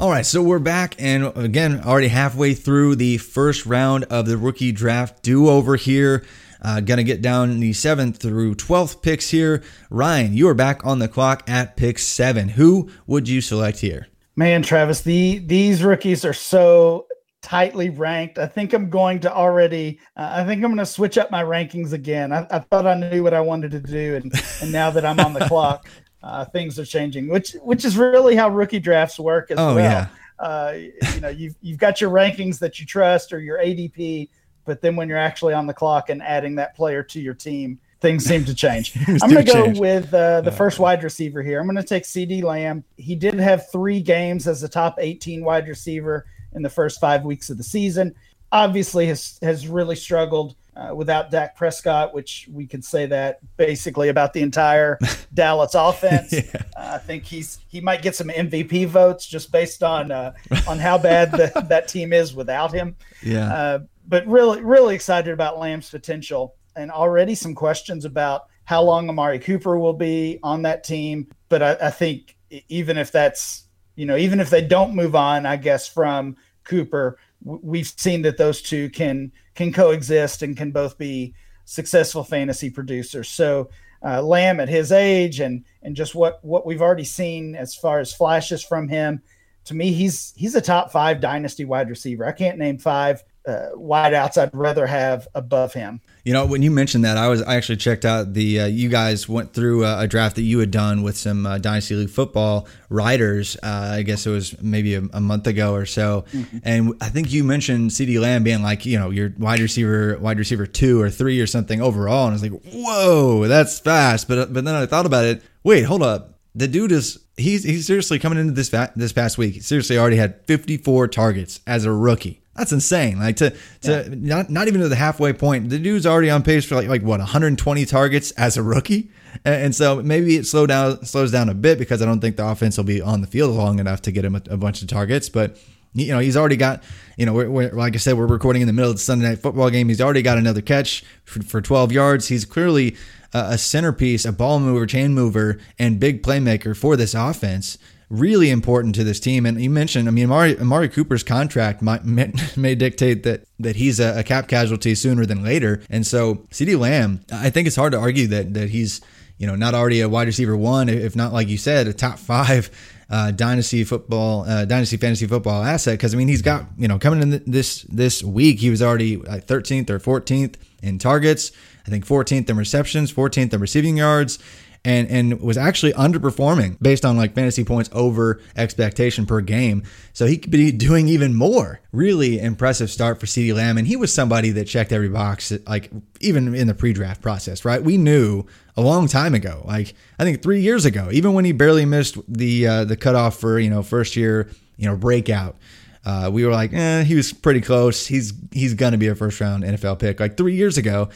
All 0.00 0.08
right, 0.08 0.24
so 0.24 0.42
we're 0.42 0.58
back, 0.58 0.94
and 0.98 1.26
again, 1.36 1.82
already 1.84 2.08
halfway 2.08 2.54
through 2.54 2.96
the 2.96 3.18
first 3.18 3.66
round 3.66 4.04
of 4.04 4.24
the 4.24 4.38
rookie 4.38 4.72
draft 4.72 5.22
do 5.22 5.48
over 5.48 5.76
here. 5.76 6.24
Uh, 6.62 6.80
gonna 6.80 7.02
get 7.02 7.22
down 7.22 7.60
the 7.60 7.72
seventh 7.72 8.18
through 8.18 8.54
12th 8.54 9.02
picks 9.02 9.30
here. 9.30 9.62
Ryan, 9.88 10.34
you 10.34 10.48
are 10.48 10.54
back 10.54 10.84
on 10.84 10.98
the 10.98 11.08
clock 11.08 11.42
at 11.48 11.76
pick 11.76 11.98
seven. 11.98 12.50
Who 12.50 12.90
would 13.06 13.28
you 13.28 13.40
select 13.40 13.78
here? 13.78 14.08
Man, 14.36 14.62
Travis, 14.62 15.02
the 15.02 15.38
these 15.38 15.82
rookies 15.82 16.24
are 16.24 16.32
so 16.32 17.06
tightly 17.42 17.90
ranked. 17.90 18.38
I 18.38 18.46
think 18.46 18.72
I'm 18.72 18.90
going 18.90 19.20
to 19.20 19.32
already. 19.32 19.98
Uh, 20.16 20.30
I 20.36 20.44
think 20.44 20.62
I'm 20.62 20.70
going 20.70 20.78
to 20.78 20.86
switch 20.86 21.18
up 21.18 21.30
my 21.30 21.42
rankings 21.42 21.92
again. 21.92 22.32
I, 22.32 22.46
I, 22.50 22.58
thought 22.60 22.86
I 22.86 22.94
knew 22.94 23.22
what 23.22 23.34
I 23.34 23.40
wanted 23.40 23.70
to 23.72 23.80
do, 23.80 24.16
and 24.16 24.32
and 24.62 24.72
now 24.72 24.90
that 24.90 25.04
I'm 25.04 25.20
on 25.20 25.32
the 25.32 25.40
clock, 25.46 25.88
uh, 26.22 26.44
things 26.46 26.78
are 26.78 26.84
changing. 26.84 27.28
Which 27.28 27.52
which 27.62 27.84
is 27.84 27.96
really 27.96 28.36
how 28.36 28.48
rookie 28.48 28.80
drafts 28.80 29.18
work 29.18 29.50
as 29.50 29.58
oh, 29.58 29.74
well. 29.74 29.84
Yeah. 29.84 30.08
Uh, 30.38 30.74
you 31.14 31.20
know, 31.20 31.28
you've 31.28 31.54
you've 31.60 31.78
got 31.78 32.00
your 32.00 32.10
rankings 32.10 32.58
that 32.60 32.80
you 32.80 32.86
trust 32.86 33.32
or 33.32 33.40
your 33.40 33.58
ADP, 33.58 34.30
but 34.70 34.80
then 34.82 34.94
when 34.94 35.08
you're 35.08 35.18
actually 35.18 35.52
on 35.52 35.66
the 35.66 35.74
clock 35.74 36.10
and 36.10 36.22
adding 36.22 36.54
that 36.54 36.76
player 36.76 37.02
to 37.02 37.20
your 37.20 37.34
team, 37.34 37.80
things 37.98 38.24
seem 38.24 38.44
to 38.44 38.54
change. 38.54 38.96
I'm 39.20 39.28
going 39.28 39.44
to 39.44 39.52
go 39.52 39.68
with 39.80 40.14
uh, 40.14 40.42
the 40.42 40.52
first 40.52 40.78
wide 40.78 41.02
receiver 41.02 41.42
here. 41.42 41.58
I'm 41.58 41.66
going 41.66 41.74
to 41.74 41.82
take 41.82 42.04
CeeDee 42.04 42.44
Lamb. 42.44 42.84
He 42.96 43.16
did 43.16 43.34
have 43.34 43.68
three 43.72 44.00
games 44.00 44.46
as 44.46 44.62
a 44.62 44.68
top 44.68 44.94
18 45.00 45.44
wide 45.44 45.66
receiver 45.66 46.24
in 46.52 46.62
the 46.62 46.70
first 46.70 47.00
five 47.00 47.24
weeks 47.24 47.50
of 47.50 47.58
the 47.58 47.64
season. 47.64 48.14
Obviously, 48.52 49.08
has 49.08 49.40
has 49.42 49.66
really 49.66 49.96
struggled 49.96 50.54
uh, 50.76 50.94
without 50.94 51.32
Dak 51.32 51.56
Prescott, 51.56 52.14
which 52.14 52.48
we 52.52 52.64
could 52.64 52.84
say 52.84 53.06
that 53.06 53.40
basically 53.56 54.08
about 54.08 54.32
the 54.32 54.42
entire 54.42 55.00
Dallas 55.34 55.74
offense. 55.74 56.32
yeah. 56.32 56.62
uh, 56.76 56.92
I 56.94 56.98
think 56.98 57.24
he's 57.24 57.58
he 57.66 57.80
might 57.80 58.02
get 58.02 58.14
some 58.14 58.28
MVP 58.28 58.86
votes 58.86 59.26
just 59.26 59.50
based 59.50 59.82
on 59.82 60.12
uh, 60.12 60.32
on 60.68 60.78
how 60.78 60.96
bad 60.96 61.32
the, 61.32 61.66
that 61.68 61.88
team 61.88 62.12
is 62.12 62.36
without 62.36 62.72
him. 62.72 62.94
Yeah. 63.20 63.80
But 64.10 64.26
really, 64.26 64.60
really 64.60 64.96
excited 64.96 65.32
about 65.32 65.60
Lamb's 65.60 65.88
potential, 65.88 66.56
and 66.74 66.90
already 66.90 67.36
some 67.36 67.54
questions 67.54 68.04
about 68.04 68.42
how 68.64 68.82
long 68.82 69.08
Amari 69.08 69.38
Cooper 69.38 69.78
will 69.78 69.94
be 69.94 70.40
on 70.42 70.62
that 70.62 70.82
team. 70.84 71.28
But 71.48 71.62
I, 71.62 71.76
I 71.86 71.90
think 71.90 72.36
even 72.68 72.98
if 72.98 73.12
that's 73.12 73.68
you 73.94 74.06
know 74.06 74.16
even 74.16 74.40
if 74.40 74.50
they 74.50 74.62
don't 74.66 74.96
move 74.96 75.14
on, 75.14 75.46
I 75.46 75.56
guess 75.56 75.86
from 75.86 76.36
Cooper, 76.64 77.18
we've 77.44 77.86
seen 77.86 78.22
that 78.22 78.36
those 78.36 78.60
two 78.60 78.90
can 78.90 79.30
can 79.54 79.72
coexist 79.72 80.42
and 80.42 80.56
can 80.56 80.72
both 80.72 80.98
be 80.98 81.32
successful 81.64 82.24
fantasy 82.24 82.68
producers. 82.68 83.28
So 83.28 83.70
uh, 84.04 84.20
Lamb 84.22 84.58
at 84.58 84.68
his 84.68 84.90
age 84.90 85.38
and 85.38 85.64
and 85.82 85.94
just 85.94 86.16
what 86.16 86.44
what 86.44 86.66
we've 86.66 86.82
already 86.82 87.04
seen 87.04 87.54
as 87.54 87.76
far 87.76 88.00
as 88.00 88.12
flashes 88.12 88.64
from 88.64 88.88
him 88.88 89.22
to 89.66 89.74
me, 89.74 89.92
he's 89.92 90.32
he's 90.36 90.54
a 90.54 90.60
top 90.60 90.90
five 90.90 91.20
dynasty 91.20 91.64
wide 91.64 91.88
receiver. 91.88 92.26
I 92.26 92.32
can't 92.32 92.58
name 92.58 92.78
five 92.78 93.22
uh, 93.46 93.68
wideouts 93.74 94.36
I'd 94.36 94.54
rather 94.54 94.86
have 94.86 95.26
above 95.34 95.72
him. 95.72 96.00
You 96.24 96.34
know, 96.34 96.44
when 96.44 96.60
you 96.62 96.70
mentioned 96.70 97.04
that, 97.04 97.16
I 97.16 97.28
was 97.28 97.42
I 97.42 97.56
actually 97.56 97.78
checked 97.78 98.04
out 98.04 98.34
the 98.34 98.60
uh, 98.60 98.66
you 98.66 98.88
guys 98.90 99.28
went 99.28 99.54
through 99.54 99.84
a, 99.84 100.00
a, 100.00 100.06
draft 100.06 100.36
that 100.36 100.42
you 100.42 100.58
had 100.58 100.70
done 100.70 101.02
with 101.02 101.16
some 101.16 101.46
uh, 101.46 101.58
Dynasty 101.58 101.94
League 101.94 102.10
football 102.10 102.68
writers. 102.90 103.56
Uh, 103.62 103.92
I 103.94 104.02
guess 104.02 104.26
it 104.26 104.30
was 104.30 104.60
maybe 104.62 104.94
a, 104.94 105.02
a 105.14 105.20
month 105.20 105.46
ago 105.46 105.72
or 105.72 105.86
so, 105.86 106.26
mm-hmm. 106.32 106.58
and 106.64 106.94
I 107.00 107.08
think 107.08 107.32
you 107.32 107.42
mentioned 107.42 107.90
CeeDee 107.90 108.20
Lamb 108.20 108.42
being 108.42 108.62
like 108.62 108.84
you 108.84 108.98
know 108.98 109.10
your 109.10 109.32
wide 109.38 109.60
receiver, 109.60 110.18
wide 110.18 110.38
receiver 110.38 110.66
two 110.66 111.00
or 111.00 111.08
three 111.08 111.40
or 111.40 111.46
something 111.46 111.80
overall, 111.80 112.26
and 112.26 112.32
I 112.32 112.34
was 112.34 112.42
like, 112.42 112.62
whoa, 112.74 113.46
that's 113.46 113.80
fast. 113.80 114.28
But 114.28 114.52
but 114.52 114.64
then 114.64 114.74
I 114.74 114.84
thought 114.84 115.06
about 115.06 115.24
it. 115.24 115.42
Wait, 115.64 115.82
hold 115.82 116.02
up. 116.02 116.38
The 116.54 116.68
dude 116.68 116.92
is 116.92 117.18
he's 117.38 117.64
he's 117.64 117.86
seriously 117.86 118.18
coming 118.18 118.38
into 118.38 118.52
this 118.52 118.68
va- 118.68 118.92
this 118.94 119.12
past 119.12 119.38
week. 119.38 119.62
Seriously 119.62 119.96
already 119.96 120.16
had 120.16 120.44
54 120.46 121.08
targets 121.08 121.60
as 121.66 121.86
a 121.86 121.92
rookie. 121.92 122.42
That's 122.60 122.72
insane. 122.72 123.18
Like 123.18 123.36
to 123.36 123.56
to 123.80 124.06
yeah. 124.10 124.14
not 124.14 124.50
not 124.50 124.68
even 124.68 124.82
to 124.82 124.88
the 124.90 124.94
halfway 124.94 125.32
point. 125.32 125.70
The 125.70 125.78
dude's 125.78 126.04
already 126.04 126.28
on 126.28 126.42
pace 126.42 126.66
for 126.66 126.74
like 126.74 126.88
like 126.88 127.00
what 127.00 127.18
120 127.18 127.86
targets 127.86 128.32
as 128.32 128.58
a 128.58 128.62
rookie. 128.62 129.10
And, 129.46 129.74
so 129.74 130.02
maybe 130.02 130.36
it 130.36 130.46
slow 130.46 130.66
down 130.66 131.02
slows 131.06 131.32
down 131.32 131.48
a 131.48 131.54
bit 131.54 131.78
because 131.78 132.02
I 132.02 132.04
don't 132.04 132.20
think 132.20 132.36
the 132.36 132.46
offense 132.46 132.76
will 132.76 132.84
be 132.84 133.00
on 133.00 133.22
the 133.22 133.26
field 133.26 133.56
long 133.56 133.78
enough 133.78 134.02
to 134.02 134.12
get 134.12 134.26
him 134.26 134.34
a, 134.34 134.42
a 134.50 134.58
bunch 134.58 134.82
of 134.82 134.88
targets. 134.88 135.30
But 135.30 135.56
you 135.94 136.08
know 136.08 136.18
he's 136.18 136.36
already 136.36 136.58
got 136.58 136.82
you 137.16 137.24
know 137.24 137.32
we're, 137.32 137.48
we're, 137.48 137.70
like 137.70 137.94
I 137.94 137.96
said 137.96 138.18
we're 138.18 138.26
recording 138.26 138.60
in 138.60 138.66
the 138.66 138.74
middle 138.74 138.90
of 138.90 138.98
the 138.98 139.02
Sunday 139.02 139.26
night 139.26 139.38
football 139.38 139.70
game. 139.70 139.88
He's 139.88 140.02
already 140.02 140.20
got 140.20 140.36
another 140.36 140.60
catch 140.60 141.02
for, 141.24 141.42
for 141.42 141.62
12 141.62 141.92
yards. 141.92 142.28
He's 142.28 142.44
clearly 142.44 142.94
a 143.32 143.56
centerpiece, 143.56 144.26
a 144.26 144.32
ball 144.32 144.60
mover, 144.60 144.84
chain 144.84 145.14
mover, 145.14 145.58
and 145.78 145.98
big 145.98 146.22
playmaker 146.22 146.76
for 146.76 146.94
this 146.94 147.14
offense 147.14 147.78
really 148.10 148.50
important 148.50 148.96
to 148.96 149.04
this 149.04 149.20
team. 149.20 149.46
And 149.46 149.60
you 149.62 149.70
mentioned, 149.70 150.08
I 150.08 150.10
mean, 150.10 150.24
Amari, 150.24 150.58
Amari 150.58 150.88
Cooper's 150.88 151.22
contract 151.22 151.80
might, 151.80 152.04
may, 152.04 152.32
may 152.56 152.74
dictate 152.74 153.22
that 153.22 153.44
that 153.58 153.76
he's 153.76 154.00
a, 154.00 154.18
a, 154.18 154.22
cap 154.22 154.48
casualty 154.48 154.94
sooner 154.94 155.24
than 155.24 155.42
later. 155.42 155.82
And 155.88 156.06
so 156.06 156.46
CeeDee 156.50 156.78
Lamb, 156.78 157.20
I 157.32 157.50
think 157.50 157.66
it's 157.66 157.76
hard 157.76 157.92
to 157.92 157.98
argue 157.98 158.26
that 158.28 158.54
that 158.54 158.70
he's 158.70 159.00
you 159.38 159.46
know 159.46 159.54
not 159.54 159.74
already 159.74 160.00
a 160.00 160.08
wide 160.08 160.26
receiver 160.26 160.56
one, 160.56 160.88
if 160.88 161.16
not 161.16 161.32
like 161.32 161.48
you 161.48 161.56
said, 161.56 161.86
a 161.86 161.94
top 161.94 162.18
five. 162.18 162.70
Uh, 163.12 163.32
dynasty 163.32 163.82
football, 163.82 164.48
uh, 164.48 164.64
dynasty 164.64 164.96
fantasy 164.96 165.26
football 165.26 165.64
asset. 165.64 165.94
Because 165.94 166.14
I 166.14 166.16
mean, 166.16 166.28
he's 166.28 166.42
got 166.42 166.66
you 166.78 166.86
know 166.86 166.96
coming 166.96 167.20
in 167.20 167.42
this 167.44 167.82
this 167.88 168.22
week, 168.22 168.60
he 168.60 168.70
was 168.70 168.80
already 168.82 169.16
like 169.16 169.48
13th 169.48 169.90
or 169.90 169.98
14th 169.98 170.54
in 170.80 170.96
targets. 171.00 171.50
I 171.84 171.90
think 171.90 172.06
14th 172.06 172.48
in 172.48 172.56
receptions, 172.56 173.12
14th 173.12 173.52
in 173.52 173.60
receiving 173.60 173.96
yards 173.96 174.38
and 174.84 175.08
and 175.08 175.40
was 175.40 175.58
actually 175.58 175.92
underperforming 175.92 176.76
based 176.80 177.04
on 177.04 177.16
like 177.16 177.34
fantasy 177.34 177.64
points 177.64 177.90
over 177.92 178.40
expectation 178.56 179.26
per 179.26 179.40
game. 179.40 179.82
So 180.12 180.26
he 180.26 180.38
could 180.38 180.50
be 180.50 180.72
doing 180.72 181.08
even 181.08 181.34
more. 181.34 181.80
Really 181.92 182.38
impressive 182.38 182.90
start 182.90 183.20
for 183.20 183.26
CeeDee 183.26 183.54
Lamb, 183.54 183.76
and 183.78 183.86
he 183.86 183.96
was 183.96 184.12
somebody 184.12 184.50
that 184.50 184.64
checked 184.64 184.92
every 184.92 185.08
box, 185.08 185.52
like 185.66 185.90
even 186.20 186.54
in 186.54 186.66
the 186.66 186.74
pre-draft 186.74 187.20
process. 187.20 187.64
Right, 187.64 187.82
we 187.82 187.96
knew 187.96 188.44
a 188.76 188.80
long 188.80 189.06
time 189.06 189.34
ago, 189.34 189.62
like 189.66 189.94
I 190.18 190.24
think 190.24 190.42
three 190.42 190.60
years 190.60 190.84
ago, 190.84 191.08
even 191.12 191.34
when 191.34 191.44
he 191.44 191.52
barely 191.52 191.84
missed 191.84 192.16
the 192.28 192.66
uh, 192.66 192.84
the 192.84 192.96
cutoff 192.96 193.38
for 193.38 193.58
you 193.58 193.70
know 193.70 193.82
first 193.82 194.16
year 194.16 194.50
you 194.76 194.86
know 194.86 194.96
breakout. 194.96 195.56
Uh, 196.02 196.30
we 196.32 196.46
were 196.46 196.50
like, 196.50 196.72
eh, 196.72 197.02
he 197.02 197.14
was 197.14 197.30
pretty 197.30 197.60
close. 197.60 198.06
He's 198.06 198.32
he's 198.52 198.72
gonna 198.72 198.96
be 198.96 199.08
a 199.08 199.14
first 199.14 199.38
round 199.38 199.64
NFL 199.64 199.98
pick. 199.98 200.18
Like 200.18 200.38
three 200.38 200.54
years 200.54 200.78
ago, 200.78 201.10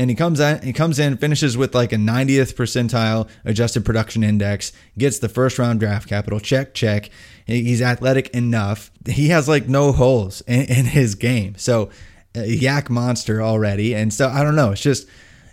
and 0.00 0.08
he 0.08 0.16
comes 0.16 0.40
in, 0.40 0.62
he 0.62 0.72
comes 0.72 0.98
in, 0.98 1.18
finishes 1.18 1.58
with 1.58 1.74
like 1.74 1.92
a 1.92 1.96
90th 1.96 2.54
percentile 2.54 3.28
adjusted 3.44 3.84
production 3.84 4.24
index, 4.24 4.72
gets 4.96 5.18
the 5.18 5.28
first 5.28 5.58
round 5.58 5.78
draft 5.78 6.08
capital. 6.08 6.40
Check, 6.40 6.72
check. 6.72 7.10
He's 7.44 7.82
athletic 7.82 8.30
enough. 8.30 8.90
He 9.06 9.28
has 9.28 9.46
like 9.46 9.68
no 9.68 9.92
holes 9.92 10.40
in, 10.46 10.62
in 10.62 10.86
his 10.86 11.16
game. 11.16 11.54
So, 11.58 11.90
YAC 12.32 12.88
monster 12.88 13.42
already. 13.42 13.94
And 13.94 14.14
so 14.14 14.30
I 14.30 14.42
don't 14.42 14.56
know. 14.56 14.70
It's 14.70 14.80
just 14.80 15.06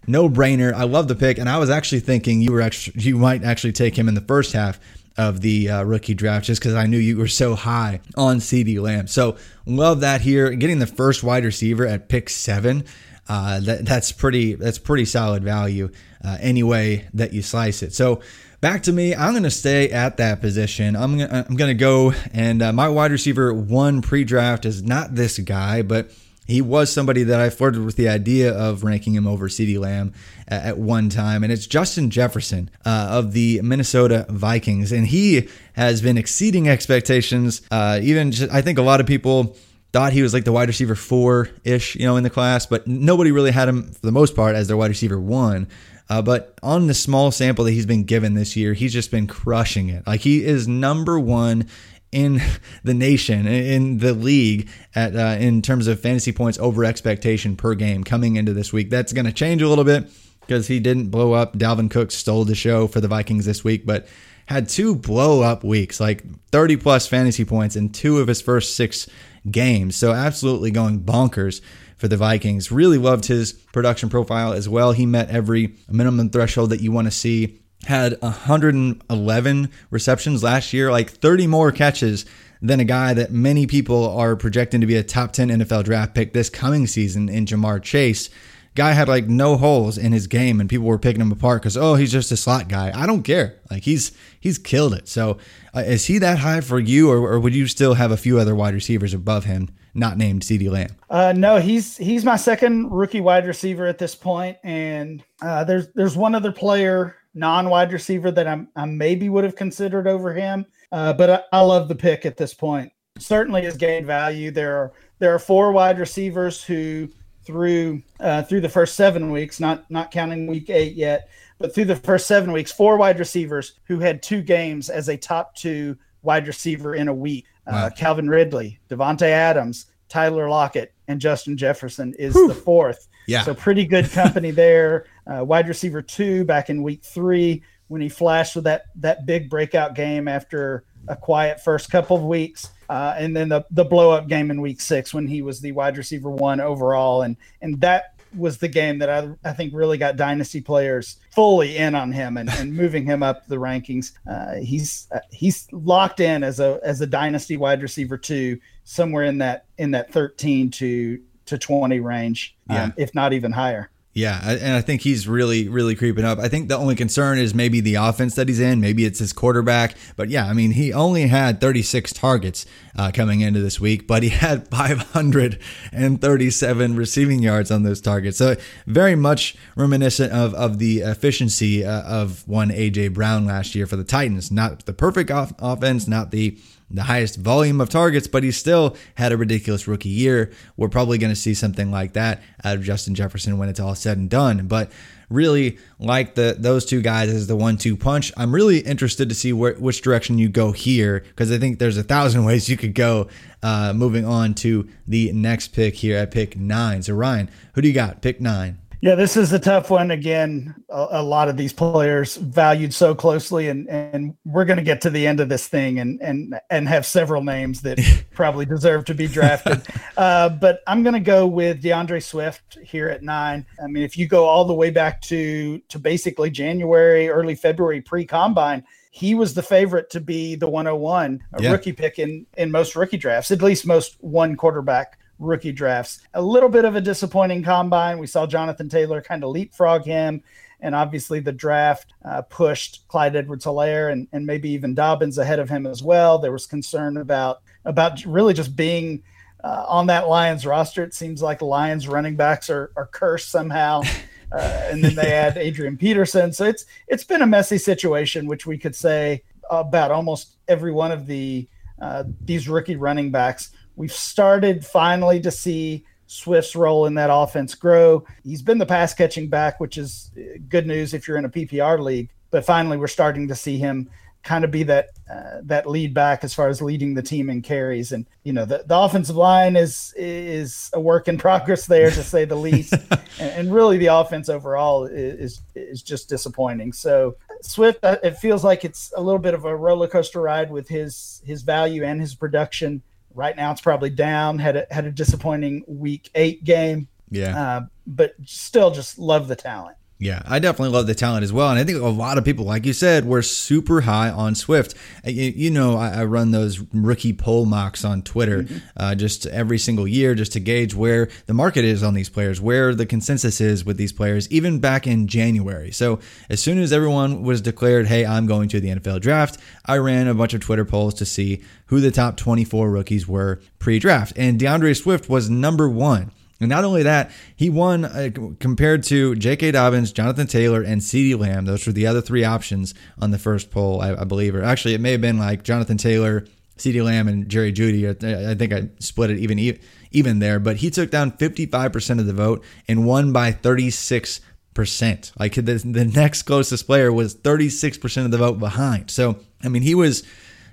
no 0.07 0.29
brainer. 0.29 0.73
I 0.73 0.83
love 0.85 1.09
the 1.09 1.15
pick, 1.15 1.39
and 1.39 1.49
I 1.49 1.57
was 1.57 1.69
actually 1.69 1.99
thinking 1.99 2.41
you 2.41 2.53
were 2.53 2.61
actually 2.61 3.01
you 3.01 3.17
might 3.17 3.43
actually 3.43 3.73
take 3.73 3.97
him 3.97 4.07
in 4.07 4.13
the 4.13 4.21
first 4.21 4.53
half 4.53 4.79
of 5.17 5.41
the 5.41 5.69
uh, 5.69 5.83
rookie 5.83 6.13
draft 6.13 6.45
just 6.45 6.61
because 6.61 6.73
I 6.75 6.85
knew 6.85 6.99
you 6.99 7.17
were 7.17 7.27
so 7.27 7.53
high 7.53 7.99
on 8.15 8.37
CeeDee 8.37 8.79
Lamb. 8.79 9.07
So 9.07 9.35
love 9.65 9.99
that 10.01 10.21
here. 10.21 10.51
Getting 10.51 10.79
the 10.79 10.87
first 10.87 11.21
wide 11.21 11.43
receiver 11.43 11.85
at 11.85 12.07
pick 12.07 12.29
seven 12.29 12.85
uh, 13.29 13.59
that, 13.61 13.85
that's 13.85 14.11
pretty 14.11 14.55
that's 14.55 14.79
pretty 14.79 15.05
solid 15.05 15.43
value 15.43 15.89
uh, 16.23 16.37
any 16.39 16.63
way 16.63 17.07
that 17.13 17.33
you 17.33 17.41
slice 17.41 17.83
it. 17.83 17.93
So 17.93 18.21
back 18.61 18.83
to 18.83 18.91
me, 18.91 19.13
I'm 19.15 19.33
going 19.33 19.43
to 19.43 19.51
stay 19.51 19.89
at 19.91 20.17
that 20.17 20.41
position. 20.41 20.95
I'm 20.95 21.17
gonna, 21.17 21.45
I'm 21.47 21.55
going 21.55 21.69
to 21.69 21.79
go 21.79 22.13
and 22.33 22.61
uh, 22.61 22.73
my 22.73 22.89
wide 22.89 23.11
receiver 23.11 23.53
one 23.53 24.01
pre-draft 24.01 24.65
is 24.65 24.83
not 24.83 25.15
this 25.15 25.39
guy, 25.39 25.81
but 25.81 26.11
he 26.47 26.61
was 26.61 26.91
somebody 26.91 27.23
that 27.23 27.41
I 27.41 27.49
flirted 27.49 27.83
with 27.83 27.97
the 27.97 28.07
idea 28.07 28.53
of 28.53 28.85
ranking 28.85 29.13
him 29.13 29.27
over 29.27 29.49
CeeDee 29.49 29.79
Lamb 29.79 30.13
at, 30.47 30.77
one 30.77 31.09
time, 31.09 31.43
and 31.43 31.51
it's 31.51 31.67
Justin 31.67 32.09
Jefferson 32.09 32.69
uh, 32.85 33.09
of 33.11 33.33
the 33.33 33.59
Minnesota 33.61 34.25
Vikings, 34.29 34.93
and 34.93 35.05
he 35.07 35.49
has 35.73 36.01
been 36.01 36.17
exceeding 36.17 36.69
expectations. 36.69 37.61
Uh, 37.69 37.99
even 38.01 38.31
just, 38.31 38.49
I 38.49 38.61
think 38.61 38.77
a 38.77 38.81
lot 38.81 39.01
of 39.01 39.05
people 39.05 39.57
thought 39.97 40.13
he 40.13 40.21
was 40.21 40.31
like 40.31 40.43
the 40.43 40.51
wide 40.51 40.67
receiver 40.67 40.93
four 40.93 41.49
ish, 41.63 41.95
you 41.95 42.05
know, 42.05 42.17
in 42.17 42.23
the 42.23 42.29
class, 42.29 42.67
but 42.67 42.85
nobody 42.85 43.31
really 43.31 43.49
had 43.49 43.67
him 43.67 43.91
for 43.91 44.05
the 44.05 44.11
most 44.11 44.35
part 44.35 44.55
as 44.55 44.67
their 44.67 44.77
wide 44.77 44.89
receiver 44.89 45.19
one. 45.19 45.67
Uh, 46.07 46.21
but 46.21 46.55
on 46.61 46.85
the 46.85 46.93
small 46.93 47.31
sample 47.31 47.65
that 47.65 47.71
he's 47.71 47.87
been 47.87 48.03
given 48.03 48.35
this 48.35 48.55
year, 48.55 48.75
he's 48.75 48.93
just 48.93 49.09
been 49.09 49.25
crushing 49.25 49.89
it. 49.89 50.05
Like 50.05 50.21
he 50.21 50.45
is 50.45 50.67
number 50.67 51.19
one 51.19 51.67
in 52.11 52.39
the 52.83 52.93
nation, 52.93 53.47
in 53.47 53.97
the 53.97 54.13
league, 54.13 54.69
at 54.93 55.15
uh, 55.15 55.37
in 55.39 55.63
terms 55.63 55.87
of 55.87 55.99
fantasy 55.99 56.31
points 56.31 56.59
over 56.59 56.85
expectation 56.85 57.55
per 57.55 57.73
game 57.73 58.03
coming 58.03 58.35
into 58.35 58.53
this 58.53 58.71
week. 58.71 58.91
That's 58.91 59.13
going 59.13 59.25
to 59.25 59.33
change 59.33 59.63
a 59.63 59.67
little 59.67 59.83
bit 59.83 60.11
because 60.41 60.67
he 60.67 60.79
didn't 60.79 61.09
blow 61.09 61.33
up. 61.33 61.57
Dalvin 61.57 61.89
Cook 61.89 62.11
stole 62.11 62.45
the 62.45 62.53
show 62.53 62.85
for 62.85 63.01
the 63.01 63.07
Vikings 63.07 63.45
this 63.45 63.63
week, 63.63 63.83
but 63.83 64.07
had 64.45 64.69
two 64.69 64.95
blow 64.95 65.41
up 65.41 65.63
weeks, 65.63 65.99
like 65.99 66.23
30 66.51 66.77
plus 66.77 67.07
fantasy 67.07 67.45
points 67.45 67.75
in 67.75 67.89
two 67.89 68.19
of 68.19 68.27
his 68.27 68.41
first 68.41 68.75
six 68.75 69.09
games. 69.51 69.95
So 69.95 70.11
absolutely 70.11 70.71
going 70.71 71.01
bonkers 71.01 71.61
for 71.97 72.07
the 72.07 72.17
Vikings. 72.17 72.71
Really 72.71 72.97
loved 72.97 73.25
his 73.25 73.53
production 73.53 74.09
profile 74.09 74.53
as 74.53 74.69
well. 74.69 74.91
He 74.91 75.05
met 75.05 75.29
every 75.29 75.75
minimum 75.89 76.29
threshold 76.29 76.69
that 76.69 76.81
you 76.81 76.91
want 76.91 77.07
to 77.07 77.11
see. 77.11 77.59
Had 77.85 78.19
111 78.21 79.71
receptions 79.91 80.43
last 80.43 80.73
year, 80.73 80.91
like 80.91 81.09
30 81.09 81.47
more 81.47 81.71
catches 81.71 82.25
than 82.61 82.79
a 82.79 82.85
guy 82.85 83.13
that 83.13 83.31
many 83.31 83.67
people 83.67 84.09
are 84.09 84.35
projecting 84.35 84.81
to 84.81 84.87
be 84.87 84.95
a 84.95 85.03
top 85.03 85.31
10 85.31 85.49
NFL 85.49 85.83
draft 85.83 86.15
pick 86.15 86.33
this 86.33 86.49
coming 86.49 86.87
season 86.87 87.29
in 87.29 87.45
Ja'Marr 87.45 87.81
Chase. 87.81 88.29
Guy 88.77 88.91
had 88.91 89.07
like 89.07 89.27
no 89.27 89.57
holes 89.57 89.97
in 89.97 90.11
his 90.11 90.27
game, 90.27 90.61
and 90.61 90.69
people 90.69 90.85
were 90.85 90.99
picking 90.99 91.19
him 91.19 91.31
apart 91.31 91.63
because 91.63 91.75
oh, 91.75 91.95
he's 91.95 92.11
just 92.11 92.31
a 92.31 92.37
slot 92.37 92.67
guy. 92.67 92.91
I 92.93 93.07
don't 93.07 93.23
care. 93.23 93.55
Like 93.71 93.81
he's 93.81 94.11
he's 94.39 94.59
killed 94.59 94.93
it. 94.93 95.07
So 95.07 95.39
uh, 95.75 95.79
is 95.79 96.05
he 96.05 96.19
that 96.19 96.37
high 96.37 96.61
for 96.61 96.79
you, 96.79 97.09
or, 97.09 97.17
or, 97.17 97.39
would 97.39 97.55
you 97.55 97.65
still 97.65 97.95
have 97.95 98.11
a 98.11 98.17
few 98.17 98.37
other 98.37 98.53
wide 98.53 98.75
receivers 98.75 99.15
above 99.15 99.45
him, 99.45 99.69
not 99.95 100.15
named 100.15 100.43
CeeDee 100.43 100.69
Lamb? 100.69 100.95
Uh, 101.09 101.33
no, 101.35 101.57
he's 101.57 101.97
he's 101.97 102.23
my 102.23 102.35
second 102.35 102.91
rookie 102.91 103.19
wide 103.19 103.47
receiver 103.47 103.87
at 103.87 103.97
this 103.97 104.13
point, 104.13 104.57
and 104.63 105.23
uh, 105.41 105.63
there's 105.63 105.87
there's 105.95 106.15
one 106.15 106.35
other 106.35 106.51
player, 106.51 107.15
non 107.33 107.71
wide 107.71 107.91
receiver 107.91 108.29
that 108.29 108.47
I'm 108.47 108.67
I 108.75 108.85
maybe 108.85 109.27
would 109.27 109.43
have 109.43 109.55
considered 109.55 110.07
over 110.07 110.35
him, 110.35 110.67
uh, 110.91 111.13
but 111.13 111.29
I, 111.31 111.41
I 111.51 111.61
love 111.61 111.87
the 111.87 111.95
pick 111.95 112.27
at 112.27 112.37
this 112.37 112.53
point. 112.53 112.91
Certainly 113.17 113.63
has 113.63 113.75
gained 113.75 114.05
value. 114.05 114.51
There 114.51 114.77
are 114.77 114.93
there 115.17 115.33
are 115.33 115.39
four 115.39 115.71
wide 115.71 115.97
receivers 115.97 116.63
who 116.63 117.09
through 117.47 118.03
uh, 118.19 118.43
through 118.43 118.61
the 118.61 118.69
first 118.69 118.95
seven 118.95 119.31
weeks, 119.31 119.59
not 119.59 119.89
not 119.89 120.11
counting 120.11 120.45
week 120.45 120.69
eight 120.69 120.93
yet, 120.95 121.29
but 121.57 121.73
through 121.73 121.85
the 121.85 121.95
first 121.95 122.27
seven 122.27 122.51
weeks, 122.51 122.71
four 122.71 122.97
wide 122.97 123.17
receivers 123.17 123.79
who 123.85 123.99
had 123.99 124.21
two 124.21 124.41
games 124.41 124.89
as 124.89 125.07
a 125.07 125.17
top 125.17 125.55
two 125.55 125.97
wide 126.21 126.45
receiver 126.45 126.93
in 126.93 127.07
a 127.07 127.13
week. 127.13 127.45
Uh, 127.65 127.71
wow. 127.71 127.85
Uh, 127.85 127.89
Calvin 127.89 128.29
Ridley, 128.29 128.79
Davante 128.89 129.23
Adams, 129.23 129.87
Tyler 130.09 130.49
Lockett, 130.49 130.93
and 131.07 131.19
Justin 131.19 131.57
Jefferson 131.57 132.13
is 132.19 132.35
Whew. 132.35 132.49
the 132.49 132.53
fourth. 132.53 133.07
Yeah. 133.27 133.43
So 133.43 133.53
pretty 133.55 133.85
good 133.85 134.11
company 134.11 134.51
there. 134.51 135.05
Uh, 135.25 135.43
wide 135.43 135.67
receiver 135.67 136.01
two 136.01 136.43
back 136.43 136.69
in 136.69 136.83
week 136.83 137.03
three 137.03 137.63
when 137.87 138.01
he 138.01 138.09
flashed 138.09 138.55
with 138.55 138.65
that 138.65 138.85
that 138.97 139.25
big 139.25 139.49
breakout 139.49 139.95
game 139.95 140.27
after 140.27 140.83
a 141.07 141.15
quiet 141.15 141.63
first 141.63 141.89
couple 141.89 142.17
of 142.17 142.23
weeks. 142.23 142.69
Uh, 142.89 143.15
and 143.17 143.35
then 143.35 143.49
the 143.49 143.65
the 143.71 143.83
blow 143.83 144.11
up 144.11 144.27
game 144.27 144.51
in 144.51 144.61
week 144.61 144.81
six 144.81 145.13
when 145.13 145.27
he 145.27 145.41
was 145.41 145.59
the 145.59 145.71
wide 145.71 145.97
receiver 145.97 146.29
one 146.29 146.59
overall, 146.59 147.23
and 147.23 147.35
and 147.61 147.79
that 147.81 148.17
was 148.35 148.57
the 148.57 148.67
game 148.67 148.99
that 148.99 149.09
I, 149.09 149.29
I 149.43 149.53
think 149.53 149.73
really 149.73 149.97
got 149.97 150.15
dynasty 150.15 150.61
players 150.61 151.17
fully 151.33 151.77
in 151.77 151.95
on 151.95 152.11
him 152.11 152.37
and, 152.37 152.49
and 152.49 152.73
moving 152.73 153.05
him 153.05 153.23
up 153.23 153.47
the 153.47 153.55
rankings. 153.55 154.11
Uh, 154.29 154.55
he's 154.55 155.07
uh, 155.11 155.19
he's 155.31 155.67
locked 155.71 156.19
in 156.19 156.43
as 156.43 156.59
a 156.59 156.79
as 156.83 157.01
a 157.01 157.07
dynasty 157.07 157.57
wide 157.57 157.81
receiver 157.81 158.17
two 158.17 158.59
somewhere 158.83 159.23
in 159.23 159.37
that 159.39 159.65
in 159.77 159.91
that 159.91 160.11
thirteen 160.11 160.69
to 160.71 161.21
to 161.45 161.57
twenty 161.57 161.99
range, 161.99 162.55
um, 162.69 162.93
if 162.97 163.13
not 163.15 163.33
even 163.33 163.51
higher. 163.51 163.89
Yeah, 164.17 164.41
and 164.49 164.73
I 164.73 164.81
think 164.81 165.01
he's 165.01 165.27
really, 165.27 165.67
really 165.67 165.93
creeping 165.93 166.25
up. 166.25 166.39
I 166.39 166.47
think 166.47 166.69
the 166.69 166.77
only 166.77 166.95
concern 166.95 167.37
is 167.37 167.53
maybe 167.53 167.81
the 167.81 167.93
offense 167.95 168.33
that 168.33 168.47
he's 168.47 168.59
in. 168.59 168.81
Maybe 168.81 169.05
it's 169.05 169.19
his 169.19 169.31
quarterback. 169.31 169.95
But 170.15 170.29
yeah, 170.29 170.47
I 170.47 170.53
mean, 170.53 170.71
he 170.71 170.91
only 170.91 171.27
had 171.27 171.61
36 171.61 172.13
targets 172.13 172.65
uh, 172.97 173.11
coming 173.13 173.41
into 173.41 173.59
this 173.59 173.79
week, 173.79 174.07
but 174.07 174.23
he 174.23 174.29
had 174.45 174.67
537 174.69 176.95
receiving 176.95 177.43
yards 177.43 177.69
on 177.69 177.83
those 177.83 178.01
targets. 178.01 178.39
So 178.39 178.55
very 178.87 179.13
much 179.13 179.55
reminiscent 179.75 180.33
of, 180.33 180.55
of 180.55 180.79
the 180.79 181.01
efficiency 181.01 181.85
uh, 181.85 182.01
of 182.01 182.47
one 182.47 182.71
A.J. 182.71 183.09
Brown 183.09 183.45
last 183.45 183.75
year 183.75 183.85
for 183.85 183.97
the 183.97 184.03
Titans. 184.03 184.51
Not 184.51 184.87
the 184.87 184.93
perfect 184.93 185.29
off- 185.29 185.53
offense, 185.59 186.07
not 186.07 186.31
the 186.31 186.57
the 186.89 187.03
highest 187.03 187.37
volume 187.37 187.81
of 187.81 187.89
targets, 187.89 188.27
but 188.27 188.43
he 188.43 188.51
still 188.51 188.95
had 189.15 189.31
a 189.31 189.37
ridiculous 189.37 189.87
rookie 189.87 190.09
year. 190.09 190.51
We're 190.77 190.87
probably 190.87 191.17
going 191.17 191.33
to 191.33 191.39
see 191.39 191.53
something 191.53 191.91
like 191.91 192.13
that 192.13 192.41
out 192.63 192.77
of 192.77 192.83
Justin 192.83 193.13
Jefferson 193.13 193.57
when 193.57 193.67
it's 193.67 193.79
all 193.79 193.95
said 193.95 194.06
and 194.15 194.29
done. 194.29 194.67
But 194.67 194.91
really 195.29 195.77
like 195.99 196.35
the 196.35 196.55
those 196.57 196.85
two 196.85 197.01
guys 197.01 197.29
as 197.29 197.47
the 197.47 197.55
one-two 197.55 197.97
punch. 197.97 198.31
I'm 198.37 198.53
really 198.53 198.79
interested 198.79 199.29
to 199.29 199.35
see 199.35 199.51
where, 199.51 199.73
which 199.73 200.01
direction 200.01 200.37
you 200.37 200.49
go 200.49 200.71
here 200.71 201.21
because 201.21 201.51
I 201.51 201.57
think 201.57 201.79
there's 201.79 201.97
a 201.97 202.03
thousand 202.03 202.45
ways 202.45 202.69
you 202.69 202.77
could 202.77 202.93
go. 202.93 203.27
Uh, 203.63 203.91
moving 203.93 204.23
on 204.23 204.53
to 204.53 204.87
the 205.07 205.31
next 205.31 205.69
pick 205.69 205.95
here 205.95 206.17
at 206.17 206.31
pick 206.31 206.55
nine. 206.55 207.01
So 207.01 207.13
Ryan, 207.13 207.49
who 207.73 207.81
do 207.81 207.87
you 207.87 207.93
got? 207.93 208.21
Pick 208.21 208.39
nine. 208.39 208.77
Yeah, 208.99 209.13
this 209.13 209.37
is 209.37 209.53
a 209.53 209.59
tough 209.59 209.91
one. 209.91 210.09
Again, 210.09 210.73
a, 210.89 211.07
a, 211.11 211.23
lot 211.23 211.49
of 211.49 211.57
these 211.57 211.71
players 211.71 212.35
valued 212.37 212.93
so 212.93 213.13
closely, 213.13 213.69
and 213.69 213.87
and 213.87 214.35
we're 214.43 214.65
going 214.65 214.77
to 214.77 214.83
get 214.83 215.01
to 215.01 215.11
the 215.11 215.27
end 215.27 215.39
of 215.39 215.49
this 215.49 215.67
thing 215.67 215.99
and 215.99 216.19
and 216.19 216.59
and 216.71 216.87
have 216.87 217.05
several 217.05 217.43
names 217.43 217.81
that 217.83 217.99
probably 218.33 218.65
deserve 218.65 219.05
to 219.05 219.13
be 219.13 219.27
drafted. 219.27 219.83
uh, 220.17 220.49
but 220.49 220.81
I'm 220.87 221.03
going 221.03 221.13
to 221.13 221.19
go 221.19 221.45
with 221.45 221.83
DeAndre 221.83 222.23
Swift 222.23 222.79
here 222.83 223.07
at 223.07 223.21
nine. 223.21 223.67
I 223.81 223.85
mean, 223.85 224.03
if 224.03 224.17
you 224.17 224.27
go 224.27 224.45
all 224.45 224.65
the 224.65 224.73
way 224.73 224.89
back 224.89 225.21
to 225.23 225.79
to 225.89 225.99
basically 225.99 226.49
January, 226.49 227.29
early 227.29 227.53
February, 227.53 228.01
pre 228.01 228.25
combine, 228.25 228.83
he 229.11 229.35
was 229.35 229.53
the 229.53 229.63
favorite 229.63 230.09
to 230.09 230.19
be 230.19 230.55
the 230.55 230.67
101 230.67 231.43
a 231.53 231.61
yeah. 231.61 231.71
rookie 231.71 231.93
pick 231.93 232.17
in 232.17 232.47
in 232.57 232.71
most 232.71 232.95
rookie 232.95 233.17
drafts, 233.17 233.51
at 233.51 233.61
least 233.61 233.85
most 233.85 234.17
one 234.21 234.55
quarterback 234.55 235.19
rookie 235.39 235.71
drafts. 235.71 236.21
A 236.33 236.41
little 236.41 236.69
bit 236.69 236.85
of 236.85 236.95
a 236.95 237.01
disappointing 237.01 237.63
combine. 237.63 238.19
We 238.19 238.27
saw 238.27 238.45
Jonathan 238.45 238.89
Taylor 238.89 239.21
kind 239.21 239.43
of 239.43 239.51
leapfrog 239.51 240.03
him. 240.03 240.43
And 240.79 240.93
obviously, 240.93 241.39
the 241.39 241.51
draft 241.51 242.13
uh, 242.23 242.43
pushed 242.43 243.07
Clyde 243.07 243.35
Edwards 243.35 243.65
Helaire 243.65 244.11
and, 244.11 244.27
and 244.31 244.45
maybe 244.45 244.69
even 244.69 244.93
Dobbins 244.93 245.39
ahead 245.39 245.59
of 245.59 245.69
him 245.69 245.87
as 245.87 246.03
well. 246.03 246.37
There 246.37 246.51
was 246.51 246.67
concern 246.67 247.17
about 247.17 247.61
about 247.85 248.23
really 248.25 248.53
just 248.53 248.75
being 248.75 249.23
uh, 249.63 249.85
on 249.87 250.07
that 250.07 250.27
Lions 250.27 250.65
roster. 250.65 251.03
It 251.03 251.15
seems 251.15 251.41
like 251.41 251.61
Lions 251.61 252.07
running 252.07 252.35
backs 252.35 252.69
are, 252.69 252.91
are 252.95 253.07
cursed 253.07 253.49
somehow. 253.49 254.01
Uh, 254.49 254.87
and 254.89 255.03
then 255.03 255.13
they 255.13 255.33
add 255.33 255.57
Adrian 255.57 255.97
Peterson. 255.97 256.53
So 256.53 256.63
it's 256.63 256.85
it's 257.07 257.25
been 257.25 257.41
a 257.41 257.45
messy 257.45 257.77
situation, 257.77 258.47
which 258.47 258.65
we 258.65 258.77
could 258.77 258.95
say 258.95 259.43
about 259.69 260.09
almost 260.09 260.55
every 260.69 260.93
one 260.93 261.11
of 261.11 261.25
the 261.25 261.67
uh, 262.01 262.23
these 262.45 262.69
rookie 262.69 262.95
running 262.95 263.29
backs. 263.29 263.71
We've 263.97 264.11
started 264.11 264.85
finally 264.85 265.41
to 265.41 265.51
see 265.51 266.05
Swift's 266.27 266.75
role 266.75 267.07
in 267.07 267.15
that 267.15 267.29
offense 267.33 267.73
grow. 267.73 268.23
He's 268.43 268.61
been 268.61 268.77
the 268.77 268.85
pass 268.85 269.13
catching 269.13 269.49
back, 269.49 269.79
which 269.79 269.97
is 269.97 270.31
uh, 270.37 270.59
good 270.69 270.85
news 270.85 271.13
if 271.13 271.27
you're 271.27 271.37
in 271.37 271.45
a 271.45 271.49
PPR 271.49 271.99
league. 271.99 272.29
But 272.51 272.63
finally, 272.63 272.97
we're 272.97 273.07
starting 273.07 273.47
to 273.47 273.55
see 273.55 273.77
him 273.77 274.09
kind 274.43 274.63
of 274.63 274.71
be 274.71 274.83
that 274.83 275.09
uh, 275.29 275.59
that 275.63 275.89
lead 275.89 276.13
back 276.13 276.43
as 276.43 276.53
far 276.53 276.69
as 276.69 276.81
leading 276.81 277.13
the 277.13 277.21
team 277.21 277.49
in 277.49 277.61
carries. 277.61 278.11
And 278.11 278.25
you 278.43 278.53
know, 278.53 278.65
the, 278.65 278.83
the 278.85 278.97
offensive 278.97 279.35
line 279.35 279.75
is 279.75 280.13
is 280.15 280.89
a 280.93 280.99
work 280.99 281.27
in 281.27 281.37
progress 281.37 281.85
there, 281.85 282.11
to 282.11 282.23
say 282.23 282.45
the 282.45 282.55
least. 282.69 282.93
and, 283.39 283.51
and, 283.51 283.73
really, 283.73 283.97
the 283.97 284.07
offense 284.07 284.47
overall 284.47 285.05
is 285.05 285.61
is 285.75 286.01
just 286.03 286.29
disappointing. 286.29 286.93
So 286.93 287.35
Swift, 287.61 288.03
uh, 288.03 288.17
it 288.23 288.37
feels 288.37 288.63
like 288.63 288.85
it's 288.85 289.11
a 289.17 289.21
little 289.21 289.39
bit 289.39 289.53
of 289.53 289.65
a 289.65 289.75
roller 289.75 290.07
coaster 290.07 290.41
ride 290.41 290.71
with 290.71 290.87
his 290.87 291.41
his 291.45 291.63
value 291.63 292.03
and 292.03 292.21
his 292.21 292.35
production. 292.35 293.01
Right 293.37 293.55
now, 293.55 293.71
it's 293.71 293.81
probably 293.81 294.09
down. 294.09 294.57
Had 294.57 294.75
a, 294.77 294.87
had 294.89 295.05
a 295.05 295.11
disappointing 295.11 295.83
week 295.87 296.31
eight 296.33 296.63
game. 296.63 297.07
Yeah, 297.29 297.59
uh, 297.59 297.81
but 298.07 298.33
still, 298.45 298.89
just 298.89 299.19
love 299.19 299.47
the 299.47 299.55
talent. 299.55 299.95
Yeah, 300.19 300.41
I 300.45 300.57
definitely 300.57 300.95
love 300.95 301.05
the 301.05 301.13
talent 301.13 301.43
as 301.43 301.53
well. 301.53 301.69
And 301.69 301.77
I 301.77 301.83
think 301.83 302.01
a 302.01 302.07
lot 302.07 302.39
of 302.39 302.45
people, 302.45 302.65
like 302.65 302.87
you 302.87 302.93
said, 302.93 303.25
were 303.25 303.43
super 303.43 304.01
high 304.01 304.31
on 304.31 304.55
Swift. 304.55 304.95
You, 305.23 305.53
you 305.55 305.69
know, 305.69 305.95
I, 305.95 306.21
I, 306.21 306.23
run 306.25 306.49
those 306.49 306.79
rookie 306.91 307.33
poll 307.33 307.67
mocks 307.67 308.03
on 308.03 308.23
Twitter 308.23 308.63
mm-hmm. 308.63 308.77
uh, 308.97 309.13
just 309.13 309.45
every 309.45 309.77
single 309.77 310.07
year 310.07 310.33
just 310.33 310.53
to 310.53 310.59
gauge 310.59 310.95
where 310.95 311.29
the 311.45 311.53
market 311.53 311.85
is 311.85 312.01
on 312.01 312.15
these 312.15 312.29
players, 312.29 312.59
where 312.59 312.95
the 312.95 313.05
consensus 313.05 313.61
is 313.61 313.85
with 313.85 313.97
these 313.97 314.11
players, 314.11 314.49
even 314.49 314.79
back 314.79 315.05
in 315.05 315.27
January. 315.27 315.91
So 315.91 316.19
as 316.49 316.63
soon 316.63 316.79
as 316.79 316.91
everyone 316.91 317.43
was 317.43 317.61
declared, 317.61 318.07
hey, 318.07 318.25
I'm 318.25 318.47
going 318.47 318.69
to 318.69 318.79
the 318.79 318.89
NFL 318.89 319.21
draft, 319.21 319.59
I 319.85 319.97
ran 319.97 320.27
a 320.27 320.33
bunch 320.33 320.55
of 320.55 320.61
Twitter 320.61 320.85
polls 320.85 321.13
to 321.15 321.25
see 321.27 321.61
who 321.87 321.99
the 321.99 322.11
top 322.11 322.37
24 322.37 322.89
rookies 322.89 323.27
were 323.27 323.61
pre 323.77 323.99
draft. 323.99 324.33
And 324.35 324.59
DeAndre 324.59 324.99
Swift 324.99 325.29
was 325.29 325.47
number 325.47 325.87
one. 325.87 326.31
And 326.59 326.69
not 326.69 326.83
only 326.83 327.03
that, 327.03 327.31
he 327.55 327.69
won 327.69 328.05
uh, 328.05 328.29
compared 328.59 329.03
to 329.03 329.35
J.K. 329.35 329.71
Dobbins, 329.71 330.11
Jonathan 330.11 330.47
Taylor, 330.47 330.81
and 330.81 331.01
CeeDee 331.01 331.37
Lamb. 331.39 331.65
Those 331.65 331.85
were 331.85 331.93
the 331.93 332.07
other 332.07 332.21
three 332.21 332.43
options 332.43 332.93
on 333.19 333.31
the 333.31 333.37
first 333.37 333.69
poll, 333.69 334.01
I, 334.01 334.13
I 334.15 334.23
believe. 334.23 334.55
Or 334.55 334.63
actually, 334.63 334.95
it 334.95 335.01
may 335.01 335.11
have 335.11 335.21
been 335.21 335.37
like 335.37 335.63
Jonathan 335.63 335.97
Taylor, 335.97 336.45
CeeDee 336.77 337.03
Lamb, 337.03 337.27
and 337.27 337.47
Jerry 337.47 337.71
Jeudy. 337.71 338.07
I, 338.07 338.51
I 338.51 338.55
think 338.55 338.73
I 338.73 338.89
split 338.99 339.29
it 339.29 339.37
even 339.37 339.77
even 340.11 340.39
there. 340.39 340.59
But 340.59 340.77
he 340.77 340.89
took 340.89 341.11
down 341.11 341.31
55% 341.31 342.19
of 342.19 342.25
the 342.25 342.33
vote 342.33 342.63
and 342.87 343.05
won 343.05 343.31
by 343.31 343.51
36 343.51 344.41
percent. 344.77 345.31
Like 345.39 345.55
the, 345.55 345.61
the 345.61 346.05
next 346.05 346.43
closest 346.43 346.85
player 346.85 347.11
was 347.11 347.35
36% 347.35 348.25
of 348.25 348.29
the 348.29 348.37
vote 348.37 348.59
behind. 348.59 349.09
So, 349.09 349.39
I 349.63 349.69
mean, 349.69 349.81
he 349.81 349.95
was 349.95 350.23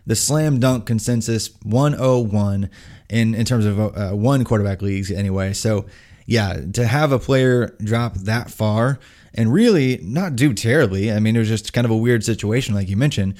the 0.06 0.14
slam 0.14 0.60
dunk 0.60 0.84
consensus 0.84 1.48
101 1.62 2.68
in 3.08 3.34
in 3.34 3.44
terms 3.44 3.66
of 3.66 3.78
uh, 3.78 4.10
one 4.10 4.44
quarterback 4.44 4.82
leagues 4.82 5.10
anyway. 5.10 5.52
So 5.52 5.86
yeah, 6.26 6.60
to 6.72 6.86
have 6.86 7.12
a 7.12 7.18
player 7.18 7.76
drop 7.82 8.14
that 8.14 8.50
far 8.50 8.98
and 9.34 9.52
really 9.52 9.98
not 10.02 10.36
do 10.36 10.54
terribly. 10.54 11.12
I 11.12 11.18
mean, 11.18 11.36
it 11.36 11.40
was 11.40 11.48
just 11.48 11.72
kind 11.72 11.84
of 11.84 11.90
a 11.90 11.96
weird 11.96 12.24
situation, 12.24 12.74
like 12.74 12.88
you 12.88 12.96
mentioned. 12.96 13.34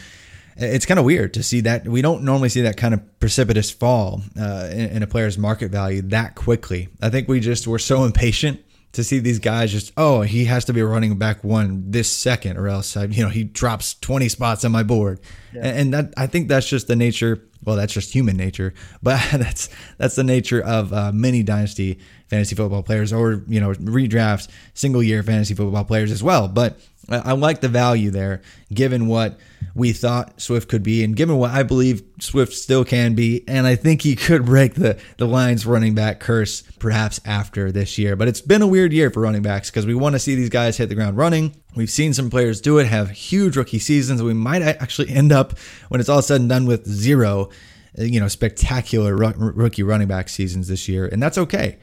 It's 0.56 0.86
kind 0.86 1.00
of 1.00 1.06
weird 1.06 1.34
to 1.34 1.42
see 1.42 1.60
that. 1.62 1.86
We 1.88 2.02
don't 2.02 2.22
normally 2.22 2.48
see 2.48 2.60
that 2.62 2.76
kind 2.76 2.94
of 2.94 3.18
precipitous 3.18 3.70
fall 3.70 4.22
uh, 4.38 4.68
in, 4.70 4.90
in 4.90 5.02
a 5.02 5.06
player's 5.06 5.36
market 5.36 5.70
value 5.70 6.02
that 6.02 6.36
quickly. 6.36 6.88
I 7.02 7.10
think 7.10 7.26
we 7.26 7.40
just 7.40 7.66
were 7.66 7.78
so 7.78 8.04
impatient 8.04 8.63
to 8.94 9.04
see 9.04 9.18
these 9.18 9.38
guys 9.38 9.70
just 9.70 9.92
oh 9.96 10.22
he 10.22 10.46
has 10.46 10.64
to 10.64 10.72
be 10.72 10.82
running 10.82 11.16
back 11.18 11.44
one 11.44 11.90
this 11.90 12.10
second 12.10 12.56
or 12.56 12.68
else 12.68 12.96
I, 12.96 13.04
you 13.04 13.22
know 13.22 13.28
he 13.28 13.44
drops 13.44 13.94
20 13.94 14.28
spots 14.28 14.64
on 14.64 14.72
my 14.72 14.82
board 14.82 15.20
yeah. 15.52 15.66
and 15.66 15.92
that 15.94 16.14
i 16.16 16.26
think 16.26 16.48
that's 16.48 16.68
just 16.68 16.86
the 16.86 16.96
nature 16.96 17.42
well, 17.64 17.76
that's 17.76 17.92
just 17.92 18.12
human 18.12 18.36
nature, 18.36 18.74
but 19.02 19.20
that's 19.32 19.68
that's 19.98 20.16
the 20.16 20.24
nature 20.24 20.62
of 20.62 20.92
uh, 20.92 21.12
many 21.12 21.42
dynasty 21.42 21.98
fantasy 22.28 22.54
football 22.54 22.82
players, 22.82 23.12
or 23.12 23.42
you 23.48 23.60
know, 23.60 23.72
redraft 23.72 24.48
single 24.74 25.02
year 25.02 25.22
fantasy 25.22 25.54
football 25.54 25.84
players 25.84 26.10
as 26.10 26.22
well. 26.22 26.48
But 26.48 26.78
I, 27.08 27.32
like 27.32 27.60
the 27.60 27.68
value 27.68 28.10
there, 28.10 28.40
given 28.72 29.06
what 29.06 29.38
we 29.74 29.92
thought 29.92 30.40
Swift 30.40 30.68
could 30.68 30.82
be, 30.82 31.04
and 31.04 31.16
given 31.16 31.36
what 31.36 31.50
I 31.50 31.62
believe 31.62 32.02
Swift 32.20 32.52
still 32.52 32.84
can 32.84 33.14
be, 33.14 33.44
and 33.48 33.66
I 33.66 33.76
think 33.76 34.02
he 34.02 34.16
could 34.16 34.44
break 34.46 34.74
the 34.74 34.98
the 35.18 35.26
Lions 35.26 35.66
running 35.66 35.94
back 35.94 36.20
curse 36.20 36.62
perhaps 36.78 37.20
after 37.24 37.72
this 37.72 37.98
year. 37.98 38.16
But 38.16 38.28
it's 38.28 38.40
been 38.40 38.62
a 38.62 38.66
weird 38.66 38.92
year 38.92 39.10
for 39.10 39.20
running 39.20 39.42
backs 39.42 39.70
because 39.70 39.86
we 39.86 39.94
want 39.94 40.14
to 40.14 40.18
see 40.18 40.34
these 40.34 40.48
guys 40.48 40.76
hit 40.76 40.88
the 40.88 40.94
ground 40.94 41.16
running. 41.16 41.54
We've 41.74 41.90
seen 41.90 42.14
some 42.14 42.30
players 42.30 42.60
do 42.60 42.78
it, 42.78 42.86
have 42.86 43.10
huge 43.10 43.56
rookie 43.56 43.78
seasons. 43.78 44.22
We 44.22 44.34
might 44.34 44.62
actually 44.62 45.10
end 45.10 45.32
up 45.32 45.58
when 45.88 46.00
it's 46.00 46.08
all 46.08 46.22
said 46.22 46.40
and 46.40 46.48
done 46.48 46.66
with 46.66 46.86
zero, 46.86 47.50
you 47.98 48.20
know, 48.20 48.28
spectacular 48.28 49.14
rookie 49.14 49.82
running 49.82 50.08
back 50.08 50.28
seasons 50.28 50.68
this 50.68 50.88
year, 50.88 51.06
and 51.06 51.22
that's 51.22 51.38
okay. 51.38 51.78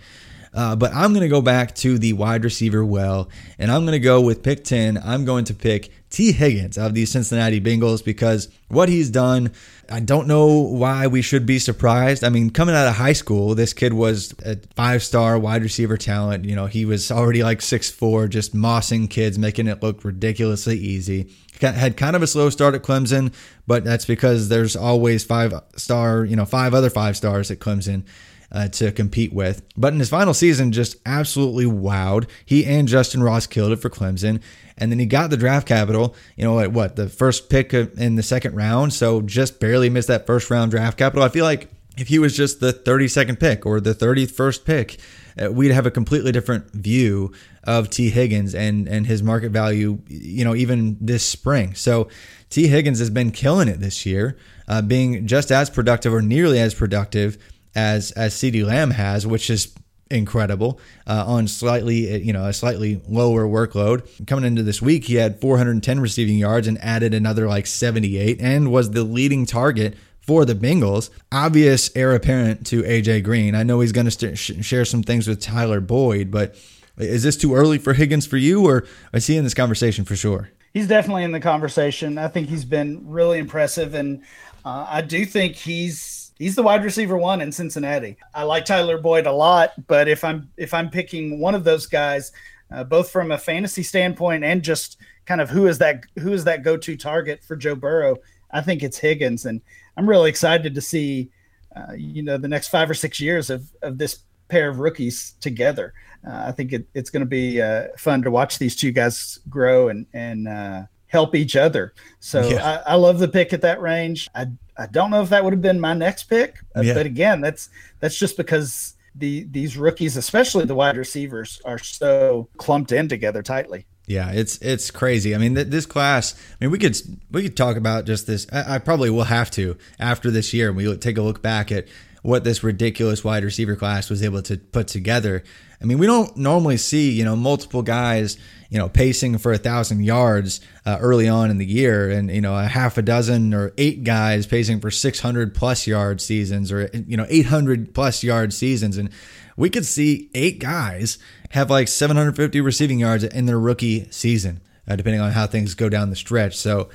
Uh, 0.54 0.76
but 0.76 0.94
I'm 0.94 1.14
going 1.14 1.22
to 1.22 1.30
go 1.30 1.42
back 1.42 1.76
to 1.76 1.98
the 1.98 2.14
wide 2.14 2.44
receiver 2.44 2.84
well, 2.84 3.30
and 3.58 3.72
I'm 3.72 3.84
going 3.84 3.94
to 3.94 4.00
go 4.00 4.20
with 4.20 4.44
pick 4.44 4.66
10. 4.66 4.98
I'm 4.98 5.24
going 5.24 5.46
to 5.46 5.54
pick 5.54 5.92
Tee 6.10 6.34
Higgins 6.34 6.78
of 6.78 6.94
the 6.94 7.06
Cincinnati 7.06 7.62
Bengals 7.62 8.04
because 8.04 8.50
what 8.68 8.90
he's 8.90 9.10
done, 9.10 9.54
I 9.90 10.02
don't 10.02 10.28
know 10.28 10.48
why 10.60 11.08
we 11.08 11.22
should 11.22 11.46
be 11.46 11.58
surprised. 11.58 12.26
I 12.26 12.30
mean, 12.30 12.50
coming 12.50 12.76
out 12.76 12.88
of 12.88 12.96
high 12.96 13.14
school, 13.14 13.56
this 13.56 13.72
kid 13.72 13.94
was 13.94 14.36
a 14.46 14.58
five 14.76 15.04
star 15.04 15.40
wide 15.40 15.64
receiver 15.64 15.96
talent. 15.96 16.44
You 16.44 16.56
know, 16.58 16.66
he 16.66 16.84
was 16.84 17.12
already 17.12 17.44
like 17.44 17.62
six 17.62 17.90
four, 17.90 18.28
just 18.28 18.54
mossing 18.54 19.10
kids, 19.10 19.40
making 19.40 19.68
it 19.68 19.82
look 19.82 20.04
ridiculously 20.04 20.78
easy. 20.78 21.34
Had 21.62 21.96
kind 21.96 22.16
of 22.16 22.24
a 22.24 22.28
slow 22.28 22.50
start 22.50 22.76
at 22.76 22.82
Clemson, 22.82 23.34
but 23.68 23.86
that's 23.86 24.06
because 24.06 24.50
there's 24.50 24.76
always 24.76 25.24
five 25.24 25.54
star, 25.78 26.26
you 26.26 26.36
know, 26.36 26.46
five 26.46 26.74
other 26.74 26.90
five 26.90 27.16
stars 27.16 27.52
at 27.52 27.60
Clemson 27.60 28.04
uh, 28.52 28.68
to 28.70 28.92
compete 28.92 29.34
with. 29.34 29.64
But 29.78 29.94
in 29.94 30.00
his 30.00 30.10
final 30.10 30.34
season, 30.34 30.72
just 30.72 30.98
absolutely 31.06 31.66
wowed. 31.66 32.28
He 32.46 32.66
and 32.66 32.88
Justyn 32.88 33.24
Ross 33.24 33.48
killed 33.48 33.72
it 33.72 33.78
for 33.78 33.90
Clemson. 33.90 34.42
And 34.78 34.92
then 34.92 35.00
he 35.00 35.06
got 35.06 35.30
the 35.30 35.38
draft 35.38 35.68
capital, 35.68 36.16
you 36.36 36.44
know, 36.44 36.60
at 36.60 36.72
what, 36.72 36.96
the 36.96 37.08
first 37.08 37.50
pick 37.50 37.74
in 37.74 38.16
the 38.16 38.24
second 38.24 38.56
round. 38.56 38.94
So 38.94 39.22
just 39.22 39.60
barely 39.60 39.90
missed 39.90 40.08
that 40.08 40.26
first 40.26 40.50
round 40.50 40.72
draft 40.72 40.98
capital. 40.98 41.24
I 41.24 41.30
feel 41.30 41.46
like 41.46 41.70
if 41.98 42.08
he 42.08 42.20
was 42.20 42.36
just 42.36 42.60
the 42.60 42.74
32nd 42.74 43.40
pick 43.40 43.66
or 43.66 43.80
the 43.80 43.94
31st 43.94 44.66
pick, 44.66 45.00
uh, 45.42 45.52
we'd 45.52 45.72
have 45.72 45.86
a 45.86 45.92
completely 45.92 46.32
different 46.32 46.72
view 46.72 47.32
of 47.64 47.90
Tee 47.90 48.10
Higgins 48.10 48.56
and 48.56 48.88
and 48.88 49.06
his 49.06 49.22
market 49.22 49.52
value, 49.52 50.00
you 50.08 50.44
know, 50.44 50.56
even 50.56 50.98
this 51.00 51.26
spring. 51.26 51.76
So 51.76 52.10
Tee 52.50 52.68
Higgins 52.68 53.00
has 53.00 53.10
been 53.10 53.32
killing 53.32 53.68
it 53.68 53.80
this 53.80 54.06
year, 54.06 54.38
uh, 54.68 54.82
being 54.82 55.28
just 55.28 55.52
as 55.52 55.70
productive 55.70 56.14
or 56.14 56.22
nearly 56.22 56.60
as 56.60 56.74
productive 56.74 57.38
as 57.76 58.12
as 58.12 58.34
CeeDee 58.34 58.66
Lamb 58.66 58.92
has, 58.92 59.26
which 59.26 59.50
is 59.50 59.74
incredible 60.10 60.78
uh, 61.08 61.24
on 61.26 61.48
slightly 61.48 62.22
you 62.22 62.34
know 62.34 62.46
a 62.46 62.52
slightly 62.52 63.02
lower 63.08 63.46
workload 63.46 64.06
coming 64.28 64.44
into 64.44 64.62
this 64.62 64.82
week 64.82 65.06
he 65.06 65.16
had 65.16 65.40
410 65.40 66.02
receiving 66.02 66.38
yards 66.38 66.68
and 66.68 66.78
added 66.84 67.14
another 67.14 67.48
like 67.48 67.66
78 67.66 68.42
and 68.42 68.74
was 68.74 68.92
the 68.92 69.06
leading 69.06 69.46
target 69.46 69.96
for 70.22 70.46
the 70.46 70.54
Bengals. 70.54 71.10
Obvious 71.32 71.90
heir 71.96 72.14
apparent 72.14 72.66
to 72.68 72.84
AJ 72.84 73.24
Green. 73.24 73.56
I 73.56 73.64
know 73.64 73.80
he's 73.80 73.92
going 73.92 74.06
to 74.06 74.12
st- 74.38 74.64
share 74.64 74.86
some 74.86 75.04
things 75.04 75.28
with 75.28 75.42
Tyler 75.42 75.82
Boyd, 75.82 76.32
but 76.32 76.56
is 76.98 77.24
this 77.24 77.36
too 77.36 77.56
early 77.56 77.78
for 77.78 77.94
Higgins 77.94 78.28
for 78.28 78.38
you, 78.38 78.66
or 78.68 78.86
is 79.14 79.28
he 79.28 79.36
in 79.36 79.44
this 79.44 79.54
conversation 79.54 80.06
for 80.06 80.16
sure? 80.16 80.50
He's 80.74 80.88
definitely 80.88 81.24
in 81.24 81.32
the 81.32 81.40
conversation. 81.40 82.18
I 82.18 82.28
think 82.28 82.50
he's 82.50 82.66
been 82.66 83.10
really 83.10 83.40
impressive, 83.40 83.94
and 83.94 84.22
uh, 84.64 84.86
I 84.88 85.02
do 85.02 85.26
think 85.26 85.56
he's 85.56 86.21
he's 86.42 86.56
the 86.56 86.64
wide 86.64 86.84
receiver 86.84 87.18
one 87.18 87.40
in 87.40 87.52
Cincinnati. 87.52 88.18
I 88.34 88.44
like 88.44 88.66
Tyler 88.66 88.98
Boyd 88.98 89.28
a 89.28 89.32
lot, 89.32 89.74
but 89.88 90.08
if 90.08 90.24
I'm 90.24 90.50
if 90.58 90.74
I'm 90.74 90.90
picking 90.90 91.40
one 91.40 91.54
of 91.54 91.64
those 91.64 91.86
guys, 91.86 92.32
uh, 92.72 92.84
both 92.84 93.12
from 93.12 93.32
a 93.32 93.38
fantasy 93.38 93.84
standpoint 93.84 94.44
and 94.44 94.64
just 94.64 94.98
kind 95.26 95.40
of 95.40 95.52
who 95.52 95.68
is 95.68 95.78
that 95.78 96.04
who 96.20 96.34
is 96.34 96.44
that 96.46 96.64
go 96.64 96.76
to 96.78 96.98
target 96.98 97.44
for 97.44 97.56
Joe 97.56 97.76
Burrow, 97.76 98.18
I 98.50 98.62
think 98.62 98.82
it's 98.82 98.98
Higgins, 98.98 99.46
and 99.46 99.62
I'm 99.96 100.10
really 100.10 100.30
excited 100.30 100.74
to 100.74 100.82
see, 100.82 101.30
uh, 101.76 101.94
you 101.96 102.24
know, 102.24 102.38
the 102.38 102.48
next 102.48 102.70
five 102.70 102.90
or 102.90 102.96
six 102.96 103.20
years 103.20 103.52
of 103.52 103.72
of 103.84 104.00
this 104.00 104.24
pair 104.48 104.68
of 104.68 104.80
rookies 104.80 105.36
together. 105.42 105.94
Uh, 106.28 106.46
I 106.48 106.52
think 106.52 106.74
it, 106.74 106.88
it's 106.94 107.10
going 107.10 107.22
to 107.22 107.30
be 107.30 107.62
uh, 107.62 107.88
fun 107.98 108.24
to 108.24 108.32
watch 108.32 108.58
these 108.58 108.76
two 108.76 108.92
guys 108.92 109.40
grow 109.48 109.90
and 109.90 110.08
and 110.14 110.48
uh, 110.48 110.84
help 111.12 111.36
each 111.36 111.56
other. 111.58 111.94
So 112.22 112.48
yeah. 112.48 112.82
I, 112.86 112.94
I, 112.94 112.96
love 112.96 113.20
the 113.20 113.28
pick 113.28 113.52
at 113.52 113.62
that 113.62 113.82
range. 113.82 114.30
I 114.34 114.48
I 114.78 114.88
don't 114.88 115.12
know 115.12 115.22
if 115.22 115.30
that 115.30 115.44
would 115.44 115.52
have 115.52 115.62
been 115.62 115.80
my 115.80 115.94
next 115.94 116.24
pick, 116.24 116.60
uh, 116.76 116.82
yeah. 116.82 116.94
but 116.94 117.06
again, 117.06 117.42
that's 117.42 117.70
that's 118.00 118.18
just 118.18 118.38
because 118.38 118.96
the 119.14 119.44
these 119.52 119.78
rookies, 119.78 120.16
especially 120.16 120.66
the 120.66 120.74
wide 120.74 120.98
receivers, 120.98 121.62
are 121.66 121.78
so 121.78 122.48
clumped 122.58 122.92
in 122.94 123.10
together 123.10 123.44
tightly. 123.44 123.86
Yeah, 124.08 124.32
it's 124.32 124.58
it's 124.60 124.90
crazy. 124.90 125.36
I 125.36 125.38
mean, 125.38 125.56
th- 125.56 125.68
this 125.68 125.86
class. 125.86 126.34
I 126.34 126.66
mean, 126.66 126.72
we 126.72 126.80
could 126.80 126.98
we 127.30 127.44
could 127.44 127.58
talk 127.58 127.76
about 127.76 128.06
just 128.06 128.26
this. 128.26 128.48
I, 128.52 128.76
I 128.76 128.80
probably 128.80 129.10
will 129.10 129.26
have 129.26 129.52
to 129.52 129.78
after 130.00 130.32
this 130.32 130.54
year. 130.54 130.70
And 130.70 130.78
we 130.78 130.98
take 130.98 131.18
a 131.18 131.22
look 131.22 131.42
back 131.42 131.72
at 131.72 131.88
what 132.22 132.44
this 132.44 132.64
ridiculous 132.64 133.24
wide 133.24 133.44
receiver 133.44 133.76
class 133.76 134.10
was 134.10 134.24
able 134.24 134.42
to 134.44 134.58
put 134.58 134.88
together. 134.88 135.44
I 135.82 135.86
mean, 135.86 135.98
we 135.98 136.06
don't 136.06 136.36
normally 136.38 136.78
see 136.78 137.12
you 137.12 137.26
know 137.26 137.36
multiple 137.36 137.82
guys 137.82 138.38
you 138.70 138.78
know 138.78 138.88
pacing 138.88 139.38
for 139.38 139.52
a 139.52 139.58
thousand 139.58 140.04
yards 140.04 140.62
uh, 140.86 140.98
early 141.00 141.28
on 141.28 141.52
in 141.52 141.58
the 141.58 141.66
year, 141.66 142.10
and 142.10 142.32
you 142.32 142.42
know 142.42 142.58
a 142.58 142.66
half 142.66 142.98
a 142.98 143.02
dozen 143.02 143.54
or 143.54 143.74
eight 143.78 144.04
guys 144.04 144.48
pacing 144.48 144.80
for 144.80 144.90
six 144.90 145.20
hundred 145.20 145.54
plus 145.54 145.86
yard 145.86 146.22
seasons, 146.22 146.72
or 146.72 146.90
you 146.94 147.18
know 147.18 147.26
eight 147.30 147.48
hundred 147.48 147.94
plus 147.94 148.24
yard 148.24 148.54
seasons, 148.54 148.98
and 148.98 149.10
we 149.58 149.70
could 149.70 149.86
see 149.86 150.30
eight 150.34 150.60
guys 150.60 151.18
have 151.50 151.70
like 151.70 151.88
750 151.88 152.62
receiving 152.62 153.00
yards 153.00 153.24
in 153.24 153.46
their 153.46 153.60
rookie 153.60 154.10
season, 154.10 154.62
uh, 154.88 154.96
depending 154.96 155.22
on 155.22 155.32
how 155.32 155.46
things 155.46 155.76
go 155.76 155.90
down 155.90 156.10
the 156.10 156.16
stretch. 156.16 156.56
So 156.58 156.90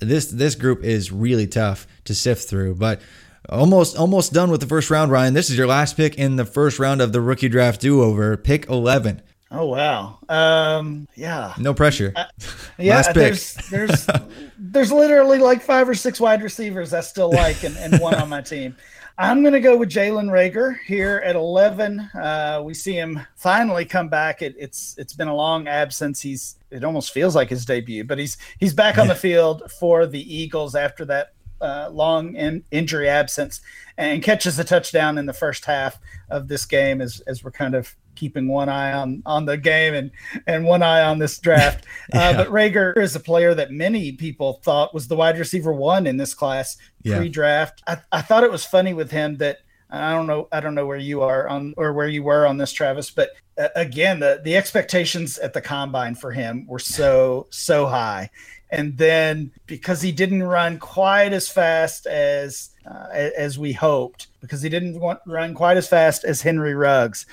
this 0.00 0.26
this 0.26 0.54
group 0.54 0.82
is 0.82 1.12
really 1.12 1.46
tough 1.46 1.86
to 2.04 2.14
sift 2.14 2.48
through, 2.48 2.74
but 2.74 3.00
almost 3.48 3.96
almost 3.96 4.32
done 4.32 4.50
with 4.50 4.60
the 4.60 4.66
first 4.66 4.90
round. 4.90 5.10
Ryan, 5.10 5.34
this 5.34 5.50
is 5.50 5.56
your 5.56 5.66
last 5.66 5.96
pick 5.96 6.16
in 6.16 6.36
the 6.36 6.44
first 6.44 6.78
round 6.78 7.00
of 7.00 7.12
the 7.12 7.20
rookie 7.20 7.48
draft 7.48 7.80
do 7.80 8.02
over, 8.02 8.36
pick 8.36 8.68
11. 8.68 9.22
Oh 9.52 9.66
wow. 9.66 10.18
Um 10.28 11.08
yeah. 11.16 11.54
No 11.58 11.74
pressure. 11.74 12.12
Uh, 12.14 12.26
yeah, 12.78 12.96
Last 12.96 13.08
pick. 13.08 13.14
there's 13.14 13.54
there's 13.70 14.06
there's 14.58 14.92
literally 14.92 15.38
like 15.38 15.62
five 15.62 15.88
or 15.88 15.94
six 15.94 16.20
wide 16.20 16.42
receivers 16.42 16.94
I 16.94 17.00
still 17.00 17.30
like 17.32 17.64
and, 17.64 17.76
and 17.76 17.98
one 18.00 18.14
on 18.14 18.28
my 18.28 18.42
team. 18.42 18.76
I'm 19.18 19.42
going 19.42 19.52
to 19.52 19.60
go 19.60 19.76
with 19.76 19.90
Jalen 19.90 20.30
Reagor 20.30 20.78
here 20.86 21.20
at 21.26 21.36
11. 21.36 22.00
Uh, 22.00 22.62
we 22.64 22.72
see 22.72 22.94
him 22.94 23.20
finally 23.36 23.84
come 23.84 24.08
back. 24.08 24.40
It, 24.40 24.54
it's 24.58 24.94
it's 24.96 25.12
been 25.12 25.28
a 25.28 25.34
long 25.34 25.68
absence. 25.68 26.22
He's 26.22 26.56
it 26.70 26.84
almost 26.84 27.12
feels 27.12 27.36
like 27.36 27.50
his 27.50 27.66
debut, 27.66 28.04
but 28.04 28.18
he's 28.18 28.38
he's 28.58 28.72
back 28.72 28.96
on 28.96 29.08
the 29.08 29.14
field 29.26 29.70
for 29.78 30.06
the 30.06 30.34
Eagles 30.34 30.74
after 30.74 31.04
that 31.06 31.34
uh, 31.60 31.88
long 31.90 32.34
in, 32.36 32.64
injury 32.70 33.08
absence 33.08 33.60
and 33.98 34.22
catches 34.22 34.58
a 34.58 34.64
touchdown 34.64 35.18
in 35.18 35.26
the 35.26 35.32
first 35.32 35.64
half 35.64 35.98
of 36.30 36.48
this 36.48 36.64
game 36.64 37.00
as 37.00 37.20
as 37.26 37.44
we're 37.44 37.50
kind 37.50 37.74
of 37.74 37.94
keeping 38.14 38.48
one 38.48 38.68
eye 38.68 38.92
on 38.92 39.22
on 39.24 39.46
the 39.46 39.56
game 39.56 39.94
and 39.94 40.10
and 40.46 40.64
one 40.64 40.82
eye 40.82 41.02
on 41.02 41.18
this 41.18 41.38
draft. 41.38 41.86
Yeah. 42.12 42.30
uh, 42.30 42.36
but 42.38 42.48
Reagor 42.48 42.96
is 42.96 43.14
a 43.14 43.20
player 43.20 43.54
that 43.54 43.70
many 43.70 44.12
people 44.12 44.60
thought 44.64 44.92
was 44.92 45.06
the 45.06 45.16
wide 45.16 45.38
receiver 45.38 45.72
one 45.72 46.06
in 46.06 46.16
this 46.16 46.34
class 46.34 46.76
yeah. 47.02 47.18
pre-draft. 47.18 47.82
I, 47.86 47.98
I 48.10 48.22
thought 48.22 48.42
it 48.42 48.50
was 48.50 48.64
funny 48.64 48.94
with 48.94 49.10
him 49.10 49.36
that 49.36 49.58
I 49.90 50.12
don't 50.12 50.26
know 50.26 50.48
I 50.50 50.60
don't 50.60 50.74
know 50.74 50.86
where 50.86 50.96
you 50.96 51.22
are 51.22 51.48
on 51.48 51.74
or 51.76 51.92
where 51.92 52.08
you 52.08 52.22
were 52.22 52.46
on 52.46 52.58
this 52.58 52.72
Travis, 52.72 53.10
but 53.10 53.30
uh, 53.58 53.68
again 53.76 54.18
the 54.18 54.40
the 54.44 54.56
expectations 54.56 55.38
at 55.38 55.52
the 55.52 55.60
combine 55.60 56.14
for 56.14 56.32
him 56.32 56.66
were 56.66 56.78
so 56.78 57.46
so 57.50 57.86
high. 57.86 58.30
And 58.72 58.96
then 58.96 59.50
because 59.66 60.00
he 60.00 60.12
didn't 60.12 60.44
run 60.44 60.78
quite 60.78 61.32
as 61.32 61.48
fast 61.48 62.06
as 62.06 62.70
uh, 62.88 63.06
as 63.12 63.58
we 63.58 63.72
hoped, 63.72 64.28
because 64.40 64.62
he 64.62 64.68
didn't 64.68 64.98
want, 65.00 65.20
run 65.26 65.54
quite 65.54 65.76
as 65.76 65.88
fast 65.88 66.24
as 66.24 66.42
Henry 66.42 66.74
Ruggs, 66.74 67.26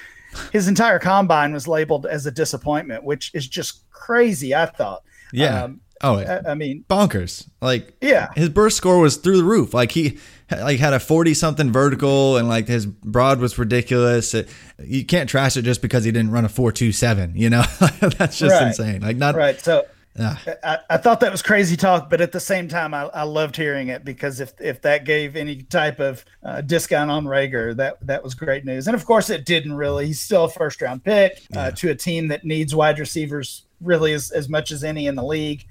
his 0.51 0.67
entire 0.67 0.99
combine 0.99 1.53
was 1.53 1.67
labeled 1.67 2.05
as 2.05 2.25
a 2.25 2.31
disappointment, 2.31 3.03
which 3.03 3.31
is 3.33 3.47
just 3.47 3.89
crazy. 3.91 4.55
I 4.55 4.65
thought. 4.65 5.03
Yeah. 5.31 5.63
Um, 5.63 5.81
oh, 6.01 6.17
I, 6.17 6.51
I, 6.51 6.55
mean, 6.55 6.85
bonkers. 6.89 7.47
Like, 7.61 7.95
yeah, 8.01 8.29
his 8.35 8.49
burst 8.49 8.77
score 8.77 8.99
was 8.99 9.17
through 9.17 9.37
the 9.37 9.43
roof. 9.43 9.73
Like 9.73 9.91
he 9.91 10.17
like 10.49 10.79
had 10.79 10.93
a 10.93 10.99
forty 10.99 11.33
something 11.33 11.71
vertical, 11.71 12.37
and 12.37 12.47
like 12.47 12.67
his 12.67 12.85
broad 12.85 13.39
was 13.39 13.57
ridiculous. 13.57 14.33
It, 14.33 14.49
you 14.83 15.05
can't 15.05 15.29
trash 15.29 15.55
it 15.55 15.63
just 15.63 15.81
because 15.81 16.03
he 16.03 16.11
didn't 16.11 16.31
run 16.31 16.45
a 16.45 16.49
four 16.49 16.71
two 16.71 16.91
seven. 16.91 17.35
You 17.35 17.49
know, 17.49 17.63
that's 17.99 18.39
just 18.39 18.53
right. 18.53 18.67
insane. 18.67 19.01
Like 19.01 19.17
not 19.17 19.35
right. 19.35 19.59
So 19.59 19.85
I, 20.19 20.79
I, 20.89 20.97
thought 20.97 21.19
that 21.19 21.31
was 21.31 21.41
crazy 21.41 21.77
talk, 21.77 22.09
but 22.09 22.21
at 22.21 22.31
the 22.31 22.39
same 22.39 22.67
time, 22.67 22.93
I, 22.93 23.03
I, 23.13 23.23
loved 23.23 23.55
hearing 23.55 23.89
it 23.89 24.03
because 24.03 24.39
if 24.39 24.53
if 24.59 24.81
that 24.81 25.05
gave 25.05 25.35
any 25.35 25.63
type 25.63 25.99
of 25.99 26.25
uh, 26.43 26.61
discount 26.61 27.11
on 27.11 27.25
Reagor, 27.25 27.75
that 27.75 28.05
that 28.05 28.23
was 28.23 28.33
great 28.33 28.65
news. 28.65 28.87
And 28.87 28.95
of 28.95 29.05
course, 29.05 29.29
it 29.29 29.45
didn't 29.45 29.73
really. 29.73 30.07
He's 30.07 30.21
still 30.21 30.45
a 30.45 30.49
first 30.49 30.81
round 30.81 31.03
pick 31.03 31.43
uh, 31.55 31.71
to 31.71 31.91
a 31.91 31.95
team 31.95 32.29
that 32.29 32.43
needs 32.43 32.73
wide 32.73 32.99
receivers 32.99 33.65
really 33.81 34.13
as, 34.13 34.31
as 34.31 34.49
much 34.49 34.71
as 34.71 34.83
any 34.83 35.07
in 35.07 35.15
the 35.15 35.23
league. 35.23 35.65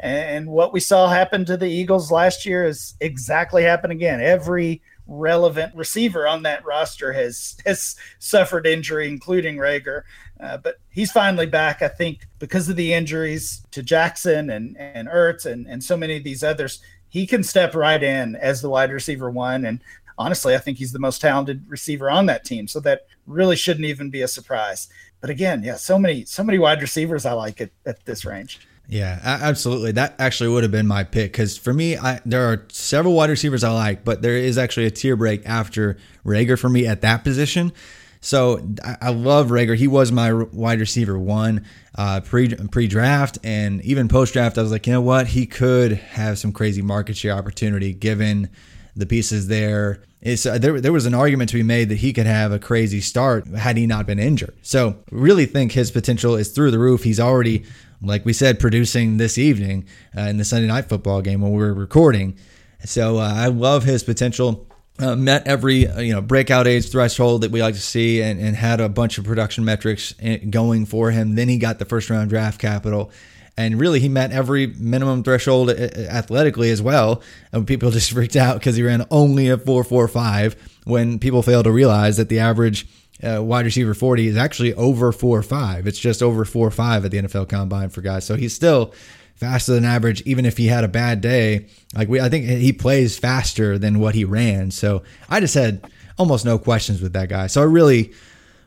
And 0.00 0.48
what 0.48 0.72
we 0.72 0.80
saw 0.80 1.08
happen 1.08 1.44
to 1.44 1.56
the 1.56 1.68
Eagles 1.68 2.10
last 2.10 2.44
year 2.44 2.64
is 2.64 2.94
exactly 3.00 3.62
happen 3.62 3.92
again. 3.92 4.20
Every 4.20 4.82
relevant 5.06 5.74
receiver 5.74 6.26
on 6.26 6.42
that 6.42 6.64
roster 6.64 7.12
has 7.12 7.56
has 7.66 7.96
suffered 8.18 8.66
injury, 8.66 9.08
including 9.08 9.56
Reagor. 9.56 10.02
Uh, 10.40 10.56
but 10.56 10.76
he's 10.90 11.12
finally 11.12 11.46
back, 11.46 11.82
I 11.82 11.88
think, 11.88 12.26
because 12.38 12.68
of 12.68 12.76
the 12.76 12.92
injuries 12.92 13.64
to 13.72 13.82
Jackson 13.82 14.50
and 14.50 14.76
and 14.78 15.08
Ertz 15.08 15.46
and 15.46 15.66
and 15.66 15.82
so 15.82 15.96
many 15.96 16.16
of 16.16 16.24
these 16.24 16.42
others. 16.42 16.80
He 17.08 17.26
can 17.26 17.42
step 17.42 17.74
right 17.74 18.02
in 18.02 18.36
as 18.36 18.62
the 18.62 18.70
wide 18.70 18.90
receiver 18.90 19.30
one, 19.30 19.66
and 19.66 19.80
honestly, 20.18 20.54
I 20.54 20.58
think 20.58 20.78
he's 20.78 20.92
the 20.92 20.98
most 20.98 21.20
talented 21.20 21.64
receiver 21.68 22.10
on 22.10 22.26
that 22.26 22.44
team. 22.44 22.66
So 22.66 22.80
that 22.80 23.06
really 23.26 23.56
shouldn't 23.56 23.84
even 23.84 24.08
be 24.10 24.22
a 24.22 24.28
surprise. 24.28 24.88
But 25.20 25.30
again, 25.30 25.62
yeah, 25.62 25.76
so 25.76 25.98
many 25.98 26.24
so 26.24 26.42
many 26.42 26.58
wide 26.58 26.80
receivers 26.80 27.26
I 27.26 27.32
like 27.32 27.60
at, 27.60 27.70
at 27.86 28.04
this 28.04 28.24
range. 28.24 28.66
Yeah, 28.88 29.18
absolutely. 29.22 29.92
That 29.92 30.14
actually 30.18 30.50
would 30.50 30.64
have 30.64 30.72
been 30.72 30.86
my 30.86 31.04
pick 31.04 31.32
because 31.32 31.56
for 31.56 31.72
me, 31.72 31.96
I, 31.96 32.20
there 32.26 32.52
are 32.52 32.66
several 32.70 33.14
wide 33.14 33.30
receivers 33.30 33.64
I 33.64 33.72
like, 33.72 34.04
but 34.04 34.20
there 34.20 34.36
is 34.36 34.58
actually 34.58 34.86
a 34.86 34.90
tier 34.90 35.16
break 35.16 35.46
after 35.46 35.96
Reagor 36.26 36.58
for 36.58 36.68
me 36.68 36.86
at 36.86 37.00
that 37.00 37.24
position. 37.24 37.72
So 38.20 38.60
I, 39.00 39.10
love 39.10 39.48
Reagor. 39.48 39.76
He 39.76 39.88
was 39.88 40.12
my 40.12 40.32
wide 40.32 40.78
receiver 40.78 41.18
one 41.18 41.64
uh, 41.96 42.20
pre 42.20 42.54
pre 42.54 42.86
draft 42.86 43.38
and 43.42 43.82
even 43.82 44.06
post 44.08 44.32
draft. 44.32 44.58
I 44.58 44.62
was 44.62 44.70
like, 44.70 44.86
you 44.86 44.92
know 44.92 45.00
what? 45.00 45.26
He 45.28 45.44
could 45.46 45.92
have 45.92 46.38
some 46.38 46.52
crazy 46.52 46.82
market 46.82 47.16
share 47.16 47.32
opportunity 47.32 47.92
given 47.92 48.48
the 48.94 49.06
pieces 49.06 49.48
there. 49.48 50.04
It's, 50.20 50.46
uh, 50.46 50.56
there, 50.58 50.80
there 50.80 50.92
was 50.92 51.04
an 51.06 51.14
argument 51.14 51.50
to 51.50 51.56
be 51.56 51.64
made 51.64 51.88
that 51.88 51.96
he 51.96 52.12
could 52.12 52.26
have 52.26 52.52
a 52.52 52.60
crazy 52.60 53.00
start 53.00 53.48
had 53.48 53.76
he 53.76 53.88
not 53.88 54.06
been 54.06 54.20
injured. 54.20 54.54
So, 54.62 55.02
really 55.10 55.46
think 55.46 55.72
his 55.72 55.90
potential 55.90 56.36
is 56.36 56.52
through 56.52 56.70
the 56.70 56.78
roof. 56.78 57.02
He's 57.02 57.18
already, 57.18 57.64
like 58.02 58.24
we 58.24 58.32
said, 58.32 58.58
producing 58.58 59.16
this 59.16 59.38
evening 59.38 59.86
uh, 60.16 60.22
in 60.22 60.36
the 60.36 60.44
Sunday 60.44 60.66
night 60.66 60.88
football 60.88 61.22
game 61.22 61.40
when 61.40 61.52
we 61.52 61.58
were 61.58 61.74
recording. 61.74 62.36
So, 62.84 63.18
uh, 63.18 63.32
I 63.34 63.46
love 63.46 63.84
his 63.84 64.02
potential 64.02 64.66
uh, 64.98 65.16
met 65.16 65.46
every 65.46 65.86
uh, 65.86 66.00
you 66.00 66.12
know 66.12 66.20
breakout 66.20 66.66
age 66.66 66.90
threshold 66.90 67.42
that 67.42 67.50
we 67.50 67.62
like 67.62 67.74
to 67.74 67.80
see 67.80 68.20
and, 68.20 68.38
and 68.40 68.56
had 68.56 68.80
a 68.80 68.88
bunch 68.88 69.18
of 69.18 69.24
production 69.24 69.64
metrics 69.64 70.14
going 70.50 70.86
for 70.86 71.10
him. 71.10 71.34
Then 71.34 71.48
he 71.48 71.58
got 71.58 71.78
the 71.78 71.84
first 71.84 72.10
round 72.10 72.30
draft 72.30 72.60
capital. 72.60 73.10
And 73.54 73.78
really, 73.78 74.00
he 74.00 74.08
met 74.08 74.32
every 74.32 74.66
minimum 74.66 75.22
threshold 75.22 75.68
athletically 75.70 76.70
as 76.70 76.80
well. 76.80 77.22
And 77.52 77.66
people 77.66 77.90
just 77.92 78.10
freaked 78.10 78.36
out 78.36 78.58
because 78.58 78.76
he 78.76 78.82
ran 78.82 79.06
only 79.10 79.50
a 79.50 79.58
4.45 79.58 80.56
when 80.84 81.18
people 81.18 81.42
fail 81.42 81.62
to 81.62 81.70
realize 81.70 82.16
that 82.16 82.30
the 82.30 82.38
average 82.38 82.86
uh, 83.22 83.42
wide 83.42 83.64
receiver 83.64 83.94
40 83.94 84.26
is 84.26 84.36
actually 84.36 84.74
over 84.74 85.12
4 85.12 85.38
or 85.38 85.42
5. 85.42 85.86
It's 85.86 85.98
just 85.98 86.22
over 86.22 86.44
4 86.44 86.66
or 86.66 86.70
5 86.70 87.04
at 87.04 87.10
the 87.10 87.18
NFL 87.18 87.48
combine 87.48 87.88
for 87.88 88.00
guys. 88.00 88.26
So 88.26 88.36
he's 88.36 88.54
still 88.54 88.92
faster 89.34 89.72
than 89.74 89.84
average, 89.84 90.22
even 90.22 90.44
if 90.46 90.56
he 90.56 90.66
had 90.66 90.84
a 90.84 90.88
bad 90.88 91.20
day. 91.20 91.66
Like 91.94 92.08
we, 92.08 92.20
I 92.20 92.28
think 92.28 92.46
he 92.46 92.72
plays 92.72 93.18
faster 93.18 93.78
than 93.78 93.98
what 93.98 94.14
he 94.14 94.24
ran. 94.24 94.70
So 94.70 95.02
I 95.28 95.40
just 95.40 95.54
had 95.54 95.90
almost 96.18 96.44
no 96.44 96.58
questions 96.58 97.00
with 97.00 97.12
that 97.14 97.28
guy. 97.28 97.46
So 97.46 97.60
I 97.60 97.64
really, 97.64 98.12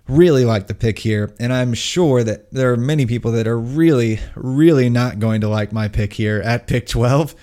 really 0.08 0.45
like 0.45 0.68
the 0.68 0.74
pick 0.74 0.99
here. 0.99 1.34
And 1.39 1.51
I'm 1.53 1.74
sure 1.74 2.24
that 2.24 2.51
there 2.51 2.74
are 2.74 2.78
many 2.78 3.06
people 3.06 3.32
that 3.34 3.47
are 3.47 3.60
really, 3.60 4.20
really 4.36 4.89
not 4.89 5.20
going 5.20 5.41
to 5.41 5.49
like 5.49 5.72
my 5.72 5.88
pick 5.88 6.14
here 6.14 6.41
at 6.43 6.68
pick 6.68 6.88
12. 6.88 7.36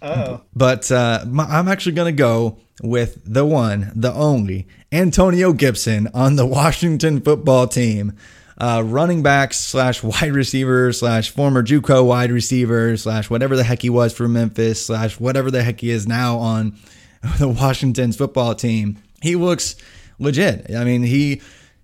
Oh. 0.00 0.42
But 0.54 0.90
uh, 0.90 1.24
my, 1.26 1.44
I'm 1.44 1.68
actually 1.68 1.92
going 1.92 2.14
to 2.14 2.18
go 2.18 2.58
with 2.82 3.20
the 3.24 3.44
one, 3.44 3.92
the 3.94 4.12
only 4.12 4.66
Antonio 4.92 5.52
Gibson 5.52 6.08
on 6.14 6.36
the 6.36 6.46
Washington 6.58 7.20
football 7.20 7.66
team. 7.66 8.12
Uh, 8.60 8.82
running 8.84 9.22
back 9.22 9.54
slash 9.54 10.02
wide 10.02 10.32
receiver 10.32 10.92
slash 10.92 11.30
former 11.30 11.62
JUCO 11.62 12.04
wide 12.04 12.32
receiver 12.32 12.96
slash 12.96 13.30
whatever 13.30 13.54
the 13.54 13.62
heck 13.62 13.82
he 13.82 13.90
was 13.90 14.12
for 14.12 14.26
Memphis 14.26 14.84
slash 14.84 15.20
whatever 15.20 15.48
the 15.50 15.62
heck 15.62 15.80
he 15.80 15.90
is 15.90 16.08
now 16.08 16.38
on 16.38 16.76
the 17.38 17.48
Washington's 17.48 18.16
football 18.16 18.56
team. 18.56 19.00
He 19.22 19.36
looks 19.36 19.76
legit. 20.18 20.74
I 20.74 20.82
mean, 20.82 21.04
he 21.04 21.40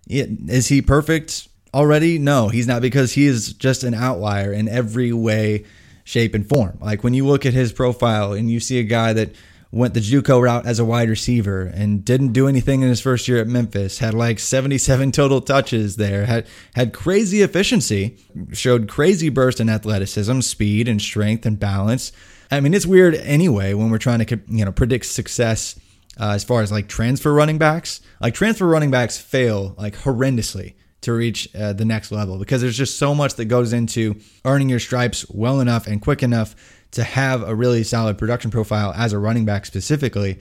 is 0.09 0.69
he 0.69 0.83
perfect 0.83 1.49
already? 1.73 2.19
No, 2.19 2.49
he's 2.49 2.67
not 2.67 2.83
because 2.83 3.13
he 3.13 3.27
is 3.27 3.53
just 3.53 3.85
an 3.85 3.95
outlier 3.95 4.53
in 4.53 4.69
every 4.69 5.13
way, 5.13 5.65
shape, 6.05 6.35
and 6.35 6.49
form. 6.49 6.79
Like 6.81 7.05
when 7.05 7.15
you 7.15 7.27
look 7.27 7.47
at 7.47 7.53
his 7.53 7.73
profile 7.73 8.33
and 8.33 8.51
you 8.51 8.61
see 8.61 8.79
a 8.79 8.85
guy 8.85 9.13
that 9.13 9.31
went 9.75 9.93
the 9.93 10.01
JUCO 10.01 10.41
route 10.41 10.67
as 10.67 10.79
a 10.79 10.85
wide 10.85 11.11
receiver 11.11 11.63
and 11.63 12.05
didn't 12.05 12.33
do 12.33 12.47
anything 12.47 12.83
in 12.83 12.89
his 12.89 13.01
first 13.01 13.27
year 13.27 13.41
at 13.41 13.49
Memphis. 13.49 13.99
Had 13.99 14.15
like 14.15 14.39
77 14.39 15.11
total 15.11 15.41
touches 15.41 15.97
there. 15.97 16.27
Had 16.27 16.47
had 16.75 16.93
crazy 16.93 17.43
efficiency. 17.43 18.17
Showed 18.53 18.89
crazy 18.89 19.31
burst 19.31 19.61
in 19.61 19.69
athleticism, 19.69 20.41
speed, 20.41 20.89
and 20.89 21.03
strength 21.03 21.45
and 21.45 21.59
balance. 21.59 22.13
I 22.51 22.61
mean, 22.61 22.73
it's 22.73 22.87
weird 22.87 23.17
anyway 23.17 23.75
when 23.75 23.91
we're 23.91 23.99
trying 23.99 24.25
to 24.25 24.41
you 24.49 24.65
know 24.65 24.73
predict 24.73 25.07
success 25.07 25.79
uh, 26.21 26.31
as 26.31 26.45
far 26.45 26.63
as 26.63 26.71
like 26.71 26.87
transfer 26.87 27.33
running 27.33 27.59
backs. 27.59 28.01
Like 28.21 28.35
transfer 28.35 28.67
running 28.67 28.93
backs 28.93 29.19
fail 29.19 29.75
like 29.77 29.97
horrendously 29.97 30.75
to 31.01 31.13
reach 31.13 31.55
uh, 31.55 31.73
the 31.73 31.85
next 31.85 32.13
level 32.13 32.39
because 32.39 32.63
there's 32.63 32.79
just 32.79 32.97
so 32.97 33.15
much 33.15 33.35
that 33.35 33.47
goes 33.47 33.73
into 33.73 34.19
earning 34.45 34.71
your 34.71 34.79
stripes 34.79 35.29
well 35.29 35.61
enough 35.61 35.87
and 35.87 36.01
quick 36.01 36.23
enough 36.23 36.55
to 36.95 37.05
have 37.05 37.43
a 37.43 37.55
really 37.55 37.85
solid 37.85 38.19
production 38.19 38.51
profile 38.51 38.93
as 38.97 39.13
a 39.13 39.19
running 39.19 39.45
back 39.45 39.67
specifically. 39.67 40.39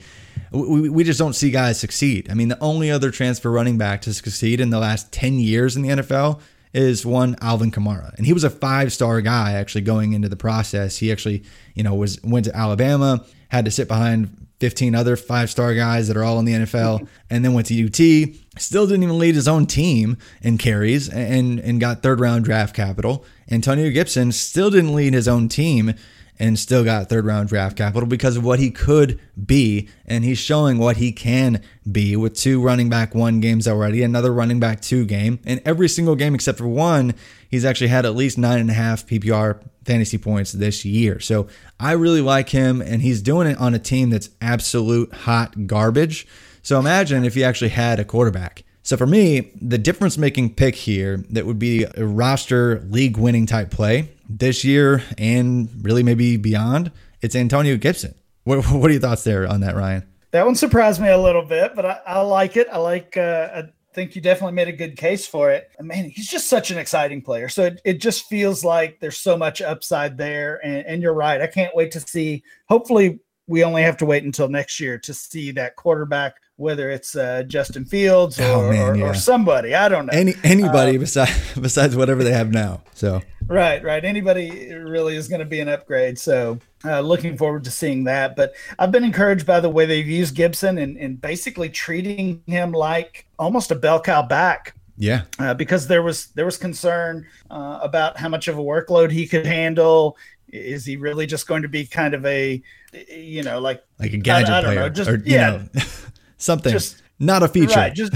We, 0.50 0.88
we 0.88 1.04
just 1.04 1.18
don't 1.18 1.34
see 1.34 1.50
guys 1.50 1.78
succeed. 1.78 2.30
I 2.30 2.34
mean, 2.34 2.48
the 2.48 2.60
only 2.60 2.90
other 2.90 3.10
transfer 3.10 3.50
running 3.50 3.78
back 3.78 4.02
to 4.02 4.14
succeed 4.14 4.60
in 4.60 4.70
the 4.70 4.78
last 4.78 5.12
10 5.12 5.38
years 5.38 5.76
in 5.76 5.82
the 5.82 5.88
NFL 5.90 6.40
is 6.72 7.06
one 7.06 7.36
Alvin 7.40 7.70
Kamara. 7.70 8.12
And 8.14 8.26
he 8.26 8.32
was 8.32 8.44
a 8.44 8.50
five-star 8.50 9.20
guy 9.20 9.52
actually 9.52 9.82
going 9.82 10.12
into 10.12 10.28
the 10.28 10.36
process. 10.36 10.98
He 10.98 11.10
actually, 11.12 11.44
you 11.74 11.82
know, 11.82 11.94
was 11.94 12.22
went 12.22 12.44
to 12.46 12.56
Alabama, 12.56 13.24
had 13.48 13.64
to 13.64 13.70
sit 13.70 13.86
behind 13.86 14.48
15 14.60 14.94
other 14.94 15.16
five-star 15.16 15.74
guys 15.74 16.08
that 16.08 16.16
are 16.16 16.24
all 16.24 16.38
in 16.38 16.44
the 16.44 16.52
NFL, 16.52 17.06
and 17.30 17.44
then 17.44 17.54
went 17.54 17.68
to 17.68 17.84
UT. 17.86 18.34
Still 18.60 18.86
didn't 18.86 19.04
even 19.04 19.18
lead 19.18 19.36
his 19.36 19.48
own 19.48 19.66
team 19.66 20.18
in 20.42 20.58
carries 20.58 21.08
and 21.08 21.60
and 21.60 21.80
got 21.80 22.02
third 22.02 22.20
round 22.20 22.44
draft 22.44 22.74
capital. 22.74 23.24
Antonio 23.50 23.90
Gibson 23.90 24.32
still 24.32 24.70
didn't 24.70 24.94
lead 24.94 25.14
his 25.14 25.28
own 25.28 25.48
team 25.48 25.94
and 26.38 26.58
still 26.58 26.84
got 26.84 27.08
third 27.08 27.24
round 27.24 27.48
draft 27.48 27.76
capital 27.76 28.08
because 28.08 28.36
of 28.36 28.44
what 28.44 28.58
he 28.58 28.70
could 28.70 29.20
be. 29.44 29.88
And 30.06 30.24
he's 30.24 30.38
showing 30.38 30.78
what 30.78 30.96
he 30.96 31.12
can 31.12 31.62
be 31.90 32.16
with 32.16 32.34
two 32.34 32.60
running 32.60 32.88
back 32.88 33.14
one 33.14 33.40
games 33.40 33.68
already, 33.68 34.02
another 34.02 34.32
running 34.32 34.60
back 34.60 34.80
two 34.80 35.04
game. 35.04 35.38
And 35.44 35.60
every 35.64 35.88
single 35.88 36.16
game 36.16 36.34
except 36.34 36.58
for 36.58 36.68
one, 36.68 37.14
he's 37.48 37.64
actually 37.64 37.88
had 37.88 38.04
at 38.04 38.14
least 38.14 38.38
nine 38.38 38.58
and 38.58 38.70
a 38.70 38.74
half 38.74 39.06
PPR 39.06 39.60
fantasy 39.84 40.18
points 40.18 40.52
this 40.52 40.84
year. 40.84 41.20
So 41.20 41.46
I 41.78 41.92
really 41.92 42.20
like 42.20 42.48
him, 42.48 42.80
and 42.80 43.02
he's 43.02 43.22
doing 43.22 43.46
it 43.46 43.58
on 43.58 43.74
a 43.74 43.78
team 43.78 44.10
that's 44.10 44.30
absolute 44.40 45.12
hot 45.12 45.66
garbage. 45.66 46.26
So 46.62 46.78
imagine 46.78 47.24
if 47.24 47.34
he 47.34 47.44
actually 47.44 47.70
had 47.70 48.00
a 48.00 48.04
quarterback. 48.04 48.64
So 48.84 48.98
for 48.98 49.06
me, 49.06 49.50
the 49.62 49.78
difference 49.78 50.18
making 50.18 50.56
pick 50.56 50.74
here 50.74 51.24
that 51.30 51.46
would 51.46 51.58
be 51.58 51.84
a 51.96 52.04
roster 52.04 52.80
league 52.90 53.16
winning 53.16 53.46
type 53.46 53.70
play 53.70 54.10
this 54.28 54.62
year 54.62 55.02
and 55.16 55.70
really 55.82 56.02
maybe 56.02 56.36
beyond, 56.36 56.92
it's 57.22 57.34
Antonio 57.34 57.78
Gibson. 57.78 58.14
What, 58.44 58.62
what 58.70 58.90
are 58.90 58.92
your 58.92 59.00
thoughts 59.00 59.24
there 59.24 59.48
on 59.48 59.60
that, 59.60 59.74
Ryan? 59.74 60.06
That 60.32 60.44
one 60.44 60.54
surprised 60.54 61.00
me 61.00 61.08
a 61.08 61.16
little 61.16 61.44
bit, 61.46 61.74
but 61.74 61.86
I, 61.86 62.00
I 62.06 62.20
like 62.20 62.58
it. 62.58 62.68
I 62.70 62.76
like, 62.76 63.16
uh, 63.16 63.48
I 63.54 63.62
think 63.94 64.14
you 64.14 64.20
definitely 64.20 64.52
made 64.52 64.68
a 64.68 64.72
good 64.72 64.98
case 64.98 65.26
for 65.26 65.50
it. 65.50 65.70
And 65.78 65.88
man, 65.88 66.10
he's 66.10 66.28
just 66.28 66.50
such 66.50 66.70
an 66.70 66.76
exciting 66.76 67.22
player. 67.22 67.48
So 67.48 67.64
it, 67.64 67.80
it 67.86 68.00
just 68.02 68.26
feels 68.26 68.64
like 68.64 69.00
there's 69.00 69.16
so 69.16 69.34
much 69.38 69.62
upside 69.62 70.18
there. 70.18 70.60
And, 70.62 70.84
and 70.86 71.02
you're 71.02 71.14
right. 71.14 71.40
I 71.40 71.46
can't 71.46 71.74
wait 71.74 71.90
to 71.92 72.00
see. 72.00 72.42
Hopefully, 72.68 73.20
we 73.46 73.64
only 73.64 73.82
have 73.82 73.96
to 73.98 74.06
wait 74.06 74.24
until 74.24 74.48
next 74.48 74.78
year 74.78 74.98
to 74.98 75.14
see 75.14 75.52
that 75.52 75.76
quarterback 75.76 76.36
whether 76.56 76.88
it's 76.90 77.16
uh, 77.16 77.42
Justin 77.46 77.84
Fields 77.84 78.38
or, 78.38 78.44
oh, 78.44 78.70
man, 78.70 78.90
or, 78.90 78.96
yeah. 78.96 79.04
or, 79.06 79.14
somebody. 79.14 79.74
I 79.74 79.88
don't 79.88 80.06
know. 80.06 80.12
Any 80.12 80.34
anybody 80.44 80.92
um, 80.92 81.00
besides 81.00 81.54
besides 81.60 81.96
whatever 81.96 82.22
they 82.22 82.32
have 82.32 82.52
now. 82.52 82.82
So 82.94 83.20
right, 83.46 83.82
right. 83.82 84.04
Anybody 84.04 84.72
really 84.72 85.16
is 85.16 85.28
going 85.28 85.40
to 85.40 85.46
be 85.46 85.60
an 85.60 85.68
upgrade. 85.68 86.18
So 86.18 86.58
uh, 86.84 87.00
looking 87.00 87.36
forward 87.36 87.64
to 87.64 87.70
seeing 87.70 88.04
that. 88.04 88.36
But 88.36 88.54
I've 88.78 88.92
been 88.92 89.04
encouraged 89.04 89.46
by 89.46 89.60
the 89.60 89.70
way 89.70 89.86
they've 89.86 90.06
used 90.06 90.34
Gibson 90.34 90.78
and, 90.78 90.96
and 90.96 91.20
basically 91.20 91.68
treating 91.68 92.42
him 92.46 92.72
like 92.72 93.26
almost 93.38 93.70
a 93.70 93.74
bell 93.74 94.00
cow 94.00 94.22
back. 94.22 94.74
Yeah, 94.96 95.22
uh, 95.40 95.54
because 95.54 95.88
there 95.88 96.04
was 96.04 96.26
there 96.28 96.44
was 96.44 96.56
concern 96.56 97.26
uh, 97.50 97.80
about 97.82 98.16
how 98.16 98.28
much 98.28 98.46
of 98.46 98.58
a 98.58 98.62
workload 98.62 99.10
he 99.10 99.26
could 99.26 99.44
handle. 99.44 100.16
Is 100.50 100.84
he 100.84 100.96
really 100.96 101.26
just 101.26 101.48
going 101.48 101.62
to 101.62 101.68
be 101.68 101.84
kind 101.84 102.14
of 102.14 102.24
a, 102.24 102.62
you 103.10 103.42
know, 103.42 103.58
like 103.58 103.82
like 103.98 104.12
a 104.12 104.18
gadget 104.18 104.50
I, 104.50 104.58
I 104.58 104.62
player? 104.62 104.80
Know, 104.80 104.88
just 104.90 105.10
or, 105.10 105.20
yeah. 105.26 105.64
Know. 105.74 105.82
something, 106.44 106.72
just, 106.72 107.02
not 107.18 107.42
a 107.42 107.48
feature. 107.48 107.76
Right, 107.76 107.94
just 107.94 108.12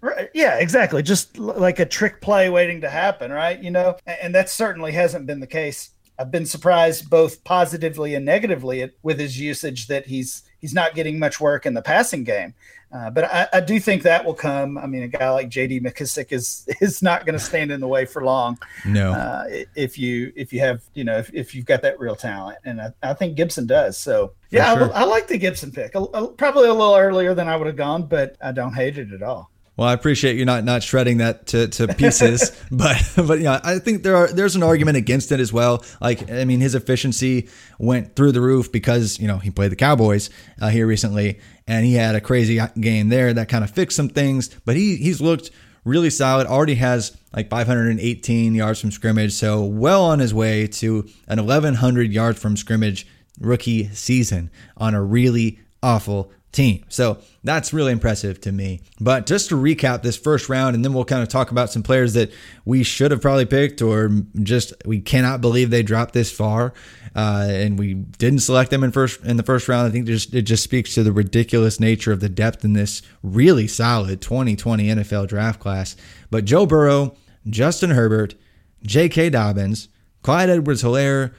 right, 0.00 0.30
yeah, 0.34 0.58
exactly. 0.58 1.02
Just 1.02 1.38
like 1.38 1.78
a 1.78 1.86
trick 1.86 2.20
play 2.20 2.48
waiting 2.48 2.80
to 2.80 2.88
happen, 2.88 3.30
right? 3.30 3.62
You 3.62 3.70
know, 3.70 3.96
and 4.06 4.34
that 4.34 4.48
certainly 4.48 4.92
hasn't 4.92 5.26
been 5.26 5.40
the 5.40 5.46
case. 5.46 5.90
I've 6.18 6.30
been 6.30 6.46
surprised 6.46 7.08
both 7.08 7.44
positively 7.44 8.14
and 8.14 8.24
negatively 8.24 8.90
with 9.02 9.20
his 9.20 9.38
usage 9.38 9.86
that 9.86 10.06
he's 10.06 10.42
he's 10.60 10.74
not 10.74 10.94
getting 10.94 11.18
much 11.18 11.40
work 11.40 11.66
in 11.66 11.74
the 11.74 11.82
passing 11.82 12.24
game. 12.24 12.54
Uh, 12.90 13.10
but 13.10 13.24
I, 13.24 13.48
I, 13.52 13.60
do 13.60 13.78
think 13.78 14.02
that 14.04 14.24
will 14.24 14.32
come. 14.32 14.78
I 14.78 14.86
mean, 14.86 15.02
a 15.02 15.08
guy 15.08 15.28
like 15.28 15.50
J.D. 15.50 15.80
McKissic 15.80 16.32
is 16.32 16.66
is 16.80 17.02
not 17.02 17.26
going 17.26 17.38
to 17.38 17.44
stand 17.44 17.70
in 17.70 17.80
the 17.80 17.88
way 17.88 18.06
for 18.06 18.24
long. 18.24 18.58
No, 18.86 19.12
uh, 19.12 19.44
if 19.76 19.98
you 19.98 20.32
if 20.34 20.54
you 20.54 20.60
have 20.60 20.80
you 20.94 21.04
know 21.04 21.18
if, 21.18 21.30
if 21.34 21.54
you've 21.54 21.66
got 21.66 21.82
that 21.82 22.00
real 22.00 22.16
talent, 22.16 22.58
and 22.64 22.80
I, 22.80 22.92
I 23.02 23.12
think 23.12 23.36
Gibson 23.36 23.66
does. 23.66 23.98
So 23.98 24.32
yeah, 24.48 24.74
sure. 24.74 24.90
I, 24.94 25.02
I, 25.02 25.04
like 25.04 25.28
the 25.28 25.36
Gibson 25.36 25.70
pick. 25.70 25.92
Probably 25.92 26.68
a 26.68 26.72
little 26.72 26.96
earlier 26.96 27.34
than 27.34 27.46
I 27.46 27.56
would 27.56 27.66
have 27.66 27.76
gone, 27.76 28.04
but 28.04 28.36
I 28.40 28.52
don't 28.52 28.72
hate 28.72 28.96
it 28.96 29.12
at 29.12 29.22
all. 29.22 29.50
Well, 29.78 29.86
I 29.86 29.92
appreciate 29.92 30.36
you 30.36 30.44
not 30.44 30.64
not 30.64 30.82
shredding 30.82 31.18
that 31.18 31.46
to, 31.46 31.68
to 31.68 31.94
pieces, 31.94 32.50
but 32.72 33.00
but 33.16 33.38
yeah, 33.38 33.60
I 33.62 33.78
think 33.78 34.02
there 34.02 34.16
are 34.16 34.26
there's 34.26 34.56
an 34.56 34.64
argument 34.64 34.96
against 34.96 35.30
it 35.30 35.38
as 35.38 35.52
well. 35.52 35.84
Like 36.00 36.28
I 36.32 36.44
mean, 36.44 36.58
his 36.58 36.74
efficiency 36.74 37.48
went 37.78 38.16
through 38.16 38.32
the 38.32 38.40
roof 38.40 38.72
because 38.72 39.20
you 39.20 39.28
know 39.28 39.38
he 39.38 39.52
played 39.52 39.70
the 39.70 39.76
Cowboys 39.76 40.30
uh, 40.60 40.70
here 40.70 40.84
recently, 40.84 41.38
and 41.68 41.86
he 41.86 41.94
had 41.94 42.16
a 42.16 42.20
crazy 42.20 42.60
game 42.80 43.08
there 43.08 43.32
that 43.32 43.48
kind 43.48 43.62
of 43.62 43.70
fixed 43.70 43.96
some 43.96 44.08
things. 44.08 44.48
But 44.64 44.74
he 44.74 44.96
he's 44.96 45.20
looked 45.20 45.52
really 45.84 46.10
solid. 46.10 46.48
Already 46.48 46.74
has 46.74 47.16
like 47.32 47.48
518 47.48 48.56
yards 48.56 48.80
from 48.80 48.90
scrimmage, 48.90 49.32
so 49.32 49.64
well 49.64 50.04
on 50.06 50.18
his 50.18 50.34
way 50.34 50.66
to 50.66 51.08
an 51.28 51.38
1100 51.38 52.12
yards 52.12 52.42
from 52.42 52.56
scrimmage 52.56 53.06
rookie 53.38 53.88
season 53.90 54.50
on 54.76 54.94
a 54.94 55.02
really 55.04 55.60
awful 55.84 56.32
team. 56.52 56.84
So 56.88 57.18
that's 57.44 57.72
really 57.72 57.92
impressive 57.92 58.40
to 58.42 58.52
me. 58.52 58.80
But 59.00 59.26
just 59.26 59.50
to 59.50 59.54
recap 59.54 60.02
this 60.02 60.16
first 60.16 60.48
round, 60.48 60.74
and 60.74 60.84
then 60.84 60.92
we'll 60.92 61.04
kind 61.04 61.22
of 61.22 61.28
talk 61.28 61.50
about 61.50 61.70
some 61.70 61.82
players 61.82 62.14
that 62.14 62.32
we 62.64 62.82
should 62.82 63.10
have 63.10 63.20
probably 63.20 63.46
picked, 63.46 63.82
or 63.82 64.10
just 64.42 64.72
we 64.84 65.00
cannot 65.00 65.40
believe 65.40 65.70
they 65.70 65.82
dropped 65.82 66.14
this 66.14 66.32
far, 66.32 66.72
uh, 67.14 67.46
and 67.48 67.78
we 67.78 67.94
didn't 67.94 68.40
select 68.40 68.70
them 68.70 68.82
in 68.82 68.92
first 68.92 69.22
in 69.24 69.36
the 69.36 69.42
first 69.42 69.68
round. 69.68 69.86
I 69.86 69.90
think 69.90 70.06
just, 70.06 70.34
it 70.34 70.42
just 70.42 70.64
speaks 70.64 70.94
to 70.94 71.02
the 71.02 71.12
ridiculous 71.12 71.78
nature 71.78 72.12
of 72.12 72.20
the 72.20 72.28
depth 72.28 72.64
in 72.64 72.72
this 72.72 73.02
really 73.22 73.68
solid 73.68 74.20
2020 74.20 74.86
NFL 74.88 75.28
draft 75.28 75.60
class. 75.60 75.96
But 76.30 76.44
Joe 76.44 76.66
Burrow, 76.66 77.14
Justin 77.48 77.90
Herbert, 77.90 78.34
J.K. 78.82 79.30
Dobbins, 79.30 79.88
Clyde 80.22 80.50
Edwards-Helaire, 80.50 81.34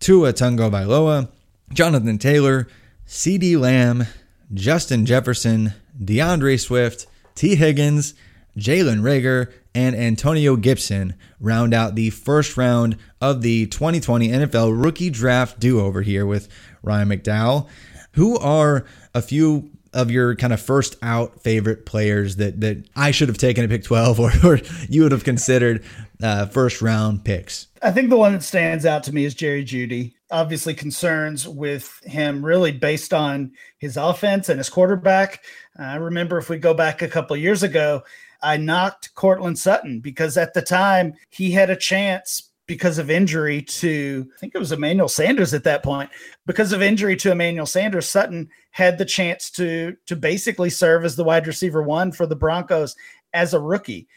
Tua 0.00 0.32
Tagovailoa, 0.32 1.28
Jonathan 1.72 2.18
Taylor, 2.18 2.68
CeeDee 3.06 3.58
Lamb, 3.58 4.06
Justin 4.54 5.04
Jefferson, 5.04 5.74
DeAndre 6.00 6.58
Swift, 6.58 7.06
Tee 7.34 7.56
Higgins, 7.56 8.14
Jalen 8.56 9.00
Reagor, 9.00 9.52
and 9.74 9.96
Antonio 9.96 10.54
Gibson 10.56 11.14
round 11.40 11.74
out 11.74 11.96
the 11.96 12.10
first 12.10 12.56
round 12.56 12.96
of 13.20 13.42
the 13.42 13.66
2020 13.66 14.28
NFL 14.28 14.82
rookie 14.82 15.10
draft 15.10 15.58
do 15.58 15.80
over 15.80 16.02
here 16.02 16.24
with 16.24 16.48
Ryan 16.82 17.08
McDowell. 17.08 17.68
Who 18.12 18.38
are 18.38 18.84
a 19.12 19.20
few 19.20 19.72
of 19.92 20.10
your 20.10 20.34
kind 20.36 20.52
of 20.52 20.60
first 20.60 20.96
out 21.02 21.40
favorite 21.42 21.86
players 21.86 22.36
that 22.36 22.60
that 22.60 22.84
I 22.94 23.10
should 23.10 23.28
have 23.28 23.38
taken 23.38 23.64
at 23.64 23.70
pick 23.70 23.84
12 23.84 24.20
or, 24.20 24.32
or 24.44 24.60
you 24.88 25.02
would 25.02 25.12
have 25.12 25.24
considered 25.24 25.84
uh, 26.22 26.46
first 26.46 26.80
round 26.80 27.24
picks? 27.24 27.68
I 27.82 27.90
think 27.90 28.10
the 28.10 28.16
one 28.16 28.32
that 28.32 28.42
stands 28.42 28.86
out 28.86 29.02
to 29.04 29.14
me 29.14 29.24
is 29.24 29.34
Jerry 29.34 29.64
Jeudy. 29.64 30.13
Obviously, 30.34 30.74
concerns 30.74 31.46
with 31.46 32.00
him 32.02 32.44
really 32.44 32.72
based 32.72 33.14
on 33.14 33.52
his 33.78 33.96
offense 33.96 34.48
and 34.48 34.58
his 34.58 34.68
quarterback. 34.68 35.44
Uh, 35.78 35.84
I 35.84 35.94
remember 35.94 36.38
if 36.38 36.48
we 36.50 36.58
go 36.58 36.74
back 36.74 37.02
a 37.02 37.08
couple 37.08 37.36
years 37.36 37.62
ago, 37.62 38.02
I 38.42 38.56
knocked 38.56 39.14
Courtland 39.14 39.60
Sutton 39.60 40.00
because 40.00 40.36
at 40.36 40.52
the 40.52 40.60
time 40.60 41.14
he 41.30 41.52
had 41.52 41.70
a 41.70 41.76
chance 41.76 42.50
because 42.66 42.98
of 42.98 43.10
injury 43.10 43.62
to 43.62 44.28
I 44.34 44.38
think 44.40 44.56
it 44.56 44.58
was 44.58 44.72
Emmanuel 44.72 45.06
Sanders 45.06 45.54
at 45.54 45.62
that 45.64 45.84
point. 45.84 46.10
Because 46.46 46.72
of 46.72 46.82
injury 46.82 47.14
to 47.14 47.30
Emmanuel 47.30 47.64
Sanders, 47.64 48.10
Sutton 48.10 48.48
had 48.72 48.98
the 48.98 49.04
chance 49.04 49.50
to 49.52 49.96
to 50.06 50.16
basically 50.16 50.68
serve 50.68 51.04
as 51.04 51.14
the 51.14 51.22
wide 51.22 51.46
receiver 51.46 51.80
one 51.80 52.10
for 52.10 52.26
the 52.26 52.34
Broncos 52.34 52.96
as 53.34 53.54
a 53.54 53.60
rookie. 53.60 54.08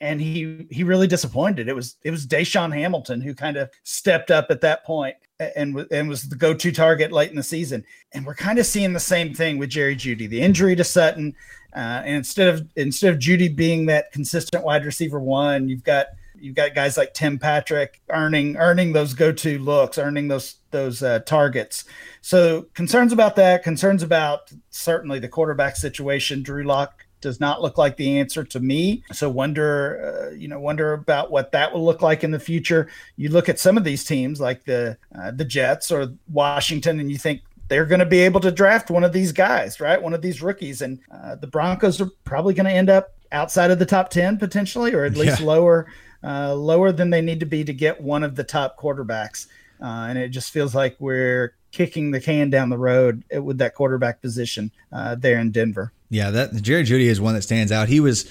And 0.00 0.20
he 0.20 0.68
he 0.70 0.84
really 0.84 1.08
disappointed. 1.08 1.68
It 1.68 1.74
was 1.74 1.96
it 2.04 2.12
was 2.12 2.24
DaeSean 2.24 2.72
Hamilton 2.72 3.20
who 3.20 3.34
kind 3.34 3.56
of 3.56 3.68
stepped 3.82 4.30
up 4.30 4.46
at 4.50 4.60
that 4.60 4.84
point 4.84 5.16
and 5.38 5.86
and 5.90 6.08
was 6.08 6.28
the 6.28 6.36
go-to 6.36 6.72
target 6.72 7.12
late 7.12 7.30
in 7.30 7.36
the 7.36 7.42
season. 7.42 7.84
And 8.12 8.26
we're 8.26 8.34
kind 8.34 8.58
of 8.58 8.66
seeing 8.66 8.92
the 8.92 9.00
same 9.00 9.34
thing 9.34 9.58
with 9.58 9.70
Jerry 9.70 9.96
Jeudy, 9.96 10.28
The 10.28 10.40
injury 10.40 10.76
to 10.76 10.84
Sutton, 10.84 11.34
uh, 11.74 12.02
and 12.04 12.16
instead 12.16 12.48
of 12.48 12.66
instead 12.76 13.12
of 13.12 13.20
Jeudy 13.20 13.54
being 13.54 13.86
that 13.86 14.12
consistent 14.12 14.64
wide 14.64 14.84
receiver 14.84 15.20
one, 15.20 15.68
you've 15.68 15.84
got 15.84 16.06
You've 16.38 16.54
got 16.54 16.74
guys 16.74 16.96
like 16.96 17.14
Tim 17.14 17.38
Patrick 17.38 18.00
earning 18.10 18.56
earning 18.56 18.92
those 18.92 19.14
go 19.14 19.32
to 19.32 19.58
looks, 19.58 19.98
earning 19.98 20.28
those 20.28 20.56
those 20.70 21.02
uh, 21.02 21.20
targets. 21.20 21.84
So 22.20 22.66
concerns 22.74 23.12
about 23.12 23.36
that. 23.36 23.62
Concerns 23.62 24.02
about 24.02 24.52
certainly 24.70 25.18
the 25.18 25.28
quarterback 25.28 25.76
situation. 25.76 26.42
Drew 26.42 26.64
Lock 26.64 26.95
does 27.20 27.40
not 27.40 27.62
look 27.62 27.78
like 27.78 27.96
the 27.96 28.18
answer 28.18 28.44
to 28.44 28.60
me. 28.60 29.02
So 29.12 29.28
wonder, 29.28 30.30
uh, 30.30 30.34
you 30.34 30.48
know, 30.48 30.60
wonder 30.60 30.92
about 30.92 31.30
what 31.30 31.52
that 31.52 31.72
will 31.72 31.84
look 31.84 32.02
like 32.02 32.24
in 32.24 32.30
the 32.30 32.40
future. 32.40 32.88
You 33.16 33.30
look 33.30 33.48
at 33.48 33.58
some 33.58 33.76
of 33.76 33.84
these 33.84 34.04
teams 34.04 34.40
like 34.40 34.64
the 34.64 34.98
uh, 35.18 35.30
the 35.30 35.44
Jets 35.44 35.90
or 35.90 36.12
Washington, 36.30 37.00
and 37.00 37.10
you 37.10 37.18
think 37.18 37.42
they're 37.68 37.86
going 37.86 38.00
to 38.00 38.06
be 38.06 38.20
able 38.20 38.40
to 38.40 38.52
draft 38.52 38.90
one 38.90 39.02
of 39.02 39.12
these 39.12 39.32
guys, 39.32 39.80
right? 39.80 40.00
One 40.00 40.14
of 40.14 40.22
these 40.22 40.42
rookies, 40.42 40.82
and 40.82 41.00
uh, 41.10 41.34
the 41.34 41.48
Broncos 41.48 42.00
are 42.00 42.10
probably 42.24 42.54
going 42.54 42.66
to 42.66 42.72
end 42.72 42.90
up 42.90 43.14
outside 43.32 43.70
of 43.70 43.78
the 43.78 43.86
top 43.86 44.10
ten 44.10 44.38
potentially, 44.38 44.94
or 44.94 45.04
at 45.04 45.16
least 45.16 45.40
yeah. 45.40 45.46
lower 45.46 45.86
uh, 46.22 46.54
lower 46.54 46.92
than 46.92 47.10
they 47.10 47.22
need 47.22 47.40
to 47.40 47.46
be 47.46 47.64
to 47.64 47.72
get 47.72 48.00
one 48.00 48.22
of 48.22 48.36
the 48.36 48.44
top 48.44 48.78
quarterbacks. 48.78 49.46
Uh, 49.80 50.06
and 50.08 50.18
it 50.18 50.28
just 50.28 50.52
feels 50.52 50.74
like 50.74 50.96
we're 50.98 51.54
kicking 51.70 52.10
the 52.10 52.20
can 52.20 52.48
down 52.48 52.70
the 52.70 52.78
road 52.78 53.22
with 53.42 53.58
that 53.58 53.74
quarterback 53.74 54.22
position 54.22 54.70
uh, 54.92 55.14
there 55.14 55.38
in 55.38 55.50
Denver. 55.50 55.92
Yeah, 56.08 56.30
that 56.30 56.54
Jerry 56.62 56.84
Jeudy 56.84 57.06
is 57.06 57.20
one 57.20 57.34
that 57.34 57.42
stands 57.42 57.72
out. 57.72 57.88
He 57.88 58.00
was 58.00 58.30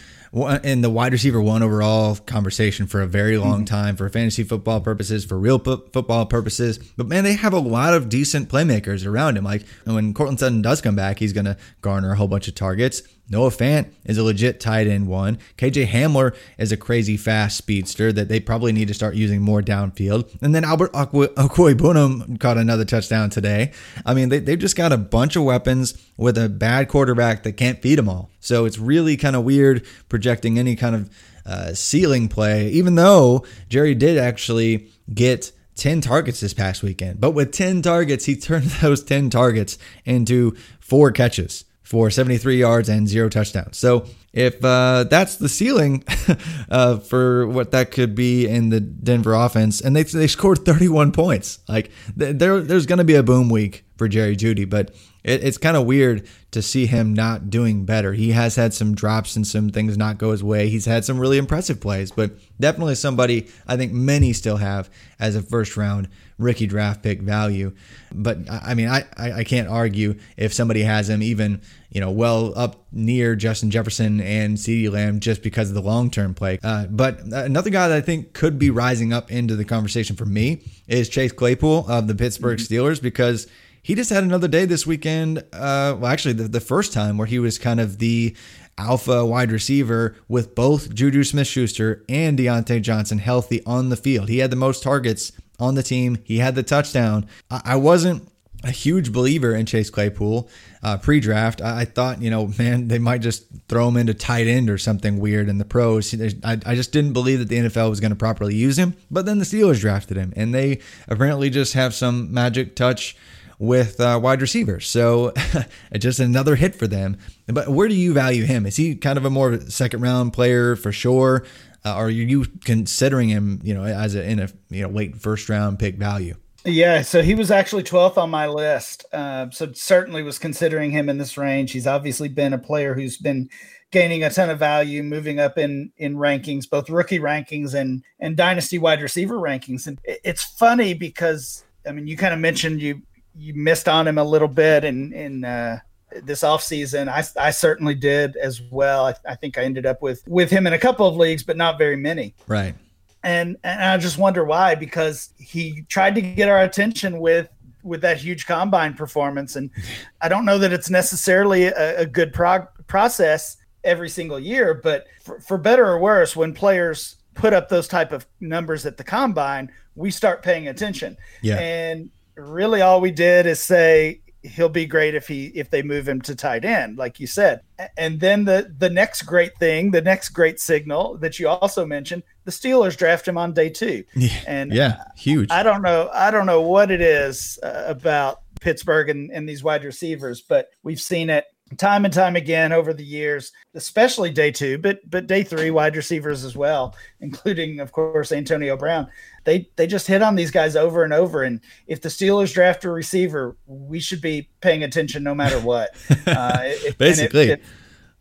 in 0.64 0.82
the 0.82 0.90
wide 0.90 1.14
receiver 1.14 1.42
one 1.42 1.64
overall 1.64 2.16
conversation 2.16 2.88
for 2.88 3.02
a 3.02 3.08
very 3.08 3.38
long 3.38 3.60
mm-hmm. 3.60 3.76
time 3.76 3.96
for 3.96 4.10
fantasy 4.10 4.44
football 4.44 4.82
purposes, 4.82 5.24
for 5.24 5.38
real 5.38 5.60
football 5.60 6.26
purposes. 6.26 6.78
But 6.98 7.08
man, 7.08 7.24
they 7.24 7.34
have 7.34 7.54
a 7.54 7.60
lot 7.60 7.94
of 7.94 8.10
decent 8.10 8.50
playmakers 8.50 9.06
around 9.06 9.38
him. 9.38 9.44
Like 9.46 9.66
when 9.86 10.14
Courtland 10.14 10.40
Sutton 10.40 10.62
does 10.62 10.82
come 10.82 10.96
back, 10.96 11.20
he's 11.20 11.34
going 11.34 11.46
to 11.46 11.58
garner 11.82 12.12
a 12.12 12.16
whole 12.16 12.28
bunch 12.28 12.48
of 12.48 12.56
targets. 12.56 13.02
Noah 13.30 13.50
Fant 13.50 13.92
is 14.04 14.18
a 14.18 14.24
legit 14.24 14.60
tight 14.60 14.88
end 14.88 15.08
one. 15.08 15.40
KJ 15.58 15.88
Hamler 15.88 16.36
is 16.58 16.72
a 16.72 16.78
crazy 16.78 17.18
fast 17.18 17.58
speedster 17.58 18.14
that 18.14 18.28
they 18.28 18.40
probably 18.40 18.72
need 18.72 18.88
to 18.88 18.94
start 18.94 19.16
using 19.16 19.42
more 19.42 19.62
downfield. 19.62 20.30
And 20.42 20.54
then 20.54 20.64
Albert 20.64 20.94
Okwuegbunam 20.94 22.40
caught 22.40 22.58
another 22.58 22.86
touchdown 22.86 23.30
today. 23.30 23.72
I 24.06 24.14
mean, 24.14 24.30
they, 24.30 24.40
they've 24.40 24.60
just 24.60 24.76
got 24.76 24.94
a 24.94 24.98
bunch 24.98 25.36
of 25.36 25.44
weapons 25.44 25.96
with 26.18 26.38
a 26.38 26.50
bad 26.50 26.88
quarterback 26.88 27.44
that 27.44 27.54
can't 27.54 27.82
feed 27.82 27.98
them 27.98 28.10
all. 28.10 28.30
So 28.40 28.66
it's 28.66 28.78
really 28.78 29.18
kind 29.18 29.36
of 29.36 29.44
weird 29.44 29.86
projecting 30.08 30.60
any 30.60 30.76
kind 30.76 30.96
of 30.96 31.10
uh, 31.48 31.74
ceiling 31.74 32.28
play, 32.28 32.70
even 32.70 32.96
though 32.96 33.46
Jerry 33.70 33.96
did 33.96 34.18
actually 34.18 34.90
get 35.12 35.52
10 35.76 36.02
targets 36.02 36.40
this 36.40 36.54
past 36.54 36.84
weekend. 36.84 37.20
But 37.20 37.32
with 37.32 37.52
10 37.52 37.82
targets, 37.82 38.26
he 38.26 38.36
turned 38.36 38.66
those 38.82 39.04
10 39.04 39.32
targets 39.32 39.78
into 40.06 40.56
four 40.80 41.12
catches 41.12 41.66
for 41.86 42.10
73 42.10 42.58
yards 42.58 42.90
and 42.90 43.08
zero 43.08 43.30
touchdowns. 43.30 43.78
So 43.78 44.08
if 44.34 44.66
uh, 44.66 45.06
that's 45.06 45.36
the 45.36 45.48
ceiling 45.48 46.04
uh, 46.70 46.98
for 46.98 47.48
what 47.48 47.72
that 47.72 47.92
could 47.92 48.16
be 48.16 48.48
in 48.48 48.70
the 48.70 48.80
Denver 48.80 49.36
offense, 49.36 49.82
and 49.82 49.96
they 49.96 50.04
they 50.04 50.28
scored 50.28 50.66
31 50.66 51.12
points, 51.12 51.60
like 51.70 51.92
there 52.16 52.60
there's 52.60 52.88
going 52.88 52.98
to 52.98 53.06
be 53.06 53.16
a 53.16 53.24
boom 53.24 53.50
week 53.50 53.86
for 53.98 54.08
Jerry 54.08 54.36
Jeudy, 54.36 54.68
but 54.68 54.94
it, 55.26 55.44
it's 55.44 55.58
kind 55.58 55.76
of 55.76 55.86
weird 55.86 56.28
to 56.52 56.62
see 56.62 56.86
him 56.86 57.14
not 57.14 57.50
doing 57.50 57.84
better. 57.84 58.14
He 58.14 58.32
has 58.32 58.56
had 58.56 58.74
some 58.74 58.96
drops 58.96 59.36
and 59.36 59.46
some 59.46 59.70
things 59.70 59.98
not 59.98 60.20
go 60.20 60.32
his 60.32 60.44
way. 60.44 60.70
He's 60.70 60.86
had 60.86 61.04
some 61.04 61.20
really 61.20 61.38
impressive 61.38 61.82
plays, 61.82 62.12
but 62.12 62.32
definitely 62.60 62.96
somebody 62.96 63.48
I 63.68 63.76
think 63.76 63.92
many 63.92 64.32
still 64.34 64.58
have 64.58 64.90
as 65.20 65.36
a 65.36 65.42
first 65.42 65.76
round 65.76 66.08
rookie 66.38 66.68
draft 66.68 67.02
pick 67.02 67.22
value. 67.22 67.74
But 68.14 68.38
I 68.50 68.76
mean, 68.76 68.88
I, 68.88 69.04
I 69.18 69.44
can't 69.44 69.68
argue 69.68 70.20
if 70.38 70.54
somebody 70.54 70.84
has 70.84 71.10
him 71.10 71.24
even, 71.24 71.62
you 71.90 72.02
know, 72.02 72.12
well 72.12 72.54
up 72.56 72.86
near 72.92 73.36
Justin 73.36 73.72
Jefferson 73.72 74.22
and 74.22 74.58
CeeDee 74.58 74.92
Lamb 74.92 75.20
just 75.22 75.42
because 75.42 75.70
of 75.70 75.76
the 75.76 75.82
long 75.82 76.12
term 76.12 76.36
play. 76.36 76.60
Uh, 76.64 76.86
but 76.86 77.22
another 77.22 77.72
guy 77.72 77.88
that 77.88 77.98
I 77.98 78.02
think 78.02 78.34
could 78.34 78.60
be 78.60 78.70
rising 78.70 79.12
up 79.12 79.32
into 79.32 79.56
the 79.56 79.66
conversation 79.66 80.16
for 80.16 80.26
me 80.26 80.62
is 80.88 81.10
Chase 81.10 81.32
Claypool 81.32 81.90
of 81.90 82.08
the 82.08 82.16
Pittsburgh 82.16 82.60
mm-hmm. 82.60 82.74
Steelers 82.74 83.02
because 83.02 83.48
he 83.86 83.94
just 83.94 84.10
had 84.10 84.24
another 84.24 84.48
day 84.48 84.66
this 84.66 84.88
weekend. 84.88 85.38
Uh, 85.54 85.96
well, 86.00 86.08
actually, 86.08 86.34
the, 86.34 86.48
the 86.48 86.60
first 86.60 86.92
time 86.92 87.20
where 87.20 87.28
he 87.28 87.38
was 87.38 87.60
kind 87.60 87.80
of 87.80 88.00
the 88.00 88.36
alpha 88.80 89.24
wide 89.24 89.52
receiver 89.52 90.16
with 90.28 90.56
both 90.56 90.92
Juju 90.92 91.24
Smith 91.24 91.46
Schuster 91.46 92.04
and 92.10 92.36
Diontae 92.36 92.82
Johnson 92.82 93.20
healthy 93.20 93.64
on 93.64 93.90
the 93.90 93.96
field. 93.96 94.28
He 94.28 94.40
had 94.40 94.50
the 94.50 94.56
most 94.56 94.82
targets 94.82 95.34
on 95.60 95.76
the 95.76 95.84
team, 95.84 96.18
he 96.24 96.40
had 96.40 96.56
the 96.56 96.64
touchdown. 96.64 97.28
I, 97.52 97.62
I 97.64 97.76
wasn't 97.76 98.28
a 98.64 98.72
huge 98.72 99.14
believer 99.14 99.54
in 99.54 99.68
Chase 99.68 99.92
Claypool 99.92 100.50
uh, 100.82 100.98
pre 100.98 101.20
draft. 101.20 101.62
I, 101.62 101.82
I, 101.82 101.86
thought, 101.86 102.24
you 102.24 102.32
know, 102.32 102.48
man, 102.58 102.88
they 102.88 102.98
might 102.98 103.22
just 103.22 103.46
throw 103.70 103.88
him 103.88 103.98
into 103.98 104.16
tight 104.16 104.48
end 104.48 104.68
or 104.68 104.80
something 104.80 105.20
weird 105.20 105.48
in 105.48 105.60
the 105.60 105.64
pros. 105.64 106.12
I, 106.44 106.54
I 106.66 106.74
just 106.74 106.92
didn't 106.92 107.14
believe 107.14 107.38
that 107.38 107.50
the 107.50 107.58
NFL 107.58 107.92
was 107.92 108.00
going 108.00 108.10
to 108.10 108.16
properly 108.16 108.56
use 108.56 108.80
him. 108.80 108.96
But 109.12 109.28
then 109.28 109.38
the 109.38 109.46
Steelers 109.46 109.80
drafted 109.80 110.18
him, 110.18 110.34
and 110.36 110.56
they 110.56 110.80
apparently 111.08 111.52
just 111.52 111.74
have 111.74 111.94
some 111.94 112.34
magic 112.34 112.76
touch 112.76 113.16
with 113.60 114.00
uh, 114.00 114.20
wide 114.22 114.42
receivers. 114.42 114.88
So 114.88 115.34
just 115.98 116.20
another 116.20 116.56
hit 116.56 116.76
for 116.76 116.88
them. 116.88 117.18
But 117.48 117.70
where 117.70 117.88
do 117.88 117.96
you 117.96 118.14
value 118.14 118.46
him? 118.46 118.66
Is 118.66 118.76
he 118.76 118.96
kind 118.96 119.18
of 119.18 119.26
a 119.26 119.30
more 119.30 119.60
second 119.62 120.02
round 120.02 120.34
player 120.34 120.76
for 120.76 120.92
sure? 120.92 121.46
Uh, 121.84 121.92
are 121.92 122.10
you 122.10 122.46
considering 122.64 123.30
him, 123.30 123.62
you 123.64 123.74
know, 123.74 123.84
as 123.84 124.16
a 124.16 124.28
in 124.28 124.40
a 124.40 124.50
you 124.70 124.82
know 124.82 124.90
late 124.90 125.18
first 125.18 125.48
round 125.50 125.78
pick 125.78 125.98
value? 125.98 126.36
Yeah, 126.66 127.04
so 127.04 127.22
he 127.22 127.36
was 127.36 127.52
actually 127.52 127.84
12th 127.84 128.18
on 128.18 128.32
my 128.32 128.48
list. 128.48 129.06
Uh, 129.14 129.52
so 129.52 129.72
certainly 129.74 130.24
was 130.24 130.40
considering 130.40 130.90
him 130.90 131.10
in 131.10 131.20
this 131.20 131.38
range. 131.38 131.72
He's 131.72 131.86
obviously 131.86 132.28
been 132.28 132.54
a 132.54 132.58
player 132.58 132.96
who's 132.96 133.18
been 133.18 133.50
gaining 133.92 134.24
a 134.24 134.32
ton 134.32 134.50
of 134.50 134.58
value, 134.58 135.04
moving 135.04 135.40
up 135.40 135.60
in 135.60 135.92
in 135.98 136.16
rankings, 136.16 136.68
both 136.68 136.90
rookie 136.90 137.20
rankings 137.20 137.76
and 137.76 138.04
and 138.20 138.36
dynasty 138.36 138.80
wide 138.80 139.02
receiver 139.02 139.36
rankings. 139.36 139.86
And 139.86 140.00
it's 140.06 140.44
funny 140.44 140.96
because 140.96 141.64
I 141.88 141.92
mean, 141.92 142.08
you 142.08 142.18
kind 142.18 142.34
of 142.34 142.40
mentioned 142.40 142.82
you 142.82 143.04
you 143.38 143.54
missed 143.54 143.88
on 143.88 144.08
him 144.08 144.18
a 144.18 144.24
little 144.24 144.48
bit 144.48 144.84
in 144.84 145.14
in 145.14 145.44
uh, 145.44 145.80
this 146.24 146.42
offseason. 146.42 147.08
I, 147.08 147.24
I 147.48 147.52
certainly 147.52 147.96
did 147.96 148.36
as 148.38 148.62
well. 148.62 149.08
I, 149.08 149.16
I, 149.28 149.36
think 149.36 149.58
I 149.58 149.64
ended 149.64 149.86
up 149.86 150.02
with 150.02 150.24
with 150.28 150.50
him 150.50 150.68
in 150.68 150.74
a 150.74 150.80
couple 150.80 151.08
of 151.08 151.16
leagues, 151.16 151.44
but 151.44 151.58
not 151.58 151.78
very 151.78 151.98
many. 151.98 152.36
Right. 152.48 152.76
And 153.24 153.58
and 153.64 153.84
I 153.84 153.98
just 153.98 154.18
wonder 154.18 154.44
why 154.44 154.76
because 154.76 155.34
he 155.38 155.84
tried 155.90 156.16
to 156.16 156.22
get 156.22 156.48
our 156.48 156.62
attention 156.62 157.20
with 157.20 157.50
with 157.84 158.02
that 158.02 158.18
huge 158.18 158.46
combine 158.48 158.94
performance, 158.94 159.56
and 159.56 159.70
I 160.22 160.30
don't 160.30 160.46
know 160.46 160.58
that 160.58 160.74
it's 160.74 160.90
necessarily 160.90 161.66
a, 161.66 162.02
a 162.02 162.06
good 162.06 162.34
prog- 162.34 162.70
process 162.88 163.58
every 163.84 164.10
single 164.10 164.40
year, 164.40 164.74
but 164.74 165.06
for, 165.22 165.40
for 165.40 165.58
better 165.58 165.86
or 165.86 166.00
worse, 166.00 166.36
when 166.36 166.54
players 166.54 167.18
put 167.36 167.54
up 167.54 167.70
those 167.70 167.88
type 167.88 168.12
of 168.12 168.26
numbers 168.40 168.86
at 168.86 168.98
the 168.98 169.04
combine, 169.04 169.72
we 169.96 170.10
start 170.10 170.42
paying 170.42 170.68
attention. 170.68 171.16
Yeah. 171.42 171.58
And 171.60 172.10
really 172.36 172.82
all 172.82 173.02
we 173.02 173.12
did 173.12 173.46
is 173.46 173.60
say 173.60 174.22
he'll 174.44 174.70
be 174.70 174.86
great 174.86 175.16
if 175.16 175.28
he 175.28 175.48
if 175.48 175.72
they 175.72 175.82
move 175.82 176.08
him 176.08 176.22
to 176.22 176.36
tight 176.36 176.64
end 176.64 176.98
like 176.98 177.20
you 177.20 177.28
said. 177.28 177.62
And 177.98 178.20
then 178.20 178.46
the 178.46 178.74
the 178.78 178.90
next 178.90 179.24
great 179.24 179.58
thing 179.58 179.92
the 179.92 180.02
next 180.02 180.30
great 180.30 180.60
signal 180.60 181.18
that 181.18 181.40
you 181.40 181.48
also 181.48 181.86
mentioned 181.86 182.24
the 182.44 182.52
steelers 182.52 182.96
draft 182.96 183.28
him 183.28 183.38
on 183.38 183.54
day 183.54 183.70
two. 183.70 184.04
Yeah, 184.16 184.30
and 184.48 184.72
yeah 184.72 185.04
huge. 185.16 185.50
I 185.52 185.64
don't 185.64 185.82
know 185.82 186.10
i 186.14 186.32
don't 186.32 186.46
know 186.46 186.62
what 186.62 186.92
it 186.92 187.02
is 187.02 187.60
uh, 187.64 187.86
about 187.88 188.42
pittsburgh 188.62 189.10
and, 189.10 189.32
and 189.32 189.48
these 189.48 189.64
wide 189.64 189.84
receivers 189.84 190.42
but 190.42 190.70
we've 190.84 191.02
seen 191.02 191.30
it 191.30 191.46
time 191.78 192.06
and 192.06 192.14
time 192.14 192.36
again 192.36 192.72
over 192.72 192.94
the 192.94 193.04
years, 193.04 193.52
especially 193.74 194.30
day 194.30 194.52
two, 194.52 194.78
but 194.78 195.00
but 195.10 195.28
day 195.28 195.44
three 195.44 195.72
wide 195.72 195.96
receivers 195.96 196.44
as 196.44 196.56
well, 196.56 196.96
including 197.22 197.80
of 197.80 197.92
course 197.92 198.32
Antonio 198.32 198.78
Brown. 198.78 199.08
They 199.46 199.70
they 199.76 199.88
just 199.88 200.08
hit 200.08 200.22
on 200.22 200.36
these 200.36 200.52
guys 200.52 200.76
over 200.76 201.04
and 201.04 201.14
over. 201.14 201.44
And 201.44 201.62
if 201.88 202.02
the 202.02 202.10
Steelers 202.10 202.54
draft 202.54 202.84
a 202.84 202.92
receiver, 202.92 203.56
we 203.66 204.00
should 204.00 204.22
be 204.22 204.50
paying 204.60 204.84
attention 204.84 205.24
no 205.24 205.34
matter 205.34 205.60
what. 205.60 205.96
Uh, 206.28 206.60
it, 206.64 206.98
Basically, 206.98 207.52
it, 207.52 207.60
it, 207.60 207.64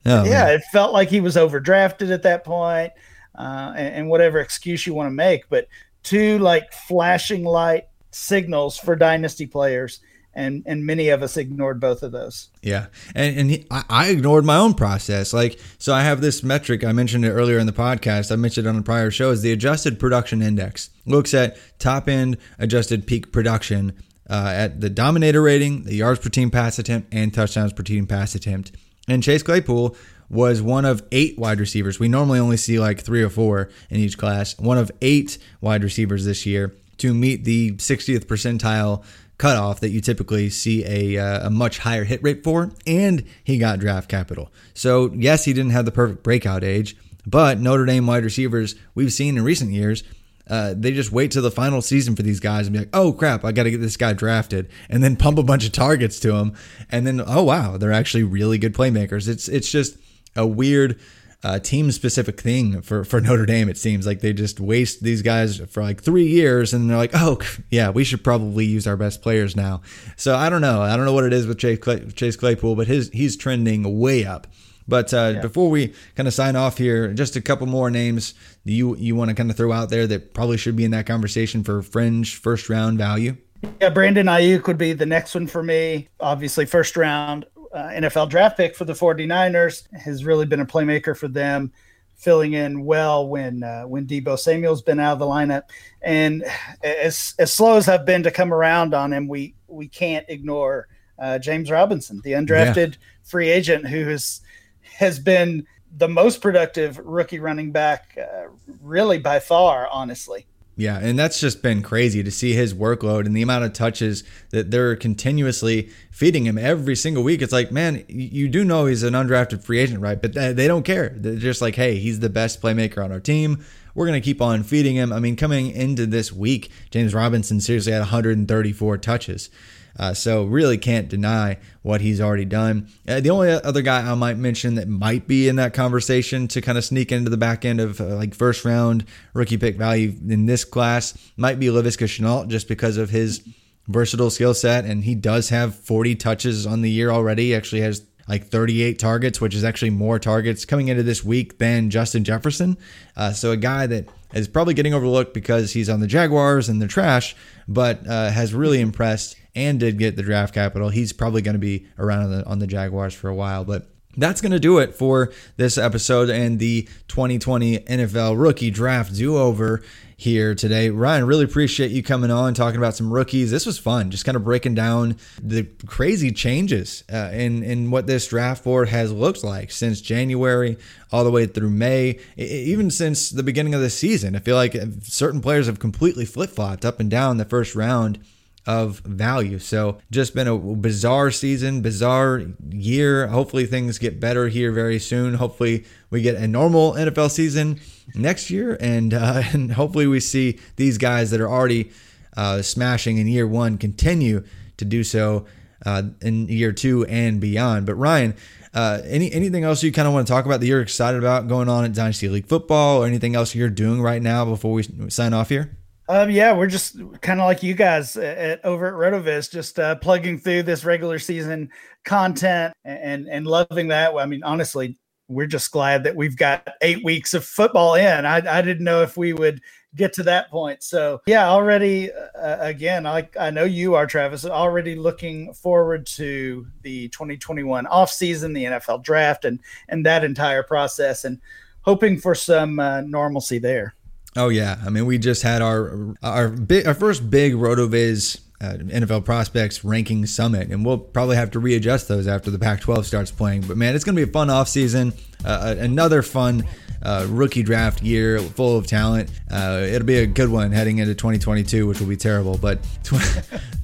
oh, 0.04 0.24
yeah, 0.24 0.44
man. 0.44 0.54
it 0.54 0.62
felt 0.72 0.92
like 0.92 1.08
he 1.08 1.20
was 1.22 1.36
overdrafted 1.36 2.12
at 2.12 2.22
that 2.22 2.44
point, 2.44 2.92
uh, 3.36 3.72
and, 3.74 3.94
and 3.94 4.08
whatever 4.08 4.40
excuse 4.40 4.86
you 4.86 4.92
want 4.92 5.06
to 5.06 5.10
make, 5.10 5.48
but 5.48 5.66
two 6.02 6.38
like 6.38 6.70
flashing 6.72 7.44
light 7.44 7.84
signals 8.10 8.76
for 8.76 8.94
dynasty 8.94 9.46
players 9.46 10.00
and 10.35 10.62
and 10.66 10.85
many 10.85 11.09
of 11.09 11.22
us 11.22 11.37
ignored 11.37 11.80
both 11.80 12.03
of 12.03 12.12
those. 12.12 12.49
Yeah, 12.62 12.87
and 13.14 13.39
and 13.39 13.51
he, 13.51 13.66
I, 13.70 13.85
I, 13.89 14.09
ignored 14.09 14.45
my 14.45 14.57
own 14.57 14.74
process. 14.74 15.32
Like, 15.32 15.59
so 15.78 15.95
I 15.95 16.03
have 16.03 16.20
this 16.20 16.43
metric. 16.43 16.85
I 16.85 16.93
mentioned 16.93 17.24
it 17.24 17.30
earlier 17.30 17.59
in 17.59 17.66
the 17.66 17.72
podcast. 17.72 18.32
I 18.32 18.37
mentioned 18.37 18.66
it 18.66 18.70
on 18.70 18.76
a 18.76 18.82
prior 18.82 19.11
show. 19.11 19.30
Is 19.30 19.43
the 19.43 19.53
adjusted 19.53 19.99
production 19.99 20.43
index 20.43 20.91
looks 21.07 21.35
at 21.35 21.57
top 21.78 22.09
end 22.09 22.39
adjusted 22.59 23.07
peak 23.07 23.32
production 23.32 23.93
uh, 24.28 24.53
at 24.55 24.80
the 24.80 24.91
dominator 24.91 25.43
rating, 25.43 25.85
the 25.85 25.97
yards 25.97 26.20
per 26.20 26.28
team 26.28 26.51
pass 26.51 26.78
attempt, 26.78 27.12
and 27.12 27.32
touchdowns 27.32 27.72
per 27.72 27.82
team 27.82 28.07
pass 28.07 28.35
attempt. 28.35 28.72
And 29.07 29.22
Chase 29.22 29.43
Claypool 29.43 29.97
was 30.30 30.62
one 30.62 30.85
of 30.85 31.03
eight 31.12 31.39
wide 31.39 31.61
receivers. 31.61 32.01
We 32.01 32.09
normally 32.09 32.39
only 32.39 32.57
see 32.57 32.78
like 32.78 33.01
three 33.01 33.22
or 33.22 33.28
four 33.28 33.68
in 33.91 33.99
each 34.01 34.16
class. 34.16 34.59
One 34.59 34.78
of 34.78 34.91
eight 35.03 35.39
wide 35.61 35.85
receivers 35.85 36.24
this 36.24 36.47
year 36.47 36.74
to 36.99 37.12
meet 37.12 37.45
the 37.45 37.72
60th 37.72 38.24
percentile 38.24 39.05
cutoff 39.45 39.80
that 39.80 39.90
you 39.90 40.01
typically 40.01 40.49
see 40.49 40.82
a, 40.86 41.22
uh, 41.22 41.49
a 41.49 41.51
much 41.51 41.80
higher 41.80 42.05
hit 42.05 42.22
rate 42.22 42.42
for, 42.42 42.72
and 42.86 43.22
he 43.45 43.59
got 43.59 43.78
draft 43.78 44.09
capital. 44.09 44.51
So, 44.72 45.12
yes, 45.12 45.45
he 45.45 45.53
didn't 45.53 45.72
have 45.72 45.84
the 45.84 45.92
perfect 45.92 46.22
breakout 46.22 46.64
age, 46.64 46.97
but 47.26 47.61
Notre 47.61 47.84
Dame 47.84 48.07
wide 48.07 48.24
receivers 48.24 48.74
we've 48.95 49.12
seen 49.12 49.36
in 49.36 49.45
recent 49.45 49.70
years, 49.70 50.03
uh, 50.49 50.72
they 50.74 50.92
just 50.92 51.12
wait 51.12 51.30
till 51.30 51.42
the 51.42 51.51
final 51.51 51.82
season 51.82 52.16
for 52.16 52.22
these 52.22 52.40
guys 52.40 52.66
and 52.66 52.72
be 52.72 52.78
like, 52.78 52.88
oh 52.95 53.12
crap, 53.12 53.45
I 53.45 53.53
got 53.53 53.64
to 53.64 53.70
get 53.70 53.82
this 53.82 53.99
guy 53.99 54.14
drafted, 54.14 54.70
and 54.88 55.05
then 55.05 55.14
pump 55.14 55.36
a 55.36 55.42
bunch 55.42 55.66
of 55.66 55.72
targets 55.72 56.18
to 56.20 56.36
him, 56.36 56.55
and 56.90 57.07
then 57.07 57.20
oh 57.26 57.42
wow, 57.42 57.76
they're 57.76 57.92
actually 57.92 58.22
really 58.22 58.57
good 58.57 58.72
playmakers. 58.72 59.28
It's 59.28 59.47
it's 59.47 59.70
just 59.70 59.99
a 60.34 60.47
weird 60.47 60.99
uh, 61.45 61.59
team 61.59 61.92
specific 61.92 62.40
thing 62.40 62.80
for, 62.80 63.05
for 63.05 63.20
Notre 63.20 63.45
Dame. 63.45 63.68
It 63.68 63.76
seems 63.76 64.07
like 64.07 64.20
they 64.20 64.32
just 64.32 64.59
waste 64.59 65.03
these 65.03 65.20
guys 65.20 65.59
for 65.59 65.82
like 65.82 66.03
three 66.03 66.26
years 66.26 66.72
and 66.72 66.88
they're 66.88 66.97
like, 66.97 67.11
oh, 67.14 67.38
yeah, 67.70 67.90
we 67.90 68.03
should 68.03 68.24
probably 68.24 68.64
use 68.64 68.86
our 68.86 68.97
best 68.97 69.20
players 69.20 69.55
now. 69.55 69.82
So 70.16 70.34
I 70.34 70.49
don't 70.49 70.62
know. 70.62 70.80
I 70.80 70.97
don't 70.97 71.05
know 71.05 71.12
what 71.12 71.24
it 71.24 71.34
is 71.34 71.47
with 71.47 71.59
Chase, 71.59 71.78
Clay, 71.78 72.01
Chase 72.16 72.36
Claypool, 72.36 72.76
but 72.76 72.86
his 72.86 73.11
he's 73.11 73.36
trending 73.36 74.01
way 74.01 74.24
up. 74.24 74.47
But 74.88 75.12
uh, 75.12 75.32
yeah. 75.34 75.40
before 75.40 75.70
we 75.70 75.95
kind 76.14 76.26
of 76.26 76.34
sign 76.34 76.57
off 76.57 76.78
here, 76.78 77.12
just 77.12 77.36
a 77.36 77.42
couple 77.42 77.66
more 77.66 77.90
names 77.90 78.34
you 78.64 78.97
you 78.97 79.14
want 79.14 79.28
to 79.28 79.34
kind 79.34 79.51
of 79.51 79.57
throw 79.57 79.72
out 79.72 79.90
there 79.90 80.07
that 80.07 80.34
probably 80.34 80.57
should 80.57 80.76
be 80.76 80.84
in 80.84 80.90
that 80.92 81.07
conversation 81.07 81.62
for 81.62 81.82
fringe 81.82 82.36
first 82.36 82.68
round 82.70 82.99
value. 82.99 83.36
Yeah, 83.80 83.90
Brandon 83.90 84.26
Aiyuk 84.26 84.66
would 84.66 84.78
be 84.78 84.92
the 84.92 85.07
next 85.07 85.34
one 85.34 85.47
for 85.47 85.62
me. 85.62 86.09
Obviously, 86.20 86.66
first 86.66 86.97
round 86.97 87.47
uh, 87.74 87.88
NFL 87.88 88.30
draft 88.30 88.56
pick 88.56 88.76
for 88.76 88.84
the 88.84 88.92
49ers, 88.92 89.92
has 89.92 90.24
really 90.24 90.46
been 90.46 90.60
a 90.60 90.66
playmaker 90.66 91.16
for 91.16 91.28
them, 91.28 91.72
filling 92.14 92.52
in 92.52 92.84
well 92.84 93.28
when 93.28 93.62
uh, 93.62 93.82
when 93.82 94.06
Deebo 94.06 94.38
Samuel's 94.38 94.80
been 94.80 95.00
out 95.00 95.14
of 95.14 95.18
the 95.18 95.26
lineup. 95.26 95.64
And 96.00 96.44
as 96.82 97.34
as 97.38 97.52
slow 97.52 97.76
as 97.76 97.88
I've 97.88 98.06
been 98.06 98.22
to 98.22 98.30
come 98.30 98.54
around 98.54 98.94
on 98.94 99.12
him, 99.12 99.26
we 99.26 99.54
we 99.66 99.88
can't 99.88 100.24
ignore 100.28 100.88
uh, 101.18 101.38
James 101.38 101.70
Robinson, 101.70 102.20
the 102.22 102.32
undrafted 102.32 102.92
yeah. 102.92 102.98
free 103.24 103.50
agent 103.50 103.88
who 103.88 104.04
has 104.08 104.40
has 104.82 105.18
been 105.18 105.66
the 105.96 106.08
most 106.08 106.40
productive 106.40 106.98
rookie 106.98 107.38
running 107.38 107.72
back, 107.72 108.16
uh, 108.20 108.44
really 108.80 109.18
by 109.18 109.40
far, 109.40 109.88
honestly. 109.90 110.46
Yeah, 110.76 110.98
and 110.98 111.16
that's 111.16 111.38
just 111.38 111.62
been 111.62 111.82
crazy 111.82 112.24
to 112.24 112.32
see 112.32 112.52
his 112.52 112.74
workload 112.74 113.26
and 113.26 113.36
the 113.36 113.42
amount 113.42 113.64
of 113.64 113.72
touches 113.72 114.24
that 114.50 114.72
they're 114.72 114.96
continuously 114.96 115.88
feeding 116.10 116.46
him 116.46 116.58
every 116.58 116.96
single 116.96 117.22
week. 117.22 117.42
It's 117.42 117.52
like, 117.52 117.70
man, 117.70 118.04
you 118.08 118.48
do 118.48 118.64
know 118.64 118.86
he's 118.86 119.04
an 119.04 119.14
undrafted 119.14 119.62
free 119.62 119.78
agent, 119.78 120.00
right? 120.00 120.20
But 120.20 120.34
they 120.34 120.66
don't 120.66 120.82
care. 120.82 121.14
They're 121.16 121.36
just 121.36 121.62
like, 121.62 121.76
hey, 121.76 121.98
he's 121.98 122.18
the 122.18 122.28
best 122.28 122.60
playmaker 122.60 123.04
on 123.04 123.12
our 123.12 123.20
team. 123.20 123.64
We're 123.94 124.06
going 124.06 124.20
to 124.20 124.24
keep 124.24 124.42
on 124.42 124.64
feeding 124.64 124.96
him. 124.96 125.12
I 125.12 125.20
mean, 125.20 125.36
coming 125.36 125.70
into 125.70 126.06
this 126.06 126.32
week, 126.32 126.72
James 126.90 127.14
Robinson 127.14 127.60
seriously 127.60 127.92
had 127.92 128.00
134 128.00 128.98
touches. 128.98 129.50
Uh, 129.99 130.12
so 130.12 130.45
really 130.45 130.78
can't 130.78 131.09
deny 131.09 131.57
what 131.82 132.01
he's 132.01 132.20
already 132.20 132.45
done. 132.45 132.88
Uh, 133.07 133.20
the 133.20 133.30
only 133.30 133.51
other 133.51 133.82
guy 133.82 134.11
I 134.11 134.14
might 134.14 134.36
mention 134.36 134.74
that 134.74 134.88
might 134.88 135.26
be 135.26 135.49
in 135.49 135.57
that 135.57 135.74
conversation 135.74 136.49
to 136.49 136.61
kind 136.61 136.76
of 136.76 136.84
sneak 136.84 137.12
into 137.12 137.30
the 137.30 137.36
back 137.36 137.64
end 137.64 137.80
of 137.80 138.01
uh, 138.01 138.16
like 138.16 138.34
first 138.34 138.64
round 138.64 139.05
rookie 139.34 139.59
pick 139.59 139.76
value 139.76 140.14
in 140.28 140.47
this 140.47 140.64
class 140.64 141.16
might 141.36 141.61
be 141.61 141.66
Laviska 141.66 142.07
Shenault 142.07 142.49
just 142.49 142.68
because 142.68 142.97
of 142.97 143.11
his 143.11 143.47
versatile 143.86 144.30
skill 144.30 144.55
set 144.55 144.84
and 144.84 145.05
he 145.05 145.14
does 145.14 145.51
have 145.51 145.74
40 145.74 146.16
touches 146.16 146.66
on 146.66 146.80
the 146.80 146.90
year 146.90 147.11
already. 147.11 147.47
He 147.47 147.55
actually 147.55 147.82
has 147.82 148.05
like 148.28 148.47
38 148.47 148.99
targets, 148.99 149.40
which 149.40 149.55
is 149.55 149.64
actually 149.64 149.90
more 149.90 150.18
targets 150.18 150.64
coming 150.64 150.88
into 150.88 151.03
this 151.03 151.22
week 151.22 151.59
than 151.59 151.90
Justin 151.90 152.24
Jefferson. 152.24 152.78
Uh, 153.16 153.32
so 153.32 153.51
a 153.51 153.57
guy 153.57 153.86
that 153.86 154.09
is 154.32 154.49
probably 154.49 154.74
getting 154.74 154.95
overlooked 154.95 155.34
because 155.34 155.72
he's 155.72 155.88
on 155.88 156.01
the 156.01 156.07
Jaguars 156.07 156.68
and 156.68 156.80
they're 156.80 156.88
trash, 156.88 157.36
but 157.68 158.07
uh, 158.07 158.30
has 158.30 158.55
really 158.55 158.80
impressed 158.80 159.36
and 159.55 159.80
did 159.80 159.98
get 159.98 160.16
the 160.16 160.22
draft 160.22 160.55
capital. 160.55 160.88
He's 160.88 161.12
probably 161.12 161.42
going 161.42 161.55
to 161.55 161.61
be 161.61 161.86
around 161.98 162.24
on 162.24 162.30
the, 162.30 162.46
on 162.46 162.59
the 162.59 162.66
Jaguars 162.66 163.14
for 163.14 163.28
a 163.28 163.34
while, 163.34 163.64
but 163.64 163.88
that's 164.16 164.40
going 164.40 164.52
to 164.52 164.61
do 164.61 164.78
it 164.78 164.94
for 164.94 165.32
this 165.57 165.78
episode 165.78 166.30
and 166.30 166.59
the 166.59 166.88
2020 167.09 167.80
NFL 167.80 168.40
rookie 168.40 168.70
draft 168.70 169.14
do 169.14 169.36
over 169.36 169.82
here 170.16 170.55
today. 170.55 170.90
Ryan, 170.90 171.26
really 171.26 171.44
appreciate 171.44 171.90
you 171.90 172.02
coming 172.02 172.30
on 172.30 172.55
talking 172.55 172.78
about 172.78 172.94
some 172.94 173.12
rookies. 173.12 173.50
This 173.50 173.66
was 173.66 173.78
fun, 173.78 174.11
just 174.11 174.24
kind 174.24 174.36
of 174.36 174.44
breaking 174.44 174.74
down 174.74 175.16
the 175.42 175.64
crazy 175.86 176.30
changes 176.30 177.02
uh, 177.12 177.30
in 177.32 177.62
in 177.62 177.90
what 177.90 178.07
this 178.07 178.28
draft 178.28 178.64
board 178.64 178.88
has 178.88 179.12
looked 179.12 179.42
like 179.42 179.70
since 179.72 180.00
January 180.00 180.76
all 181.11 181.24
the 181.24 181.30
way 181.30 181.46
through 181.46 181.70
May, 181.70 182.20
even 182.36 182.90
since 182.90 183.30
the 183.30 183.42
beginning 183.42 183.74
of 183.74 183.80
the 183.80 183.90
season. 183.90 184.36
I 184.36 184.38
feel 184.38 184.57
like 184.57 184.76
certain 185.02 185.40
players 185.40 185.66
have 185.66 185.78
completely 185.78 186.24
flip 186.24 186.50
flopped 186.50 186.84
up 186.84 187.00
and 187.00 187.11
down 187.11 187.36
the 187.36 187.44
first 187.44 187.74
round 187.74 188.20
of 188.66 189.00
value. 189.00 189.58
So 189.58 189.98
just 190.10 190.34
been 190.34 190.48
a 190.48 190.56
bizarre 190.56 191.30
season, 191.30 191.82
bizarre 191.82 192.42
year. 192.70 193.26
Hopefully 193.26 193.66
things 193.66 193.98
get 193.98 194.20
better 194.20 194.48
here 194.48 194.72
very 194.72 194.98
soon. 194.98 195.34
Hopefully 195.34 195.84
we 196.10 196.22
get 196.22 196.36
a 196.36 196.48
normal 196.48 196.92
NFL 196.92 197.30
season 197.30 197.80
next 198.14 198.50
year, 198.50 198.76
and 198.80 199.12
uh, 199.12 199.42
and 199.52 199.72
hopefully 199.72 200.06
we 200.06 200.20
see 200.20 200.58
these 200.76 200.98
guys 200.98 201.30
that 201.30 201.40
are 201.40 201.48
already 201.48 201.90
uh, 202.36 202.62
smashing 202.62 203.18
in 203.18 203.26
year 203.26 203.46
one 203.46 203.76
continue 203.78 204.44
to 204.76 204.84
do 204.84 205.04
so 205.04 205.46
uh, 205.84 206.02
in 206.22 206.48
year 206.48 206.72
two 206.72 207.04
and 207.06 207.40
beyond. 207.40 207.86
But 207.86 207.94
Ryan. 207.94 208.34
Uh, 208.72 209.00
any 209.04 209.30
anything 209.32 209.62
else 209.62 209.84
you 209.84 209.92
kind 209.92 210.08
of 210.08 210.12
want 210.12 210.26
to 210.26 210.32
talk 210.32 210.46
about 210.46 210.58
that 210.58 210.66
you're 210.66 210.80
excited 210.80 211.16
about 211.16 211.46
going 211.46 211.68
on 211.68 211.84
at 211.84 211.92
Dynasty 211.92 212.28
League 212.28 212.48
football, 212.48 213.04
or 213.04 213.06
anything 213.06 213.36
else 213.36 213.54
you're 213.54 213.70
doing 213.70 214.02
right 214.02 214.20
now 214.20 214.44
before 214.44 214.72
we 214.72 214.82
sign 215.10 215.32
off 215.32 215.48
here? 215.48 215.76
Um, 216.09 216.30
yeah, 216.30 216.52
we're 216.52 216.66
just 216.66 216.98
kind 217.22 217.40
of 217.40 217.46
like 217.46 217.62
you 217.62 217.74
guys 217.74 218.16
at, 218.16 218.62
over 218.64 218.86
at 218.88 218.94
Rotoviz, 218.94 219.50
just 219.50 219.78
uh, 219.78 219.94
plugging 219.96 220.38
through 220.38 220.64
this 220.64 220.84
regular 220.84 221.18
season 221.18 221.70
content 222.05 222.74
and 222.84 223.26
and 223.26 223.46
loving 223.46 223.88
that. 223.88 224.14
I 224.14 224.26
mean, 224.26 224.42
honestly, 224.42 224.98
we're 225.28 225.46
just 225.46 225.70
glad 225.70 226.05
that 226.05 226.14
we've 226.14 226.36
got 226.36 226.68
eight 226.82 227.02
weeks 227.05 227.32
of 227.32 227.44
football 227.44 227.94
in. 227.94 228.26
I, 228.26 228.36
I 228.36 228.61
didn't 228.61 228.84
know 228.84 229.02
if 229.02 229.16
we 229.16 229.32
would 229.32 229.62
get 229.96 230.12
to 230.14 230.22
that 230.24 230.50
point. 230.50 230.82
So 230.82 231.22
yeah, 231.26 231.48
already 231.48 232.12
uh, 232.12 232.59
again, 232.61 233.07
I 233.07 233.26
I 233.40 233.50
know 233.50 233.64
you 233.64 233.94
are 233.94 234.07
Travis. 234.07 234.44
Already 234.44 234.96
looking 234.96 235.55
forward 235.55 236.07
to 236.09 236.66
the 236.82 237.09
2021 237.09 237.86
off 237.86 238.11
season, 238.11 238.52
the 238.52 238.64
NFL 238.64 239.02
draft, 239.02 239.46
and 239.46 239.59
and 239.88 240.05
that 240.05 240.22
entire 240.22 240.62
process, 240.62 241.24
and 241.24 241.40
hoping 241.80 242.18
for 242.18 242.34
some 242.34 242.78
uh, 242.78 243.00
normalcy 243.00 243.59
there. 243.59 243.94
Oh 244.37 244.49
yeah, 244.49 244.78
I 244.85 244.91
mean 244.91 245.07
we 245.07 245.18
just 245.18 245.43
had 245.43 245.62
our 245.62 246.16
our 246.22 246.49
big 246.49 246.87
our 246.87 246.95
first 246.95 247.30
big 247.30 247.55
Rotoviz 247.55 248.41
uh, 248.61 248.74
NFL 248.74 249.24
prospects 249.24 249.85
ranking 249.85 250.26
summit, 250.26 250.70
and 250.70 250.85
we'll 250.85 250.99
probably 250.99 251.37
have 251.37 251.51
to 251.53 251.61
readjust 251.61 252.09
those 252.09 252.26
after 252.26 252.51
the 252.51 252.59
Pac-12 252.59 253.05
starts 253.05 253.30
playing. 253.30 253.62
But 253.62 253.76
man, 253.76 253.95
it's 253.95 254.05
going 254.05 254.16
to 254.16 254.24
be 254.24 254.28
a 254.28 254.32
fun 254.32 254.49
offseason, 254.49 255.14
uh, 255.45 255.74
another 255.78 256.22
fun 256.22 256.66
uh, 257.03 257.26
rookie 257.28 257.62
draft 257.62 258.03
year 258.03 258.39
full 258.39 258.78
of 258.78 258.87
talent. 258.87 259.30
Uh, 259.51 259.85
it'll 259.89 260.07
be 260.07 260.18
a 260.18 260.26
good 260.26 260.49
one 260.49 260.72
heading 260.72 260.99
into 260.99 261.14
2022, 261.14 261.87
which 261.87 262.01
will 262.01 262.07
be 262.07 262.16
terrible. 262.16 262.57
But 262.57 262.82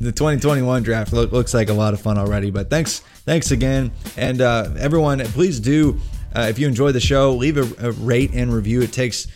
the 0.00 0.12
2021 0.12 0.82
draft 0.82 1.12
look, 1.12 1.30
looks 1.30 1.52
like 1.52 1.68
a 1.68 1.74
lot 1.74 1.92
of 1.92 2.00
fun 2.00 2.16
already. 2.16 2.50
But 2.50 2.70
thanks, 2.70 3.00
thanks 3.24 3.50
again, 3.50 3.92
and 4.16 4.40
uh, 4.40 4.70
everyone, 4.78 5.20
please 5.26 5.60
do 5.60 6.00
uh, 6.34 6.46
if 6.48 6.58
you 6.58 6.68
enjoy 6.68 6.92
the 6.92 7.00
show, 7.00 7.34
leave 7.34 7.56
a, 7.56 7.88
a 7.88 7.92
rate 7.92 8.30
and 8.32 8.52
review. 8.52 8.82
It 8.82 8.92
takes 8.92 9.26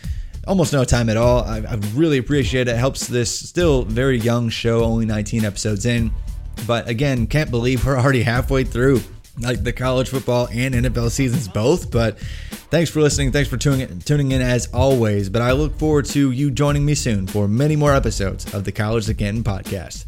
almost 0.47 0.72
no 0.72 0.84
time 0.84 1.09
at 1.09 1.16
all. 1.16 1.45
I, 1.45 1.59
I 1.59 1.74
really 1.95 2.18
appreciate 2.18 2.68
it. 2.68 2.68
it. 2.68 2.76
Helps 2.76 3.07
this 3.07 3.36
still 3.36 3.84
very 3.84 4.18
young 4.18 4.49
show, 4.49 4.84
only 4.84 5.07
19 5.07 5.45
episodes 5.45 5.86
in. 5.86 6.12
But 6.66 6.88
again, 6.88 7.26
can't 7.26 7.51
believe 7.51 7.84
we're 7.84 7.99
already 7.99 8.22
halfway 8.22 8.64
through 8.64 9.01
like 9.40 9.64
the 9.64 9.72
college 9.72 10.11
football 10.11 10.49
and 10.53 10.74
NFL 10.74 11.11
seasons 11.11 11.49
both. 11.49 11.90
But 11.90 12.18
thanks 12.70 12.90
for 12.90 13.01
listening. 13.01 13.32
Thanks 13.32 13.49
for 13.49 13.57
tuning 13.57 13.80
in, 13.80 14.01
tuning 14.01 14.32
in 14.32 14.42
as 14.42 14.68
always. 14.72 15.28
But 15.28 15.42
I 15.42 15.53
look 15.53 15.76
forward 15.78 16.07
to 16.07 16.30
you 16.30 16.51
joining 16.51 16.84
me 16.84 16.95
soon 16.95 17.26
for 17.26 17.49
many 17.49 17.76
more 17.76 17.95
episodes 17.95 18.53
of 18.55 18.64
the 18.64 18.72
College 18.72 19.07
Canton 19.16 19.42
podcast. 19.42 20.07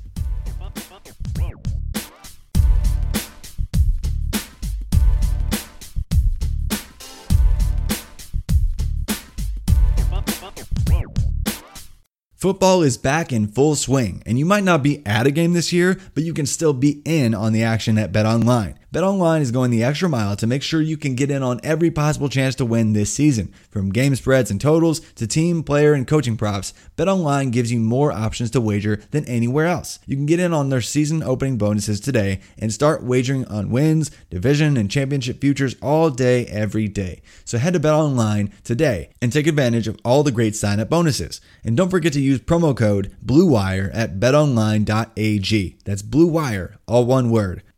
Football 12.46 12.84
is 12.84 12.96
back 12.96 13.32
in 13.32 13.48
full 13.48 13.74
swing, 13.74 14.22
and 14.24 14.38
you 14.38 14.46
might 14.46 14.62
not 14.62 14.80
be 14.80 15.04
at 15.04 15.26
a 15.26 15.32
game 15.32 15.52
this 15.52 15.72
year, 15.72 15.98
but 16.14 16.22
you 16.22 16.32
can 16.32 16.46
still 16.46 16.72
be 16.72 17.02
in 17.04 17.34
on 17.34 17.52
the 17.52 17.64
action 17.64 17.98
at 17.98 18.12
BetOnline. 18.12 18.76
BetOnline 18.96 19.42
is 19.42 19.50
going 19.50 19.70
the 19.70 19.84
extra 19.84 20.08
mile 20.08 20.36
to 20.36 20.46
make 20.46 20.62
sure 20.62 20.80
you 20.80 20.96
can 20.96 21.14
get 21.14 21.30
in 21.30 21.42
on 21.42 21.60
every 21.62 21.90
possible 21.90 22.30
chance 22.30 22.54
to 22.54 22.64
win 22.64 22.94
this 22.94 23.12
season. 23.12 23.52
From 23.68 23.92
game 23.92 24.16
spreads 24.16 24.50
and 24.50 24.58
totals 24.58 25.00
to 25.16 25.26
team, 25.26 25.62
player, 25.62 25.92
and 25.92 26.06
coaching 26.06 26.38
props, 26.38 26.72
BetOnline 26.96 27.52
gives 27.52 27.70
you 27.70 27.78
more 27.78 28.10
options 28.10 28.50
to 28.52 28.60
wager 28.62 29.02
than 29.10 29.26
anywhere 29.26 29.66
else. 29.66 29.98
You 30.06 30.16
can 30.16 30.24
get 30.24 30.40
in 30.40 30.54
on 30.54 30.70
their 30.70 30.80
season 30.80 31.22
opening 31.22 31.58
bonuses 31.58 32.00
today 32.00 32.40
and 32.56 32.72
start 32.72 33.02
wagering 33.02 33.44
on 33.48 33.68
wins, 33.68 34.10
division, 34.30 34.78
and 34.78 34.90
championship 34.90 35.42
futures 35.42 35.76
all 35.82 36.08
day, 36.08 36.46
every 36.46 36.88
day. 36.88 37.20
So 37.44 37.58
head 37.58 37.74
to 37.74 37.80
BetOnline 37.80 38.50
today 38.62 39.10
and 39.20 39.30
take 39.30 39.46
advantage 39.46 39.88
of 39.88 39.98
all 40.06 40.22
the 40.22 40.32
great 40.32 40.56
sign 40.56 40.80
up 40.80 40.88
bonuses. 40.88 41.42
And 41.62 41.76
don't 41.76 41.90
forget 41.90 42.14
to 42.14 42.20
use 42.22 42.40
promo 42.40 42.74
code 42.74 43.14
BLUEWIRE 43.22 43.90
at 43.92 44.18
betonline.ag. 44.18 45.76
That's 45.84 46.02
BLUEWIRE, 46.02 46.76
all 46.88 47.04
one 47.04 47.28
word. 47.28 47.62